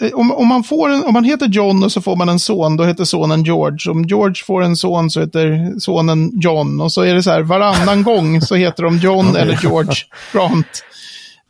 eh, 0.00 0.14
om, 0.14 0.32
om, 0.32 0.48
man 0.48 0.64
får 0.64 0.88
en, 0.88 1.04
om 1.04 1.12
man 1.12 1.24
heter 1.24 1.46
John 1.46 1.82
och 1.84 1.92
så 1.92 2.00
får 2.00 2.16
man 2.16 2.28
en 2.28 2.38
son, 2.38 2.76
då 2.76 2.84
heter 2.84 3.04
sonen 3.04 3.44
George. 3.44 3.92
Om 3.92 4.04
George 4.04 4.44
får 4.46 4.62
en 4.62 4.76
son 4.76 5.10
så 5.10 5.20
heter 5.20 5.78
sonen 5.80 6.30
John. 6.40 6.80
Och 6.80 6.92
så 6.92 7.02
är 7.02 7.14
det 7.14 7.22
så 7.22 7.30
här, 7.30 7.42
varannan 7.42 8.02
gång 8.02 8.40
så 8.40 8.54
heter 8.54 8.82
de 8.82 8.98
John 8.98 9.36
eller 9.36 9.58
George 9.62 9.96
Grant. 10.32 10.84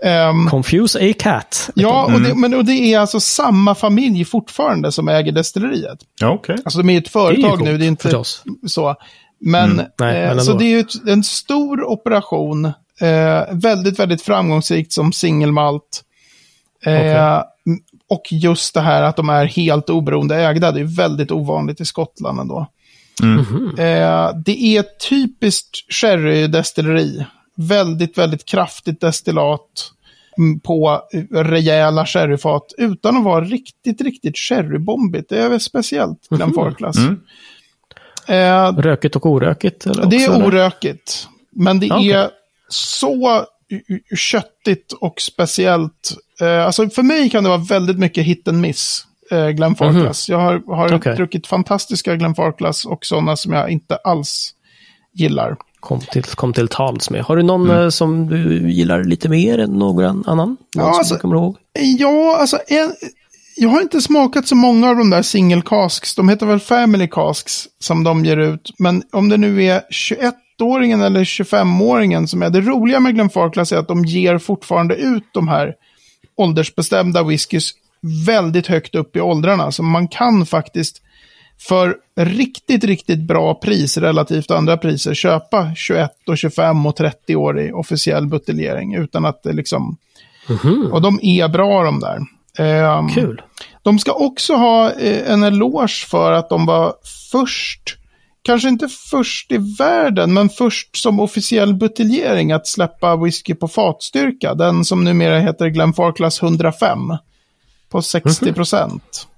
Ehm, 0.04 0.46
Confuse 0.50 1.10
a 1.10 1.14
cat. 1.18 1.70
ja, 1.74 2.04
och 2.04 2.20
det, 2.20 2.34
men 2.34 2.54
och 2.54 2.64
det 2.64 2.72
är 2.72 2.98
alltså 2.98 3.20
samma 3.20 3.74
familj 3.74 4.24
fortfarande 4.24 4.92
som 4.92 5.08
äger 5.08 5.32
destilleriet. 5.32 5.98
Ja, 6.20 6.30
okej. 6.30 6.56
Alltså 6.64 6.78
de 6.78 6.90
är 6.90 6.98
ett 6.98 7.04
Det 7.04 7.08
är 7.08 7.10
företag 7.10 7.62
nu, 7.62 7.78
det 7.78 7.84
är 7.84 7.88
inte 7.88 8.02
förstås. 8.02 8.42
så. 8.66 8.96
Men, 9.40 9.82
Nej, 9.98 10.22
eh, 10.22 10.38
så 10.38 10.52
det 10.52 10.64
är 10.64 10.68
ju 10.68 10.80
ett, 10.80 11.08
en 11.08 11.24
stor 11.24 11.84
operation. 11.84 12.64
Eh, 13.00 13.42
väldigt, 13.50 13.98
väldigt 13.98 14.22
framgångsrikt 14.22 14.92
som 14.92 15.12
singelmalt. 15.12 16.02
Eh, 16.86 16.94
Okej. 16.94 17.42
Och 18.10 18.22
just 18.30 18.74
det 18.74 18.80
här 18.80 19.02
att 19.02 19.16
de 19.16 19.28
är 19.28 19.44
helt 19.44 19.90
oberoende 19.90 20.36
ägda, 20.36 20.72
det 20.72 20.80
är 20.80 20.96
väldigt 20.96 21.30
ovanligt 21.30 21.80
i 21.80 21.84
Skottland 21.84 22.40
ändå. 22.40 22.66
Eh, 23.78 24.30
det 24.44 24.58
är 24.76 24.80
ett 24.80 25.00
typiskt 25.10 25.92
sherrydestilleri. 25.92 27.26
Väldigt, 27.56 28.18
väldigt 28.18 28.44
kraftigt 28.44 29.00
destillat 29.00 29.90
mm, 30.38 30.60
på 30.60 31.02
rejäla 31.30 32.06
sherryfat 32.06 32.72
utan 32.78 33.16
att 33.16 33.24
vara 33.24 33.44
riktigt, 33.44 34.00
riktigt 34.00 34.38
sherrybombigt. 34.38 35.28
Det 35.28 35.38
är 35.38 35.48
väl 35.48 35.60
speciellt, 35.60 36.28
Glenn 36.30 36.52
Farclas. 36.54 36.96
Eh, 38.26 38.72
Rökigt 38.76 39.16
och 39.16 39.26
orökigt? 39.26 39.86
Eller 39.86 40.06
det 40.06 40.16
också, 40.16 40.30
är 40.30 40.34
eller? 40.34 40.46
orökigt. 40.46 41.28
Men 41.50 41.80
det 41.80 41.86
Ja, 41.86 41.96
okej. 41.96 42.10
är 42.12 42.30
så 42.68 43.44
köttigt 44.16 44.92
och 44.92 45.20
speciellt. 45.20 46.16
Eh, 46.40 46.66
alltså 46.66 46.90
för 46.90 47.02
mig 47.02 47.30
kan 47.30 47.42
det 47.44 47.48
vara 47.50 47.58
väldigt 47.68 47.98
mycket 47.98 48.24
hit 48.24 48.48
and 48.48 48.60
miss. 48.60 49.04
Eh, 49.30 49.48
Glenn 49.48 49.74
Farclas. 49.74 50.28
Jag 50.28 50.38
har, 50.38 50.62
har 50.76 50.88
Mhm. 50.88 50.96
Okej. 50.96 51.16
druckit 51.16 51.46
fantastiska 51.46 52.16
Glenn 52.16 52.34
Farclas 52.34 52.84
och 52.84 53.04
sådana 53.06 53.36
som 53.36 53.52
jag 53.52 53.70
inte 53.70 53.96
alls 54.04 54.50
gillar. 55.14 55.56
Kom 55.80 56.00
till, 56.00 56.22
kom 56.24 56.52
till 56.52 56.68
tals 56.68 57.10
med. 57.10 57.22
Har 57.24 57.36
du 57.36 57.42
någon 57.42 57.70
eh, 57.70 57.88
som 57.88 58.26
du 58.28 58.70
gillar 58.72 59.04
lite 59.04 59.28
mer 59.28 59.58
än 59.58 59.70
någon 59.70 60.04
annan? 60.26 60.48
Någon 60.48 60.56
Ja, 60.74 60.98
alltså-? 60.98 61.54
Ja, 61.98 62.36
alltså 62.40 62.58
en, 62.68 62.94
jag 63.56 63.68
har 63.68 63.80
inte 63.80 64.00
smakat 64.00 64.48
så 64.48 64.54
många 64.54 64.88
av 64.90 64.96
de 64.96 65.10
där 65.10 65.22
single 65.22 65.62
casks. 65.66 66.14
De 66.14 66.28
heter 66.28 66.46
väl 66.46 66.60
family 66.60 67.08
casks 67.08 67.68
som 67.80 68.04
de 68.04 68.24
ger 68.24 68.36
ut. 68.36 68.70
Men 68.78 69.02
om 69.12 69.28
det 69.28 69.36
nu 69.36 69.64
är 69.64 69.82
21-åringen 70.58 71.02
eller 71.02 71.24
25-åringen 71.24 72.26
som 72.26 72.42
är 72.42 72.50
det 72.50 72.60
roliga 72.60 73.00
med 73.00 73.14
Glenn 73.14 73.30
Farclas 73.30 73.72
är 73.72 73.76
att 73.76 73.88
de 73.88 74.04
ger 74.04 74.38
fortfarande 74.38 74.94
ut 74.94 75.24
de 75.32 75.48
här 75.48 75.74
åldersbestämda 76.36 77.22
whiskys 77.22 77.70
väldigt 78.26 78.66
högt 78.66 78.94
upp 78.94 79.16
i 79.16 79.20
åldrarna. 79.20 79.72
Så 79.72 79.82
man 79.82 80.08
kan 80.08 80.46
faktiskt 80.46 81.00
för 81.58 81.96
riktigt, 82.16 82.84
riktigt 82.84 83.20
bra 83.20 83.54
pris 83.54 83.96
relativt 83.96 84.50
andra 84.50 84.76
priser 84.76 85.14
köpa 85.14 85.74
21 85.76 86.10
och 86.26 86.38
25 86.38 86.86
och 86.86 86.96
30 86.96 87.36
år 87.36 87.60
i 87.60 87.72
officiell 87.72 88.26
buteljering 88.26 88.94
utan 88.94 89.24
att 89.24 89.42
det 89.42 89.52
liksom... 89.52 89.96
Och 90.92 91.02
de 91.02 91.18
är 91.22 91.48
bra 91.48 91.84
de 91.84 92.00
där. 92.00 92.20
Ehm, 92.58 93.08
Kul. 93.08 93.42
de 93.82 93.98
ska 93.98 94.12
också 94.12 94.54
ha 94.54 94.92
eh, 94.92 95.32
en 95.32 95.42
eloge 95.42 96.06
för 96.10 96.32
att 96.32 96.48
de 96.48 96.66
var 96.66 96.94
först, 97.32 97.96
kanske 98.44 98.68
inte 98.68 98.88
först 98.88 99.52
i 99.52 99.58
världen, 99.78 100.32
men 100.34 100.48
först 100.48 100.96
som 100.96 101.20
officiell 101.20 101.74
buteljering 101.74 102.52
att 102.52 102.66
släppa 102.66 103.16
whisky 103.16 103.54
på 103.54 103.68
fatstyrka. 103.68 104.54
Den 104.54 104.84
som 104.84 105.04
numera 105.04 105.38
heter 105.38 105.68
Glen 105.68 105.92
Farclas 105.92 106.42
105 106.42 106.98
på 107.90 108.02
60 108.02 108.52
procent. 108.52 109.28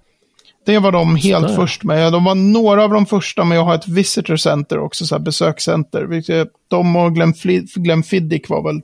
Det 0.66 0.79
var 0.79 0.92
de 0.92 1.16
helt 1.16 1.42
Sådär. 1.42 1.57
först 1.57 1.85
med. 1.85 2.12
De 2.12 2.25
var 2.25 2.35
några 2.35 2.85
av 2.85 2.90
de 2.90 3.07
första 3.07 3.45
med 3.45 3.59
att 3.59 3.64
ha 3.64 3.75
ett 3.75 3.88
visitor 3.88 4.37
center 4.37 4.79
också, 4.79 5.07
så 5.07 5.14
här 5.14 5.23
besökscenter. 5.23 6.23
De 6.69 6.97
och 6.97 8.07
Fiddick 8.07 8.49
var 8.49 8.62
väl 8.62 8.81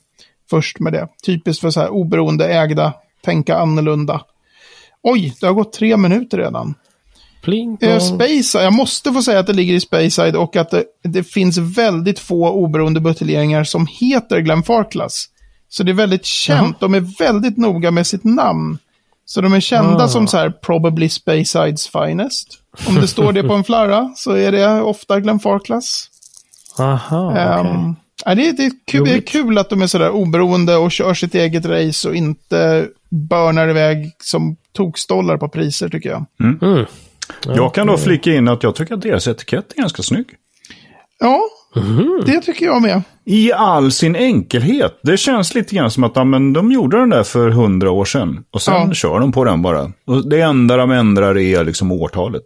först 0.50 0.80
med 0.80 0.92
det. 0.92 1.08
Typiskt 1.26 1.60
för 1.60 1.70
så 1.70 1.80
här 1.80 1.88
oberoende 1.88 2.48
ägda, 2.48 2.92
tänka 3.24 3.56
annorlunda. 3.56 4.20
Oj, 5.02 5.34
det 5.40 5.46
har 5.46 5.54
gått 5.54 5.72
tre 5.72 5.96
minuter 5.96 6.38
redan. 6.38 6.74
Pling 7.42 7.78
Eh. 7.80 7.98
Speyside, 7.98 8.64
jag 8.64 8.72
måste 8.72 9.12
få 9.12 9.22
säga 9.22 9.38
att 9.38 9.46
det 9.46 9.52
ligger 9.52 9.74
i 9.74 9.80
Speyside 9.80 10.36
och 10.36 10.56
att 10.56 10.70
det, 10.70 10.84
det 11.02 11.22
finns 11.24 11.58
väldigt 11.58 12.18
få 12.18 12.50
oberoende 12.50 13.00
buteljeringar 13.00 13.64
som 13.64 13.86
heter 13.90 14.40
Glenn 14.40 14.62
Farclas. 14.62 15.26
Så 15.68 15.82
det 15.82 15.92
är 15.92 15.94
väldigt 15.94 16.24
känt, 16.24 16.80
de 16.80 16.94
är 16.94 17.18
väldigt 17.18 17.56
noga 17.56 17.90
med 17.90 18.06
sitt 18.06 18.24
namn. 18.24 18.78
Så 19.24 19.40
de 19.40 19.52
är 19.52 19.60
kända 19.60 20.04
Ah. 20.04 20.08
som 20.08 20.26
så 20.26 20.36
här 20.36 20.50
probably 20.50 21.08
Speysides 21.08 21.88
finest. 21.88 22.48
Om 22.88 22.94
det 22.94 23.08
står 23.08 23.32
det 23.32 23.42
på 23.42 23.54
en 23.54 23.64
flarra 23.64 24.12
så 24.16 24.32
är 24.32 24.52
det 24.52 24.82
ofta 24.82 25.20
Glenn 25.20 25.40
Farclas. 25.40 26.08
Aha, 26.78 27.30
okej. 27.30 27.42
Ehm, 27.42 27.94
Ja, 28.24 28.34
det, 28.34 28.48
är, 28.48 28.52
det, 28.52 28.64
är 28.64 28.72
kul, 28.86 29.04
det 29.04 29.12
är 29.14 29.20
kul 29.20 29.58
att 29.58 29.70
de 29.70 29.82
är 29.82 29.86
sådär 29.86 30.10
oberoende 30.10 30.76
och 30.76 30.92
kör 30.92 31.14
sitt 31.14 31.34
eget 31.34 31.66
race 31.66 32.08
och 32.08 32.14
inte 32.14 32.86
börnar 33.10 33.68
iväg 33.68 34.10
som 34.22 34.56
tokstollar 34.72 35.36
på 35.36 35.48
priser 35.48 35.88
tycker 35.88 36.08
jag. 36.10 36.24
Mm. 36.40 36.86
Jag 37.46 37.74
kan 37.74 37.86
då 37.86 37.96
flika 37.98 38.34
in 38.34 38.48
att 38.48 38.62
jag 38.62 38.74
tycker 38.74 38.94
att 38.94 39.02
deras 39.02 39.26
etikett 39.28 39.72
är 39.76 39.80
ganska 39.80 40.02
snygg. 40.02 40.26
Ja, 41.20 41.40
det 42.26 42.40
tycker 42.40 42.66
jag 42.66 42.82
med. 42.82 43.02
I 43.24 43.52
all 43.52 43.92
sin 43.92 44.16
enkelhet. 44.16 44.98
Det 45.02 45.16
känns 45.16 45.54
lite 45.54 45.74
grann 45.76 45.90
som 45.90 46.04
att 46.04 46.12
ja, 46.14 46.24
men 46.24 46.52
de 46.52 46.72
gjorde 46.72 46.98
den 46.98 47.10
där 47.10 47.22
för 47.22 47.48
hundra 47.50 47.90
år 47.90 48.04
sedan. 48.04 48.44
Och 48.50 48.62
sen 48.62 48.74
Ja. 48.88 48.94
kör 48.94 49.20
de 49.20 49.32
på 49.32 49.44
den 49.44 49.62
bara. 49.62 49.92
Och 50.06 50.28
det 50.28 50.40
enda 50.40 50.76
de 50.76 50.90
ändrar 50.90 51.38
är 51.38 51.64
liksom 51.64 51.92
årtalet. 51.92 52.42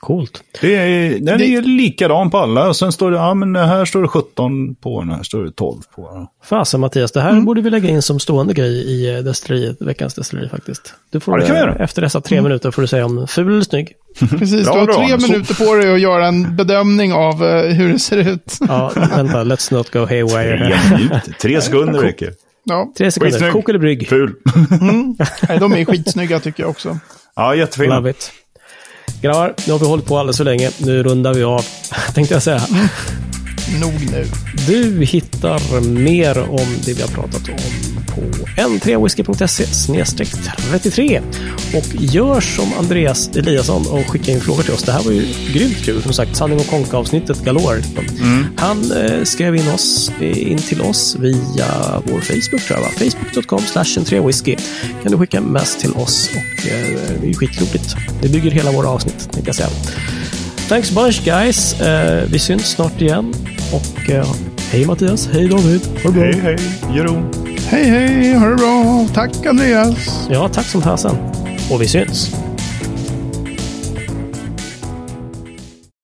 Coolt. 0.00 0.42
Det 0.60 0.76
är, 0.76 1.10
den 1.18 1.38
Det- 1.38 1.54
är 1.56 1.62
likadan 1.62 2.30
på 2.30 2.38
alla. 2.38 2.68
Och 2.68 2.76
sen 2.76 2.92
står 2.92 3.10
det, 3.10 3.16
ja 3.16 3.34
men 3.34 3.56
här 3.56 3.84
står 3.84 4.02
det 4.02 4.08
17 4.08 4.74
på 4.74 5.00
den, 5.00 5.10
här 5.10 5.22
står 5.22 5.44
det 5.44 5.52
12 5.52 5.80
på 5.96 6.10
den. 6.14 6.26
Fasen 6.44 6.80
Mattias, 6.80 7.12
det 7.12 7.20
här 7.20 7.40
borde 7.40 7.60
vi 7.60 7.70
lägga 7.70 7.88
in 7.88 8.02
som 8.02 8.20
stående 8.20 8.54
grej 8.54 8.70
i 8.72 9.14
eh, 9.16 9.18
destilleriet, 9.22 9.76
veckans 9.82 10.14
destilleri 10.14 10.48
faktiskt. 10.48 10.94
Du 11.10 11.20
får, 11.20 11.34
Ja, 11.34 11.40
det 11.40 11.46
kan 11.46 11.54
vi 11.56 11.60
eh, 11.62 11.66
göra. 11.66 11.84
Efter 11.84 12.02
dessa 12.02 12.20
tre 12.20 12.42
minuter 12.42 12.70
får 12.70 12.82
du 12.82 12.88
säga 12.88 13.04
om 13.04 13.26
ful 13.28 13.48
eller 13.52 13.62
snygg. 13.62 13.92
Precis, 14.38 14.64
Bra, 14.66 14.74
du 14.74 14.78
har 14.80 14.86
bra. 14.86 14.94
tre 15.08 15.20
Så- 15.20 15.26
minuter 15.32 15.54
på 15.66 15.74
dig 15.74 15.94
att 15.94 16.00
göra 16.00 16.26
en 16.26 16.56
bedömning 16.56 17.12
av 17.12 17.44
eh, 17.44 17.62
hur 17.74 17.92
det 17.92 17.98
ser 17.98 18.16
ut. 18.28 18.58
Ja, 18.68 18.92
vänta, 19.16 19.44
let's 19.44 19.72
not 19.74 19.90
go 19.92 19.98
haywire. 19.98 20.58
Tre 20.58 20.96
minuter, 20.98 21.32
tre 21.40 21.60
sekunder 21.60 22.00
räcker. 22.00 22.32
Ja. 22.64 22.92
Tre 22.98 23.10
sekunder, 23.10 23.32
Skitsnygg. 23.32 23.52
kok 23.52 23.68
eller 23.68 23.78
brygg. 23.78 24.08
Ful. 24.08 24.34
Nej, 25.48 25.58
de 25.58 25.72
är 25.72 25.84
skitsnygga 25.84 26.40
tycker 26.40 26.62
jag 26.62 26.70
också. 26.70 26.98
Ja, 27.36 27.54
jättefina. 27.54 27.96
Love 27.96 28.10
it. 28.10 28.32
Grabbar, 29.22 29.54
nu 29.66 29.72
har 29.72 29.78
vi 29.78 29.86
hållit 29.86 30.06
på 30.06 30.18
alldeles 30.18 30.36
för 30.36 30.44
länge. 30.44 30.70
Nu 30.78 31.02
rundar 31.02 31.34
vi 31.34 31.42
av, 31.42 31.64
tänkte 32.14 32.34
jag 32.34 32.42
säga. 32.42 32.62
Nog 33.80 34.10
nu. 34.12 34.26
Du 34.66 35.04
hittar 35.04 35.80
mer 35.80 36.38
om 36.38 36.68
det 36.84 36.92
vi 36.92 37.02
har 37.02 37.08
pratat 37.08 37.48
om 37.48 37.89
på 38.14 38.20
n3whisky.se 38.56 40.04
33 40.70 41.20
och 41.74 41.86
gör 41.94 42.40
som 42.40 42.72
Andreas 42.78 43.36
Eliasson 43.36 43.86
och 43.86 44.10
skicka 44.10 44.32
in 44.32 44.40
frågor 44.40 44.62
till 44.62 44.72
oss. 44.72 44.82
Det 44.82 44.92
här 44.92 45.02
var 45.02 45.12
ju 45.12 45.26
grymt 45.52 45.84
kul. 45.84 46.02
Som 46.02 46.12
sagt, 46.12 46.36
Sanning 46.36 46.58
och 46.58 46.66
Konka-avsnittet 46.66 47.44
galore. 47.44 47.82
Han 48.56 48.92
eh, 48.92 49.24
skrev 49.24 49.56
in, 49.56 49.68
oss, 49.68 50.10
eh, 50.20 50.52
in 50.52 50.58
till 50.58 50.80
oss 50.80 51.16
via 51.20 51.66
vår 52.04 52.20
Facebook, 52.20 52.62
tror 52.62 52.78
jag. 52.78 53.12
Facebook.com 53.12 53.60
slash 53.60 53.84
n3whisky 53.84 54.58
kan 55.02 55.12
du 55.12 55.18
skicka 55.18 55.40
mess 55.40 55.76
till 55.76 55.92
oss 55.92 56.30
och 56.32 56.66
eh, 56.66 56.86
det 57.20 57.26
är 57.26 57.28
ju 57.28 57.34
skitroligt. 57.34 57.96
Det 58.22 58.28
bygger 58.28 58.50
hela 58.50 58.72
våra 58.72 58.88
avsnitt, 58.88 59.18
tänkte 59.32 59.48
jag 59.48 59.54
säga. 59.54 59.68
Thanks 60.68 60.90
bunch 60.90 61.24
guys. 61.24 61.80
Eh, 61.80 62.24
vi 62.32 62.38
syns 62.38 62.66
snart 62.66 63.00
igen. 63.00 63.34
Och 63.72 64.10
eh, 64.10 64.26
hej 64.70 64.86
Mattias, 64.86 65.28
hej 65.32 65.48
David. 65.48 65.80
Ha 66.02 66.10
det 66.10 66.12
bra. 66.12 66.22
Hej, 66.22 66.40
hej, 66.42 66.58
Jeroen. 66.96 67.49
Hej, 67.70 67.84
hej, 67.84 68.34
ha 68.34 68.46
det 68.48 68.56
bra. 68.56 69.06
Tack 69.14 69.46
Andreas. 69.46 70.28
Ja, 70.30 70.48
tack 70.48 70.66
som 70.66 70.82
fasen. 70.82 71.16
Och 71.70 71.82
vi 71.82 71.88
syns. 71.88 72.34